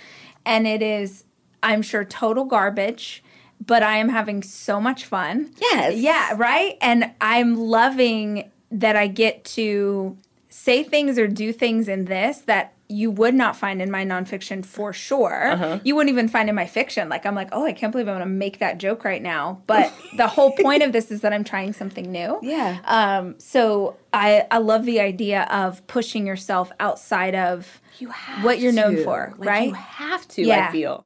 And 0.45 0.65
it 0.65 0.81
is, 0.81 1.25
I'm 1.61 1.81
sure, 1.81 2.03
total 2.05 2.45
garbage. 2.45 3.23
But 3.65 3.83
I 3.83 3.97
am 3.97 4.09
having 4.09 4.41
so 4.43 4.81
much 4.81 5.05
fun. 5.05 5.51
Yes. 5.59 5.95
Yeah, 5.97 6.33
right? 6.35 6.77
And 6.81 7.11
I'm 7.21 7.55
loving 7.55 8.49
that 8.71 8.95
I 8.95 9.07
get 9.07 9.43
to 9.43 10.17
say 10.49 10.83
things 10.83 11.17
or 11.17 11.27
do 11.27 11.53
things 11.53 11.87
in 11.87 12.05
this 12.05 12.39
that 12.39 12.73
you 12.87 13.09
would 13.09 13.33
not 13.33 13.55
find 13.55 13.81
in 13.81 13.89
my 13.89 14.03
nonfiction 14.05 14.65
for 14.65 14.91
sure. 14.91 15.47
Uh-huh. 15.51 15.79
You 15.83 15.95
wouldn't 15.95 16.11
even 16.11 16.27
find 16.27 16.49
in 16.49 16.55
my 16.55 16.65
fiction. 16.65 17.07
Like, 17.07 17.25
I'm 17.25 17.35
like, 17.35 17.47
oh, 17.53 17.65
I 17.65 17.71
can't 17.71 17.91
believe 17.91 18.07
I'm 18.09 18.15
going 18.15 18.27
to 18.27 18.33
make 18.33 18.59
that 18.59 18.79
joke 18.79 19.05
right 19.05 19.21
now. 19.21 19.61
But 19.65 19.93
the 20.17 20.27
whole 20.27 20.51
point 20.51 20.83
of 20.83 20.91
this 20.91 21.09
is 21.09 21.21
that 21.21 21.31
I'm 21.31 21.45
trying 21.45 21.71
something 21.71 22.11
new. 22.11 22.39
Yeah. 22.41 22.79
Um, 22.83 23.39
so 23.39 23.95
I, 24.11 24.45
I 24.51 24.57
love 24.57 24.85
the 24.85 24.99
idea 24.99 25.43
of 25.43 25.85
pushing 25.87 26.27
yourself 26.27 26.71
outside 26.81 27.33
of 27.33 27.79
You 27.99 28.09
have 28.09 28.43
what 28.43 28.59
you're 28.59 28.73
known 28.73 29.03
for, 29.03 29.33
Like, 29.37 29.49
right? 29.49 29.67
You 29.69 29.73
have 29.73 30.27
to, 30.29 30.41
Yeah. 30.41 30.67
I 30.67 30.71
feel. 30.71 31.05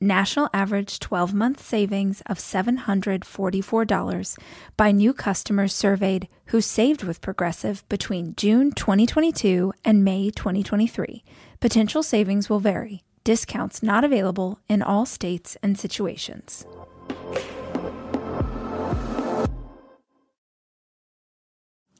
National 0.00 0.48
average 0.54 1.00
12 1.00 1.34
month 1.34 1.60
savings 1.60 2.22
of 2.26 2.38
$744 2.38 4.38
by 4.76 4.92
new 4.92 5.12
customers 5.12 5.74
surveyed 5.74 6.28
who 6.46 6.60
saved 6.60 7.02
with 7.02 7.20
Progressive 7.20 7.82
between 7.88 8.36
June 8.36 8.70
2022 8.70 9.72
and 9.84 10.04
May 10.04 10.30
2023. 10.30 11.24
Potential 11.58 12.04
savings 12.04 12.48
will 12.48 12.60
vary. 12.60 13.02
Discounts 13.24 13.82
not 13.82 14.04
available 14.04 14.60
in 14.68 14.82
all 14.82 15.04
states 15.04 15.56
and 15.64 15.76
situations. 15.76 16.64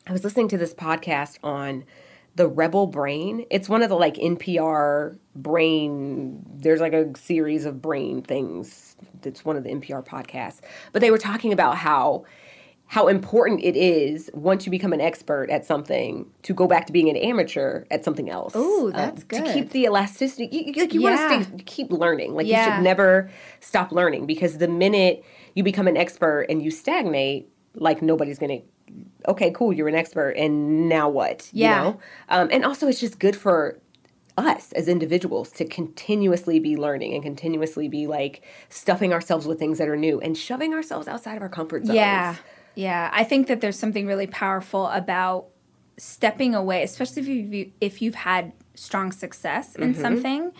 I 0.06 0.12
was 0.12 0.22
listening 0.22 0.46
to 0.50 0.56
this 0.56 0.72
podcast 0.72 1.38
on 1.42 1.82
the 2.38 2.48
rebel 2.48 2.86
brain. 2.86 3.44
It's 3.50 3.68
one 3.68 3.82
of 3.82 3.88
the 3.88 3.96
like 3.96 4.14
NPR 4.14 5.18
brain, 5.34 6.42
there's 6.54 6.80
like 6.80 6.92
a 6.92 7.10
series 7.18 7.64
of 7.66 7.82
brain 7.82 8.22
things. 8.22 8.96
It's 9.24 9.44
one 9.44 9.56
of 9.56 9.64
the 9.64 9.70
NPR 9.70 10.06
podcasts. 10.06 10.60
But 10.92 11.02
they 11.02 11.10
were 11.10 11.18
talking 11.18 11.52
about 11.52 11.76
how 11.76 12.24
how 12.86 13.08
important 13.08 13.62
it 13.62 13.76
is 13.76 14.30
once 14.32 14.64
you 14.64 14.70
become 14.70 14.94
an 14.94 15.00
expert 15.00 15.50
at 15.50 15.66
something 15.66 16.24
to 16.42 16.54
go 16.54 16.66
back 16.66 16.86
to 16.86 16.92
being 16.92 17.10
an 17.10 17.16
amateur 17.16 17.84
at 17.90 18.02
something 18.02 18.30
else. 18.30 18.54
Oh, 18.56 18.90
that's 18.92 19.24
good. 19.24 19.44
To 19.44 19.52
keep 19.52 19.70
the 19.70 19.82
elasticity, 19.84 20.48
you, 20.50 20.72
you, 20.74 20.88
you 20.92 21.00
Yeah. 21.02 21.10
want 21.10 21.42
to 21.42 21.44
stay, 21.44 21.62
keep 21.66 21.92
learning. 21.92 22.34
Like 22.34 22.46
you 22.46 22.56
should 22.56 22.82
never 22.82 23.30
stop 23.60 23.92
learning 23.92 24.24
because 24.26 24.56
the 24.56 24.68
minute 24.68 25.22
you 25.54 25.62
become 25.64 25.86
an 25.86 25.98
expert 25.98 26.46
and 26.48 26.62
you 26.62 26.70
stagnate, 26.70 27.50
like 27.74 28.00
nobody's 28.00 28.38
gonna. 28.38 28.60
Okay, 29.26 29.50
cool, 29.50 29.72
you're 29.72 29.88
an 29.88 29.94
expert, 29.94 30.30
and 30.30 30.88
now 30.88 31.08
what? 31.08 31.48
Yeah. 31.52 31.68
You 31.68 31.84
know? 31.84 32.00
Um, 32.28 32.48
and 32.50 32.64
also, 32.64 32.88
it's 32.88 33.00
just 33.00 33.18
good 33.18 33.36
for 33.36 33.78
us 34.38 34.72
as 34.72 34.88
individuals 34.88 35.50
to 35.50 35.64
continuously 35.64 36.60
be 36.60 36.76
learning 36.76 37.14
and 37.14 37.22
continuously 37.22 37.88
be 37.88 38.06
like 38.06 38.44
stuffing 38.68 39.12
ourselves 39.12 39.46
with 39.46 39.58
things 39.58 39.78
that 39.78 39.88
are 39.88 39.96
new 39.96 40.20
and 40.20 40.38
shoving 40.38 40.72
ourselves 40.72 41.08
outside 41.08 41.36
of 41.36 41.42
our 41.42 41.48
comfort 41.48 41.84
zones. 41.84 41.96
Yeah. 41.96 42.36
Yeah. 42.76 43.10
I 43.12 43.24
think 43.24 43.48
that 43.48 43.60
there's 43.60 43.78
something 43.78 44.06
really 44.06 44.28
powerful 44.28 44.86
about 44.86 45.48
stepping 45.96 46.54
away, 46.54 46.84
especially 46.84 47.22
if 47.22 47.28
you 47.28 47.72
if 47.80 48.00
you've 48.00 48.14
had 48.14 48.52
strong 48.74 49.10
success 49.10 49.74
in 49.74 49.94
something. 49.94 50.52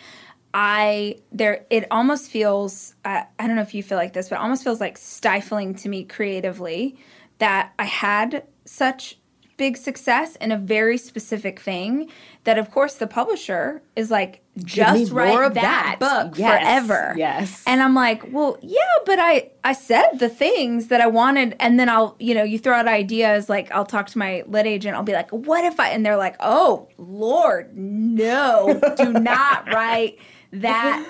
I 0.53 1.18
there 1.31 1.64
it 1.70 1.87
almost 1.91 2.31
feels 2.31 2.95
uh, 3.05 3.22
I 3.39 3.47
don't 3.47 3.55
know 3.55 3.62
if 3.62 3.74
you 3.74 3.83
feel 3.83 3.99
like 3.99 4.12
this, 4.12 4.29
but 4.29 4.37
it 4.37 4.41
almost 4.41 4.64
feels 4.64 4.81
like 4.81 4.99
stifling 4.99 5.74
to 5.76 5.89
me 5.89 6.05
creatively 6.05 6.99
that 7.39 7.72
I 7.78 7.84
had 7.84 8.45
such 8.64 9.18
big 9.57 9.76
success 9.76 10.36
in 10.36 10.53
a 10.53 10.57
very 10.57 10.97
specific 10.97 11.59
thing 11.59 12.09
that 12.45 12.59
of 12.59 12.70
course 12.70 12.95
the 12.95 13.09
publisher 13.09 13.82
is 13.97 14.09
like 14.09 14.41
just 14.57 15.11
write 15.12 15.55
that, 15.55 15.97
that. 15.99 15.99
book 15.99 16.39
Yes, 16.39 16.61
forever. 16.62 17.14
yes. 17.16 17.62
And 17.66 17.82
I'm 17.82 17.95
like, 17.95 18.32
well, 18.32 18.57
yeah, 18.62 18.78
but 19.05 19.18
I 19.18 19.51
I 19.64 19.72
said 19.72 20.18
the 20.18 20.28
things 20.28 20.89
that 20.89 21.01
I 21.01 21.07
wanted, 21.09 21.57
and 21.61 21.78
then 21.78 21.89
I'll 21.89 22.14
you 22.20 22.34
know 22.34 22.45
you 22.45 22.59
throw 22.59 22.74
out 22.74 22.86
ideas 22.89 23.49
like 23.49 23.70
I'll 23.72 23.84
talk 23.84 24.07
to 24.09 24.18
my 24.18 24.45
lit 24.47 24.66
agent. 24.66 24.95
I'll 24.97 25.03
be 25.03 25.12
like, 25.12 25.30
what 25.30 25.64
if 25.64 25.78
I? 25.80 25.89
And 25.91 26.07
they're 26.07 26.16
like, 26.16 26.36
oh 26.41 26.89
Lord, 26.97 27.76
no, 27.76 28.80
do 28.97 29.12
not 29.34 29.66
write 29.72 30.18
that. 30.53 31.05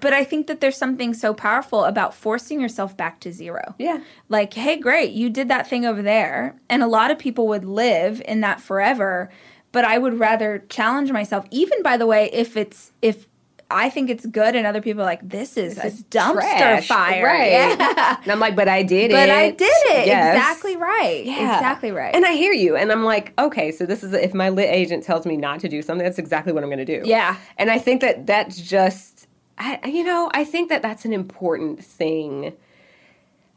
But 0.00 0.12
I 0.12 0.24
think 0.24 0.46
that 0.46 0.60
there's 0.60 0.76
something 0.76 1.14
so 1.14 1.34
powerful 1.34 1.84
about 1.84 2.14
forcing 2.14 2.60
yourself 2.60 2.96
back 2.96 3.20
to 3.20 3.32
zero. 3.32 3.74
Yeah. 3.78 4.00
Like, 4.28 4.54
hey, 4.54 4.76
great, 4.76 5.12
you 5.12 5.30
did 5.30 5.48
that 5.48 5.68
thing 5.68 5.84
over 5.86 6.02
there. 6.02 6.56
And 6.68 6.82
a 6.82 6.86
lot 6.86 7.10
of 7.10 7.18
people 7.18 7.46
would 7.48 7.64
live 7.64 8.22
in 8.26 8.40
that 8.40 8.60
forever. 8.60 9.30
But 9.72 9.84
I 9.84 9.98
would 9.98 10.20
rather 10.20 10.64
challenge 10.68 11.10
myself, 11.10 11.46
even 11.50 11.82
by 11.82 11.96
the 11.96 12.06
way, 12.06 12.30
if 12.32 12.56
it's, 12.56 12.92
if, 13.02 13.26
I 13.70 13.88
think 13.90 14.10
it's 14.10 14.26
good, 14.26 14.54
and 14.54 14.66
other 14.66 14.82
people 14.82 15.02
are 15.02 15.06
like, 15.06 15.26
"This 15.26 15.56
is 15.56 15.78
a 15.78 15.86
is 15.86 16.04
dumpster 16.04 16.34
trash. 16.34 16.86
fire." 16.86 17.24
Right. 17.24 17.50
Yeah. 17.50 18.18
And 18.22 18.30
I'm 18.30 18.38
like, 18.38 18.54
but 18.54 18.68
I 18.68 18.82
did 18.82 19.10
it. 19.10 19.14
But 19.14 19.30
I 19.30 19.50
did 19.50 19.64
it. 19.64 20.06
Yes. 20.06 20.36
Exactly 20.36 20.76
right. 20.76 21.24
Yeah. 21.24 21.56
Exactly 21.56 21.90
right. 21.90 22.14
And 22.14 22.26
I 22.26 22.34
hear 22.34 22.52
you. 22.52 22.76
And 22.76 22.92
I'm 22.92 23.04
like, 23.04 23.32
okay, 23.38 23.72
so 23.72 23.86
this 23.86 24.04
is 24.04 24.12
if 24.12 24.34
my 24.34 24.50
lit 24.50 24.68
agent 24.68 25.02
tells 25.02 25.24
me 25.24 25.36
not 25.38 25.60
to 25.60 25.68
do 25.68 25.80
something, 25.80 26.04
that's 26.04 26.18
exactly 26.18 26.52
what 26.52 26.62
I'm 26.62 26.68
going 26.68 26.84
to 26.86 27.00
do. 27.00 27.08
Yeah. 27.08 27.36
And 27.56 27.70
I 27.70 27.78
think 27.78 28.02
that 28.02 28.26
that's 28.26 28.60
just, 28.60 29.13
I, 29.58 29.80
you 29.86 30.04
know, 30.04 30.30
I 30.34 30.44
think 30.44 30.68
that 30.68 30.82
that's 30.82 31.04
an 31.04 31.12
important 31.12 31.84
thing. 31.84 32.54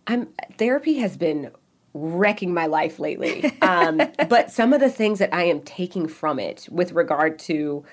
I'm 0.05 0.29
therapy 0.57 0.95
has 0.99 1.17
been 1.17 1.51
wrecking 1.93 2.53
my 2.53 2.67
life 2.67 2.99
lately. 2.99 3.51
Um, 3.61 4.01
but 4.29 4.51
some 4.51 4.73
of 4.73 4.79
the 4.79 4.89
things 4.89 5.19
that 5.19 5.33
I 5.33 5.43
am 5.43 5.61
taking 5.61 6.07
from 6.07 6.39
it 6.39 6.67
with 6.71 6.91
regard 6.91 7.39
to 7.39 7.83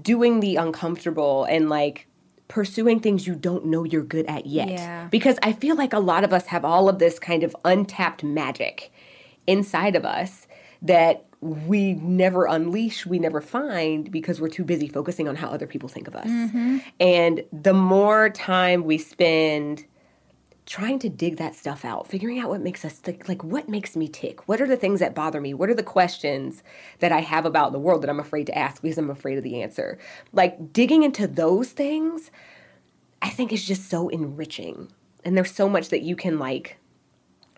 doing 0.00 0.40
the 0.40 0.56
uncomfortable 0.56 1.44
and 1.44 1.68
like 1.68 2.06
pursuing 2.48 3.00
things 3.00 3.26
you 3.26 3.34
don't 3.34 3.66
know 3.66 3.84
you're 3.84 4.02
good 4.02 4.26
at 4.26 4.46
yet. 4.46 4.70
Yeah. 4.70 5.08
Because 5.10 5.38
I 5.42 5.52
feel 5.52 5.76
like 5.76 5.92
a 5.92 5.98
lot 5.98 6.24
of 6.24 6.32
us 6.32 6.46
have 6.46 6.64
all 6.64 6.88
of 6.88 6.98
this 6.98 7.18
kind 7.18 7.42
of 7.42 7.54
untapped 7.64 8.24
magic 8.24 8.92
inside 9.46 9.96
of 9.96 10.04
us 10.04 10.46
that 10.82 11.24
we 11.40 11.94
never 11.94 12.44
unleash, 12.44 13.04
we 13.04 13.18
never 13.18 13.40
find 13.40 14.10
because 14.12 14.40
we're 14.40 14.48
too 14.48 14.64
busy 14.64 14.86
focusing 14.86 15.28
on 15.28 15.34
how 15.34 15.48
other 15.48 15.66
people 15.66 15.88
think 15.88 16.06
of 16.06 16.14
us. 16.14 16.28
Mm-hmm. 16.28 16.78
And 17.00 17.44
the 17.52 17.74
more 17.74 18.30
time 18.30 18.84
we 18.84 18.98
spend 18.98 19.84
trying 20.66 20.98
to 21.00 21.08
dig 21.08 21.38
that 21.38 21.56
stuff 21.56 21.84
out, 21.84 22.06
figuring 22.06 22.38
out 22.38 22.48
what 22.48 22.60
makes 22.60 22.84
us 22.84 23.00
tick, 23.00 23.28
like 23.28 23.42
what 23.42 23.68
makes 23.68 23.96
me 23.96 24.06
tick. 24.06 24.48
What 24.48 24.60
are 24.60 24.66
the 24.66 24.76
things 24.76 25.00
that 25.00 25.14
bother 25.14 25.40
me? 25.40 25.52
What 25.54 25.68
are 25.68 25.74
the 25.74 25.82
questions 25.82 26.62
that 27.00 27.10
I 27.10 27.20
have 27.20 27.44
about 27.44 27.72
the 27.72 27.80
world 27.80 28.02
that 28.02 28.10
I'm 28.10 28.20
afraid 28.20 28.46
to 28.46 28.56
ask 28.56 28.80
because 28.80 28.98
I'm 28.98 29.10
afraid 29.10 29.38
of 29.38 29.44
the 29.44 29.60
answer? 29.60 29.98
Like 30.32 30.72
digging 30.72 31.02
into 31.02 31.26
those 31.26 31.70
things, 31.70 32.30
I 33.20 33.30
think 33.30 33.52
is 33.52 33.64
just 33.64 33.90
so 33.90 34.08
enriching. 34.08 34.92
And 35.24 35.36
there's 35.36 35.52
so 35.52 35.68
much 35.68 35.88
that 35.88 36.02
you 36.02 36.14
can 36.14 36.38
like 36.38 36.78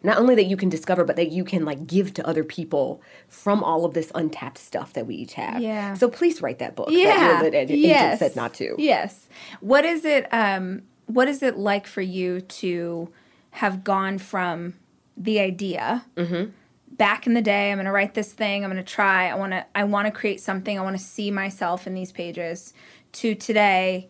not 0.04 0.18
only 0.18 0.34
that 0.34 0.44
you 0.44 0.56
can 0.56 0.68
discover, 0.68 1.02
but 1.02 1.16
that 1.16 1.32
you 1.32 1.44
can 1.44 1.64
like 1.64 1.86
give 1.86 2.14
to 2.14 2.26
other 2.26 2.44
people 2.44 3.02
from 3.26 3.64
all 3.64 3.84
of 3.84 3.94
this 3.94 4.12
untapped 4.14 4.58
stuff 4.58 4.92
that 4.92 5.06
we 5.06 5.16
each 5.16 5.32
have. 5.32 5.60
Yeah. 5.60 5.94
So 5.94 6.08
please 6.08 6.42
write 6.42 6.58
that 6.60 6.76
book 6.76 6.88
yeah. 6.90 7.40
that 7.42 7.54
ed- 7.54 7.70
agent 7.70 7.78
yes. 7.80 8.18
said 8.18 8.36
not 8.36 8.54
to. 8.54 8.74
Yes. 8.78 9.26
What 9.60 9.84
is 9.84 10.04
it? 10.04 10.28
Um, 10.32 10.82
what 11.06 11.26
is 11.26 11.42
it 11.42 11.56
like 11.56 11.86
for 11.86 12.02
you 12.02 12.42
to 12.42 13.08
have 13.50 13.82
gone 13.82 14.18
from 14.18 14.74
the 15.16 15.40
idea 15.40 16.04
Mm-hmm. 16.16 16.50
back 16.92 17.26
in 17.26 17.34
the 17.34 17.42
day, 17.42 17.70
I'm 17.70 17.76
going 17.76 17.86
to 17.86 17.92
write 17.92 18.14
this 18.14 18.32
thing, 18.32 18.64
I'm 18.64 18.70
going 18.70 18.84
to 18.84 18.92
try, 18.92 19.28
I 19.28 19.34
want 19.34 19.52
to 19.52 19.64
I 19.74 19.84
want 19.84 20.06
to 20.06 20.12
create 20.12 20.40
something, 20.40 20.78
I 20.78 20.82
want 20.82 20.98
to 20.98 21.02
see 21.02 21.30
myself 21.30 21.86
in 21.86 21.94
these 21.94 22.12
pages 22.12 22.74
to 23.12 23.34
today 23.34 24.08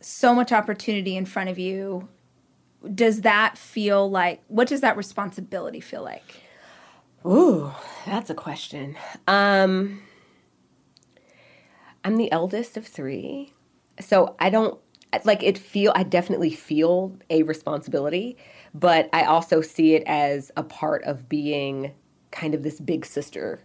so 0.00 0.34
much 0.34 0.50
opportunity 0.52 1.16
in 1.16 1.24
front 1.24 1.50
of 1.50 1.58
you. 1.58 2.08
Does 2.92 3.22
that 3.22 3.56
feel 3.56 4.10
like 4.10 4.42
what 4.48 4.68
does 4.68 4.80
that 4.80 4.96
responsibility 4.96 5.80
feel 5.80 6.02
like? 6.02 6.42
Ooh, 7.26 7.72
that's 8.06 8.30
a 8.30 8.34
question. 8.34 8.96
Um 9.26 10.02
I'm 12.04 12.16
the 12.16 12.30
eldest 12.30 12.76
of 12.76 12.86
3. 12.86 13.52
So 14.00 14.36
I 14.38 14.50
don't 14.50 14.78
like 15.24 15.42
it 15.42 15.56
feel 15.56 15.92
I 15.94 16.02
definitely 16.02 16.50
feel 16.50 17.16
a 17.30 17.44
responsibility, 17.44 18.36
but 18.74 19.08
I 19.12 19.24
also 19.24 19.60
see 19.60 19.94
it 19.94 20.02
as 20.06 20.50
a 20.56 20.62
part 20.62 21.04
of 21.04 21.28
being 21.28 21.92
kind 22.32 22.54
of 22.54 22.64
this 22.64 22.80
big 22.80 23.06
sister 23.06 23.60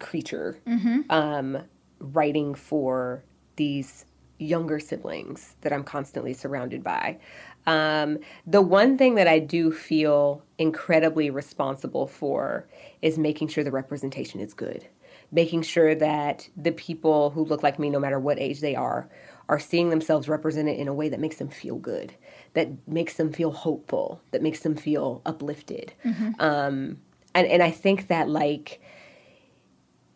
creature 0.00 0.58
mm-hmm. 0.66 1.00
um, 1.10 1.58
writing 2.00 2.54
for 2.54 3.22
these 3.56 4.04
younger 4.38 4.80
siblings 4.80 5.54
that 5.60 5.72
I'm 5.72 5.84
constantly 5.84 6.32
surrounded 6.32 6.82
by. 6.82 7.18
Um, 7.66 8.18
the 8.46 8.62
one 8.62 8.98
thing 8.98 9.14
that 9.14 9.28
I 9.28 9.38
do 9.38 9.70
feel 9.70 10.42
incredibly 10.58 11.30
responsible 11.30 12.06
for 12.06 12.66
is 13.02 13.18
making 13.18 13.48
sure 13.48 13.62
the 13.62 13.70
representation 13.70 14.40
is 14.40 14.52
good, 14.54 14.86
making 15.30 15.62
sure 15.62 15.94
that 15.94 16.48
the 16.56 16.72
people 16.72 17.30
who 17.30 17.44
look 17.44 17.62
like 17.62 17.78
me, 17.78 17.88
no 17.88 18.00
matter 18.00 18.18
what 18.18 18.38
age 18.38 18.60
they 18.60 18.74
are, 18.74 19.08
are 19.48 19.58
seeing 19.58 19.90
themselves 19.90 20.28
represented 20.28 20.78
in 20.78 20.88
a 20.88 20.94
way 20.94 21.08
that 21.08 21.20
makes 21.20 21.36
them 21.36 21.48
feel 21.48 21.76
good, 21.76 22.14
that 22.54 22.70
makes 22.88 23.14
them 23.14 23.32
feel 23.32 23.50
hopeful, 23.50 24.20
that 24.30 24.42
makes 24.42 24.60
them 24.60 24.74
feel 24.74 25.20
uplifted. 25.26 25.92
Mm-hmm. 26.04 26.30
Um, 26.40 26.98
and, 27.34 27.46
and 27.46 27.62
I 27.62 27.70
think 27.70 28.08
that, 28.08 28.28
like, 28.28 28.80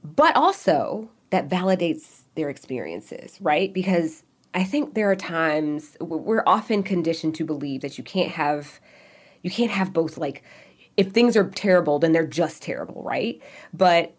but 0.02 0.34
also 0.36 1.10
that 1.30 1.48
validates 1.48 2.22
their 2.34 2.48
experiences, 2.48 3.38
right? 3.40 3.72
Because 3.72 4.22
I 4.54 4.64
think 4.64 4.94
there 4.94 5.10
are 5.10 5.16
times 5.16 5.96
we're 6.00 6.42
often 6.46 6.82
conditioned 6.82 7.34
to 7.36 7.44
believe 7.44 7.82
that 7.82 7.98
you 7.98 8.04
can't 8.04 8.32
have 8.32 8.80
you 9.42 9.50
can't 9.50 9.70
have 9.70 9.92
both 9.92 10.16
like 10.16 10.42
if 10.96 11.12
things 11.12 11.36
are 11.36 11.48
terrible 11.50 11.98
then 11.98 12.12
they're 12.12 12.26
just 12.26 12.62
terrible, 12.62 13.02
right? 13.02 13.40
But 13.72 14.14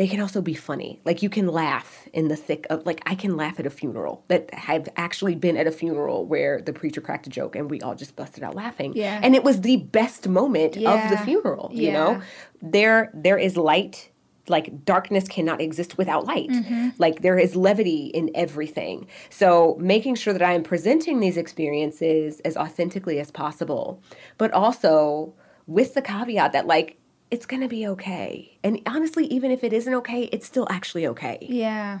they 0.00 0.08
can 0.08 0.20
also 0.20 0.40
be 0.40 0.54
funny. 0.54 0.98
Like 1.04 1.22
you 1.22 1.28
can 1.28 1.46
laugh 1.46 2.08
in 2.14 2.28
the 2.28 2.36
thick 2.36 2.66
of 2.70 2.86
like 2.86 3.02
I 3.04 3.14
can 3.14 3.36
laugh 3.36 3.60
at 3.60 3.66
a 3.66 3.70
funeral 3.70 4.24
that 4.28 4.48
I've 4.66 4.88
actually 4.96 5.34
been 5.34 5.58
at 5.58 5.66
a 5.66 5.70
funeral 5.70 6.24
where 6.24 6.62
the 6.62 6.72
preacher 6.72 7.02
cracked 7.02 7.26
a 7.26 7.30
joke 7.30 7.54
and 7.54 7.70
we 7.70 7.82
all 7.82 7.94
just 7.94 8.16
busted 8.16 8.42
out 8.42 8.54
laughing. 8.54 8.94
Yeah. 8.96 9.20
And 9.22 9.34
it 9.34 9.44
was 9.44 9.60
the 9.60 9.76
best 9.76 10.26
moment 10.26 10.76
yeah. 10.76 11.04
of 11.04 11.10
the 11.10 11.18
funeral, 11.18 11.70
yeah. 11.74 11.86
you 11.86 11.92
know? 11.92 12.22
There 12.62 13.10
there 13.12 13.36
is 13.36 13.58
light 13.58 14.09
like 14.50 14.84
darkness 14.84 15.28
cannot 15.28 15.60
exist 15.60 15.96
without 15.96 16.26
light. 16.26 16.50
Mm-hmm. 16.50 16.88
Like 16.98 17.22
there 17.22 17.38
is 17.38 17.56
levity 17.56 18.06
in 18.06 18.30
everything. 18.34 19.06
So 19.30 19.76
making 19.80 20.16
sure 20.16 20.32
that 20.32 20.42
I 20.42 20.52
am 20.52 20.62
presenting 20.62 21.20
these 21.20 21.36
experiences 21.36 22.40
as 22.40 22.56
authentically 22.56 23.18
as 23.18 23.30
possible, 23.30 24.02
but 24.36 24.52
also 24.52 25.32
with 25.66 25.94
the 25.94 26.02
caveat 26.02 26.52
that 26.52 26.66
like 26.66 26.98
it's 27.30 27.46
going 27.46 27.62
to 27.62 27.68
be 27.68 27.86
okay. 27.86 28.58
And 28.64 28.80
honestly, 28.86 29.26
even 29.26 29.50
if 29.50 29.62
it 29.62 29.72
isn't 29.72 29.94
okay, 29.94 30.24
it's 30.32 30.46
still 30.46 30.66
actually 30.68 31.06
okay. 31.06 31.38
Yeah. 31.40 32.00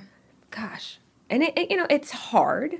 Gosh. 0.50 0.98
And 1.30 1.44
it, 1.44 1.56
it 1.56 1.70
you 1.70 1.76
know, 1.76 1.86
it's 1.88 2.10
hard, 2.10 2.76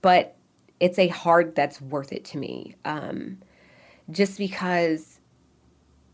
but 0.00 0.36
it's 0.80 0.98
a 0.98 1.08
hard 1.08 1.54
that's 1.54 1.80
worth 1.80 2.12
it 2.12 2.24
to 2.26 2.38
me. 2.38 2.74
Um, 2.84 3.38
just 4.10 4.38
because 4.38 5.20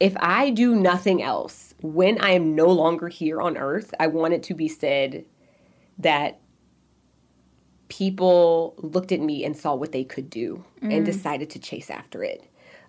if 0.00 0.16
I 0.18 0.50
do 0.50 0.74
nothing 0.74 1.22
else, 1.22 1.67
when 1.80 2.20
I 2.20 2.30
am 2.30 2.54
no 2.54 2.66
longer 2.66 3.08
here 3.08 3.40
on 3.40 3.56
earth, 3.56 3.94
I 4.00 4.08
want 4.08 4.34
it 4.34 4.42
to 4.44 4.54
be 4.54 4.68
said 4.68 5.24
that 5.98 6.40
people 7.88 8.74
looked 8.78 9.12
at 9.12 9.20
me 9.20 9.44
and 9.44 9.56
saw 9.56 9.74
what 9.74 9.92
they 9.92 10.04
could 10.04 10.28
do 10.28 10.64
mm. 10.82 10.94
and 10.94 11.06
decided 11.06 11.50
to 11.50 11.58
chase 11.58 11.90
after 11.90 12.22
it. 12.22 12.44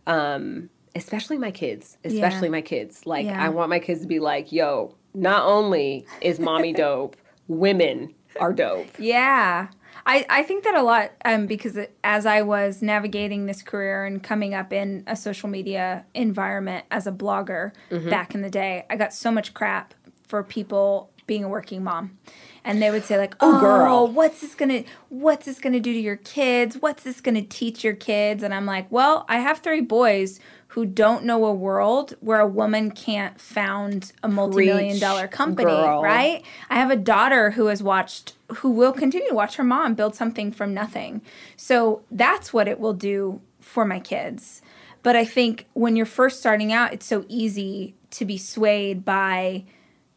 Um, 0.07 0.69
especially 0.95 1.37
my 1.37 1.51
kids, 1.51 1.97
especially 2.03 2.47
yeah. 2.47 2.51
my 2.51 2.61
kids. 2.61 3.05
Like, 3.05 3.25
yeah. 3.25 3.43
I 3.43 3.49
want 3.49 3.69
my 3.69 3.79
kids 3.79 4.01
to 4.01 4.07
be 4.07 4.19
like, 4.19 4.51
yo, 4.51 4.95
not 5.13 5.43
only 5.45 6.05
is 6.21 6.39
mommy 6.39 6.73
dope, 6.73 7.15
women 7.47 8.13
are 8.39 8.53
dope. 8.53 8.87
Yeah. 8.97 9.67
I, 10.05 10.25
I 10.29 10.43
think 10.43 10.63
that 10.63 10.75
a 10.75 10.81
lot 10.81 11.11
um, 11.25 11.45
because 11.45 11.77
as 12.03 12.25
I 12.25 12.41
was 12.41 12.81
navigating 12.81 13.45
this 13.45 13.61
career 13.61 14.05
and 14.05 14.21
coming 14.21 14.53
up 14.53 14.73
in 14.73 15.03
a 15.07 15.15
social 15.15 15.49
media 15.49 16.05
environment 16.13 16.85
as 16.91 17.07
a 17.07 17.11
blogger 17.11 17.71
mm-hmm. 17.91 18.09
back 18.09 18.35
in 18.35 18.41
the 18.41 18.49
day, 18.49 18.85
I 18.89 18.95
got 18.95 19.13
so 19.13 19.31
much 19.31 19.53
crap 19.53 19.93
for 20.27 20.43
people 20.43 21.11
being 21.27 21.43
a 21.43 21.49
working 21.49 21.83
mom. 21.83 22.17
And 22.63 22.81
they 22.81 22.91
would 22.91 23.05
say 23.05 23.17
like, 23.17 23.35
"Oh, 23.39 23.59
girl, 23.59 24.07
what's 24.07 24.41
this 24.41 24.53
gonna 24.53 24.83
What's 25.07 25.45
this 25.45 25.59
gonna 25.59 25.79
do 25.79 25.93
to 25.93 25.99
your 25.99 26.17
kids? 26.17 26.77
What's 26.79 27.03
this 27.03 27.21
gonna 27.21 27.41
teach 27.41 27.83
your 27.83 27.93
kids?" 27.93 28.43
And 28.43 28.53
I'm 28.53 28.65
like, 28.65 28.91
"Well, 28.91 29.25
I 29.29 29.39
have 29.39 29.59
three 29.59 29.81
boys 29.81 30.39
who 30.69 30.85
don't 30.85 31.23
know 31.23 31.45
a 31.45 31.53
world 31.53 32.13
where 32.19 32.39
a 32.39 32.47
woman 32.47 32.91
can't 32.91 33.41
found 33.41 34.11
a 34.21 34.27
multi-million 34.27 34.99
dollar 34.99 35.27
company, 35.27 35.71
girl. 35.71 36.01
right? 36.03 36.43
I 36.69 36.75
have 36.75 36.91
a 36.91 36.95
daughter 36.95 37.51
who 37.51 37.67
has 37.67 37.81
watched 37.81 38.33
who 38.57 38.69
will 38.69 38.93
continue 38.93 39.27
to 39.29 39.35
watch 39.35 39.55
her 39.55 39.63
mom 39.63 39.95
build 39.95 40.15
something 40.15 40.51
from 40.51 40.73
nothing. 40.73 41.21
So 41.55 42.03
that's 42.11 42.53
what 42.53 42.67
it 42.67 42.79
will 42.79 42.93
do 42.93 43.41
for 43.59 43.83
my 43.83 43.99
kids. 43.99 44.61
But 45.01 45.15
I 45.15 45.25
think 45.25 45.65
when 45.73 45.95
you're 45.95 46.05
first 46.05 46.39
starting 46.39 46.71
out, 46.71 46.93
it's 46.93 47.05
so 47.05 47.25
easy 47.27 47.95
to 48.11 48.25
be 48.25 48.37
swayed 48.37 49.03
by 49.03 49.63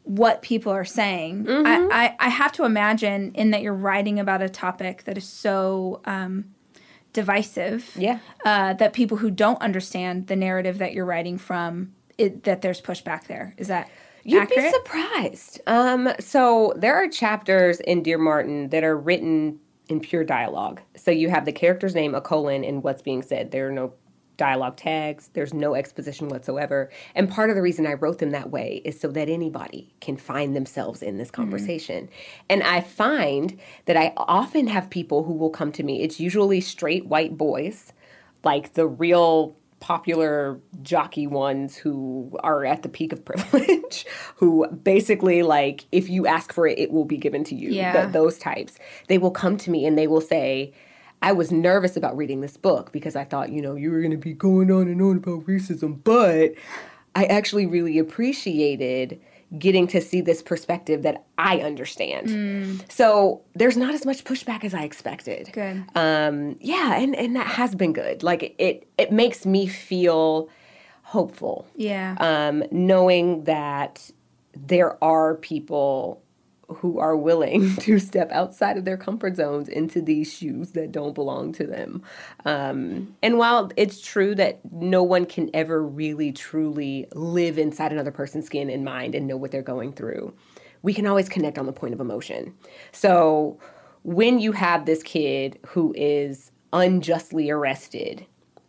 what 0.03 0.41
people 0.41 0.71
are 0.71 0.85
saying. 0.85 1.45
Mm-hmm. 1.45 1.65
I, 1.91 2.05
I, 2.05 2.15
I, 2.19 2.29
have 2.29 2.51
to 2.53 2.65
imagine 2.65 3.31
in 3.35 3.51
that 3.51 3.61
you're 3.61 3.73
writing 3.73 4.19
about 4.19 4.41
a 4.41 4.49
topic 4.49 5.05
that 5.05 5.17
is 5.17 5.23
so 5.23 6.01
um, 6.03 6.53
divisive. 7.13 7.89
Yeah. 7.97 8.19
Uh, 8.43 8.73
that 8.73 8.93
people 8.93 9.17
who 9.17 9.31
don't 9.31 9.61
understand 9.61 10.27
the 10.27 10.35
narrative 10.35 10.79
that 10.79 10.93
you're 10.93 11.05
writing 11.05 11.37
from, 11.37 11.93
it, 12.17 12.43
that 12.43 12.61
there's 12.61 12.81
pushback 12.81 13.27
there. 13.27 13.55
Is 13.57 13.67
that 13.67 13.89
You'd 14.23 14.43
accurate? 14.43 14.71
be 14.71 14.71
surprised. 14.71 15.61
Um, 15.67 16.09
so 16.19 16.73
there 16.75 16.95
are 16.95 17.07
chapters 17.07 17.79
in 17.79 18.03
Dear 18.03 18.17
Martin 18.17 18.69
that 18.69 18.83
are 18.83 18.97
written 18.97 19.59
in 19.89 19.99
pure 19.99 20.23
dialogue. 20.23 20.81
So 20.95 21.11
you 21.11 21.29
have 21.29 21.45
the 21.45 21.51
character's 21.51 21.93
name, 21.93 22.15
a 22.15 22.21
colon, 22.21 22.63
and 22.63 22.83
what's 22.83 23.01
being 23.01 23.21
said. 23.21 23.51
There 23.51 23.67
are 23.67 23.71
no 23.71 23.93
dialogue 24.43 24.75
tags. 24.75 25.29
There's 25.31 25.53
no 25.53 25.73
exposition 25.73 26.27
whatsoever. 26.27 26.89
And 27.15 27.29
part 27.29 27.49
of 27.49 27.55
the 27.55 27.61
reason 27.61 27.87
I 27.87 27.93
wrote 27.93 28.17
them 28.17 28.31
that 28.31 28.49
way 28.51 28.81
is 28.83 28.99
so 28.99 29.07
that 29.07 29.29
anybody 29.29 29.93
can 30.01 30.17
find 30.17 30.53
themselves 30.53 31.01
in 31.01 31.17
this 31.17 31.29
mm-hmm. 31.29 31.43
conversation. 31.43 32.07
Mm-hmm. 32.07 32.45
And 32.49 32.63
I 32.63 32.81
find 32.81 33.57
that 33.85 33.95
I 33.95 34.11
often 34.17 34.67
have 34.67 34.89
people 34.89 35.23
who 35.23 35.31
will 35.31 35.49
come 35.49 35.71
to 35.71 35.83
me. 35.83 36.01
It's 36.01 36.19
usually 36.19 36.59
straight 36.59 37.05
white 37.05 37.37
boys, 37.37 37.93
like 38.43 38.73
the 38.73 38.85
real 38.85 39.55
popular 39.79 40.59
jockey 40.81 41.25
ones 41.25 41.77
who 41.77 42.37
are 42.43 42.65
at 42.65 42.83
the 42.83 42.89
peak 42.89 43.13
of 43.13 43.23
privilege 43.31 44.05
who 44.35 44.67
basically 44.67 45.41
like 45.43 45.85
if 45.91 46.09
you 46.09 46.25
ask 46.25 46.53
for 46.53 46.65
it 46.65 46.79
it 46.79 46.89
will 46.89 47.03
be 47.03 47.17
given 47.17 47.43
to 47.43 47.53
you 47.53 47.69
yeah. 47.69 47.91
Th- 47.91 48.13
those 48.13 48.37
types 48.37 48.79
they 49.09 49.17
will 49.17 49.31
come 49.31 49.57
to 49.57 49.69
me 49.69 49.85
and 49.85 49.97
they 49.97 50.07
will 50.07 50.21
say 50.21 50.71
I 51.23 51.31
was 51.31 51.51
nervous 51.51 51.95
about 51.95 52.17
reading 52.17 52.41
this 52.41 52.57
book 52.57 52.91
because 52.91 53.15
I 53.15 53.23
thought, 53.23 53.49
you 53.49 53.61
know, 53.61 53.75
you 53.75 53.91
were 53.91 53.99
going 53.99 54.11
to 54.11 54.17
be 54.17 54.33
going 54.33 54.69
on 54.69 54.89
and 54.89 55.01
on 55.01 55.17
about 55.17 55.45
racism, 55.45 56.03
but 56.03 56.53
I 57.15 57.25
actually 57.25 57.65
really 57.65 57.97
appreciated 57.97 59.21
getting 59.57 59.87
to 59.87 60.01
see 60.01 60.19
this 60.19 60.41
perspective 60.41 61.03
that 61.03 61.23
I 61.37 61.59
understand. 61.59 62.27
Mm. 62.27 62.91
So 62.91 63.41
there's 63.53 63.77
not 63.77 63.93
as 63.93 64.05
much 64.05 64.23
pushback 64.23 64.63
as 64.63 64.73
I 64.73 64.83
expected. 64.83 65.49
Good. 65.53 65.85
Um, 65.95 66.57
yeah, 66.59 66.95
and, 66.95 67.15
and 67.15 67.35
that 67.35 67.47
has 67.47 67.73
been 67.75 67.93
good. 67.93 68.23
Like 68.23 68.55
it 68.57 68.87
it 68.97 69.11
makes 69.11 69.45
me 69.45 69.67
feel 69.67 70.49
hopeful. 71.03 71.67
Yeah. 71.75 72.15
Um, 72.19 72.63
knowing 72.71 73.43
that 73.43 74.09
there 74.55 75.01
are 75.03 75.35
people 75.35 76.22
who 76.67 76.99
are 76.99 77.15
willing 77.15 77.75
to 77.79 77.99
step 77.99 78.31
outside 78.31 78.77
of 78.77 78.85
their 78.85 78.97
comfort 78.97 79.35
zones 79.35 79.67
into 79.67 80.01
these 80.01 80.31
shoes 80.31 80.71
that 80.71 80.91
don't 80.91 81.13
belong 81.13 81.51
to 81.53 81.65
them. 81.65 82.03
Um, 82.45 83.15
and 83.21 83.37
while 83.37 83.71
it's 83.77 84.01
true 84.01 84.35
that 84.35 84.59
no 84.71 85.03
one 85.03 85.25
can 85.25 85.49
ever 85.53 85.83
really 85.83 86.31
truly 86.31 87.07
live 87.13 87.57
inside 87.57 87.91
another 87.91 88.11
person's 88.11 88.45
skin 88.45 88.69
and 88.69 88.85
mind 88.85 89.15
and 89.15 89.27
know 89.27 89.37
what 89.37 89.51
they're 89.51 89.61
going 89.61 89.93
through, 89.93 90.33
we 90.81 90.93
can 90.93 91.07
always 91.07 91.29
connect 91.29 91.57
on 91.57 91.65
the 91.65 91.73
point 91.73 91.93
of 91.93 91.99
emotion. 91.99 92.53
So 92.91 93.59
when 94.03 94.39
you 94.39 94.51
have 94.51 94.85
this 94.85 95.01
kid 95.01 95.59
who 95.65 95.93
is 95.97 96.51
unjustly 96.73 97.49
arrested, 97.49 98.25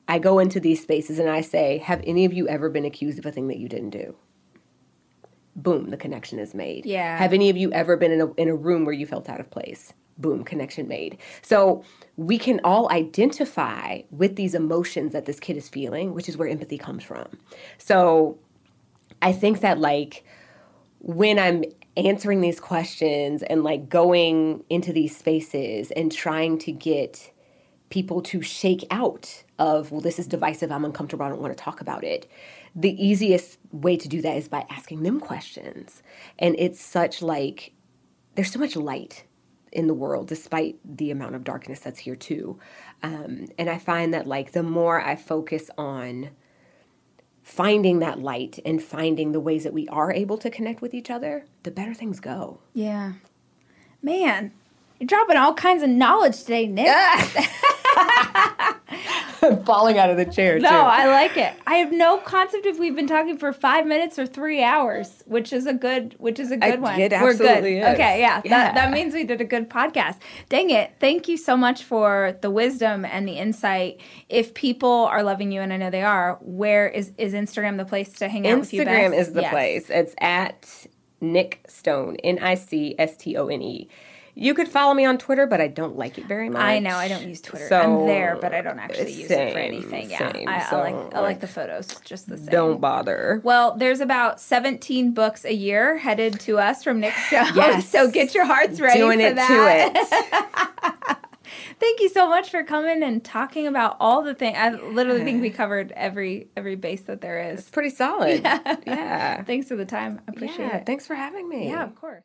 I 0.06 0.18
go 0.18 0.38
into 0.38 0.60
these 0.60 0.82
spaces 0.82 1.18
and 1.18 1.28
I 1.28 1.40
say, 1.40 1.78
Have 1.78 2.02
any 2.06 2.24
of 2.24 2.32
you 2.32 2.46
ever 2.48 2.68
been 2.68 2.84
accused 2.84 3.18
of 3.18 3.26
a 3.26 3.32
thing 3.32 3.48
that 3.48 3.58
you 3.58 3.68
didn't 3.68 3.90
do? 3.90 4.14
Boom, 5.56 5.90
the 5.90 5.96
connection 5.96 6.38
is 6.38 6.54
made. 6.54 6.86
Yeah. 6.86 7.16
Have 7.16 7.32
any 7.32 7.50
of 7.50 7.56
you 7.56 7.72
ever 7.72 7.96
been 7.96 8.12
in 8.12 8.20
a, 8.20 8.32
in 8.34 8.48
a 8.48 8.54
room 8.54 8.84
where 8.84 8.94
you 8.94 9.06
felt 9.06 9.28
out 9.28 9.40
of 9.40 9.50
place? 9.50 9.92
Boom, 10.18 10.44
connection 10.44 10.86
made. 10.86 11.18
So 11.42 11.84
we 12.16 12.38
can 12.38 12.60
all 12.62 12.90
identify 12.90 14.02
with 14.10 14.36
these 14.36 14.54
emotions 14.54 15.12
that 15.12 15.26
this 15.26 15.40
kid 15.40 15.56
is 15.56 15.68
feeling, 15.68 16.14
which 16.14 16.28
is 16.28 16.36
where 16.36 16.48
empathy 16.48 16.78
comes 16.78 17.02
from. 17.02 17.26
So 17.78 18.38
I 19.22 19.32
think 19.32 19.60
that 19.60 19.78
like 19.78 20.24
when 21.00 21.38
I'm 21.38 21.64
answering 21.96 22.40
these 22.40 22.60
questions 22.60 23.42
and 23.42 23.62
like 23.62 23.88
going 23.88 24.64
into 24.70 24.92
these 24.92 25.16
spaces 25.16 25.90
and 25.92 26.10
trying 26.10 26.58
to 26.58 26.72
get 26.72 27.32
people 27.90 28.20
to 28.22 28.42
shake 28.42 28.84
out 28.90 29.44
of, 29.58 29.92
well, 29.92 30.00
this 30.00 30.18
is 30.18 30.26
divisive, 30.26 30.72
I'm 30.72 30.84
uncomfortable, 30.84 31.24
I 31.26 31.28
don't 31.28 31.40
want 31.40 31.56
to 31.56 31.62
talk 31.62 31.80
about 31.80 32.02
it. 32.02 32.28
The 32.74 33.04
easiest 33.04 33.58
way 33.72 33.96
to 33.96 34.08
do 34.08 34.20
that 34.22 34.36
is 34.36 34.48
by 34.48 34.66
asking 34.68 35.02
them 35.02 35.20
questions. 35.20 36.02
And 36.38 36.56
it's 36.58 36.80
such 36.80 37.22
like, 37.22 37.72
there's 38.34 38.52
so 38.52 38.58
much 38.58 38.76
light 38.76 39.24
in 39.70 39.86
the 39.86 39.94
world 39.94 40.28
despite 40.28 40.76
the 40.84 41.10
amount 41.10 41.34
of 41.34 41.44
darkness 41.44 41.80
that's 41.80 42.00
here 42.00 42.16
too. 42.16 42.58
Um, 43.02 43.46
and 43.58 43.68
I 43.68 43.78
find 43.78 44.14
that 44.14 44.26
like 44.26 44.52
the 44.52 44.62
more 44.62 45.00
I 45.00 45.16
focus 45.16 45.70
on, 45.76 46.30
finding 47.42 47.98
that 47.98 48.20
light 48.20 48.58
and 48.64 48.82
finding 48.82 49.32
the 49.32 49.40
ways 49.40 49.64
that 49.64 49.74
we 49.74 49.86
are 49.88 50.10
able 50.10 50.38
to 50.38 50.50
connect 50.50 50.80
with 50.80 50.94
each 50.94 51.10
other, 51.10 51.44
the 51.62 51.70
better 51.70 51.92
things 51.92 52.18
go. 52.18 52.60
Yeah. 52.72 53.12
Man, 54.00 54.52
you're 54.98 55.06
dropping 55.06 55.36
all 55.36 55.54
kinds 55.54 55.82
of 55.82 55.90
knowledge 55.90 56.40
today, 56.40 56.66
Nic. 56.66 56.86
falling 59.64 59.98
out 59.98 60.10
of 60.10 60.16
the 60.16 60.24
chair. 60.24 60.58
No, 60.58 60.68
too. 60.68 60.74
I 60.74 61.06
like 61.06 61.36
it. 61.36 61.54
I 61.66 61.74
have 61.76 61.92
no 61.92 62.18
concept 62.18 62.66
if 62.66 62.78
we've 62.78 62.94
been 62.94 63.06
talking 63.06 63.36
for 63.36 63.52
five 63.52 63.86
minutes 63.86 64.18
or 64.18 64.26
three 64.26 64.62
hours, 64.62 65.22
which 65.26 65.52
is 65.52 65.66
a 65.66 65.74
good, 65.74 66.14
which 66.18 66.38
is 66.38 66.50
a 66.50 66.56
good 66.56 66.74
I, 66.74 66.76
one. 66.76 67.00
It 67.00 67.12
We're 67.12 67.36
good. 67.36 67.64
Is. 67.64 67.84
Okay, 67.84 68.20
yeah, 68.20 68.40
yeah. 68.44 68.50
That, 68.50 68.74
that 68.74 68.92
means 68.92 69.14
we 69.14 69.24
did 69.24 69.40
a 69.40 69.44
good 69.44 69.68
podcast. 69.68 70.18
Dang 70.48 70.70
it! 70.70 70.94
Thank 71.00 71.28
you 71.28 71.36
so 71.36 71.56
much 71.56 71.84
for 71.84 72.36
the 72.40 72.50
wisdom 72.50 73.04
and 73.04 73.28
the 73.28 73.34
insight. 73.34 74.00
If 74.28 74.54
people 74.54 75.06
are 75.10 75.22
loving 75.22 75.52
you, 75.52 75.60
and 75.60 75.72
I 75.72 75.76
know 75.76 75.90
they 75.90 76.02
are, 76.02 76.38
where 76.40 76.88
is 76.88 77.12
is 77.18 77.32
Instagram 77.34 77.76
the 77.76 77.84
place 77.84 78.12
to 78.14 78.28
hang 78.28 78.46
out 78.46 78.58
Instagram 78.58 78.60
with 78.60 78.72
you? 78.72 78.84
Instagram 78.84 79.18
is 79.18 79.32
the 79.32 79.42
yes. 79.42 79.50
place. 79.50 79.90
It's 79.90 80.14
at 80.18 80.86
Nic 81.20 81.64
Stone, 81.68 82.16
N 82.16 82.38
I 82.40 82.54
C 82.54 82.94
S 82.98 83.16
T 83.16 83.36
O 83.36 83.48
N 83.48 83.62
E. 83.62 83.88
You 84.36 84.52
could 84.54 84.68
follow 84.68 84.94
me 84.94 85.04
on 85.04 85.16
Twitter, 85.18 85.46
but 85.46 85.60
I 85.60 85.68
don't 85.68 85.96
like 85.96 86.18
it 86.18 86.26
very 86.26 86.48
much. 86.50 86.60
I 86.60 86.80
know 86.80 86.96
I 86.96 87.06
don't 87.06 87.26
use 87.26 87.40
Twitter. 87.40 87.68
So, 87.68 87.80
I'm 87.80 88.06
there, 88.06 88.36
but 88.40 88.52
I 88.52 88.62
don't 88.62 88.78
actually 88.80 89.12
use 89.12 89.30
it 89.30 89.52
for 89.52 89.58
anything. 89.58 90.10
Yeah, 90.10 90.32
same. 90.32 90.48
I, 90.48 90.66
I 90.70 90.76
like 90.76 91.14
I 91.14 91.20
like 91.20 91.40
the 91.40 91.46
photos 91.46 91.86
just 92.04 92.28
the 92.28 92.36
same. 92.36 92.46
Don't 92.46 92.80
bother. 92.80 93.40
Well, 93.44 93.76
there's 93.76 94.00
about 94.00 94.40
17 94.40 95.12
books 95.12 95.44
a 95.44 95.54
year 95.54 95.98
headed 95.98 96.40
to 96.40 96.58
us 96.58 96.82
from 96.82 97.00
Nic 97.00 97.14
Stone. 97.14 97.44
Yes. 97.54 97.88
so 97.88 98.10
get 98.10 98.34
your 98.34 98.44
hearts 98.44 98.80
ready 98.80 98.98
Doing 98.98 99.20
for 99.20 99.26
it 99.26 99.36
that. 99.36 99.92
to 99.92 101.10
it. 101.12 101.18
Thank 101.78 102.00
you 102.00 102.08
so 102.08 102.28
much 102.28 102.50
for 102.50 102.64
coming 102.64 103.02
and 103.02 103.22
talking 103.24 103.66
about 103.66 103.96
all 104.00 104.22
the 104.22 104.34
things. 104.34 104.56
I 104.58 104.70
literally 104.70 105.22
think 105.24 105.40
we 105.42 105.50
covered 105.50 105.92
every 105.92 106.48
every 106.56 106.74
base 106.76 107.02
that 107.02 107.20
there 107.20 107.40
is. 107.52 107.60
It's 107.60 107.70
pretty 107.70 107.90
solid. 107.90 108.40
Yeah. 108.42 108.76
yeah. 108.86 109.42
Thanks 109.44 109.68
for 109.68 109.76
the 109.76 109.84
time. 109.84 110.20
I 110.26 110.32
appreciate 110.32 110.66
Yeah, 110.66 110.76
it. 110.78 110.86
Thanks 110.86 111.06
for 111.06 111.14
having 111.14 111.48
me. 111.48 111.68
Yeah, 111.68 111.84
of 111.84 111.94
course. 111.94 112.24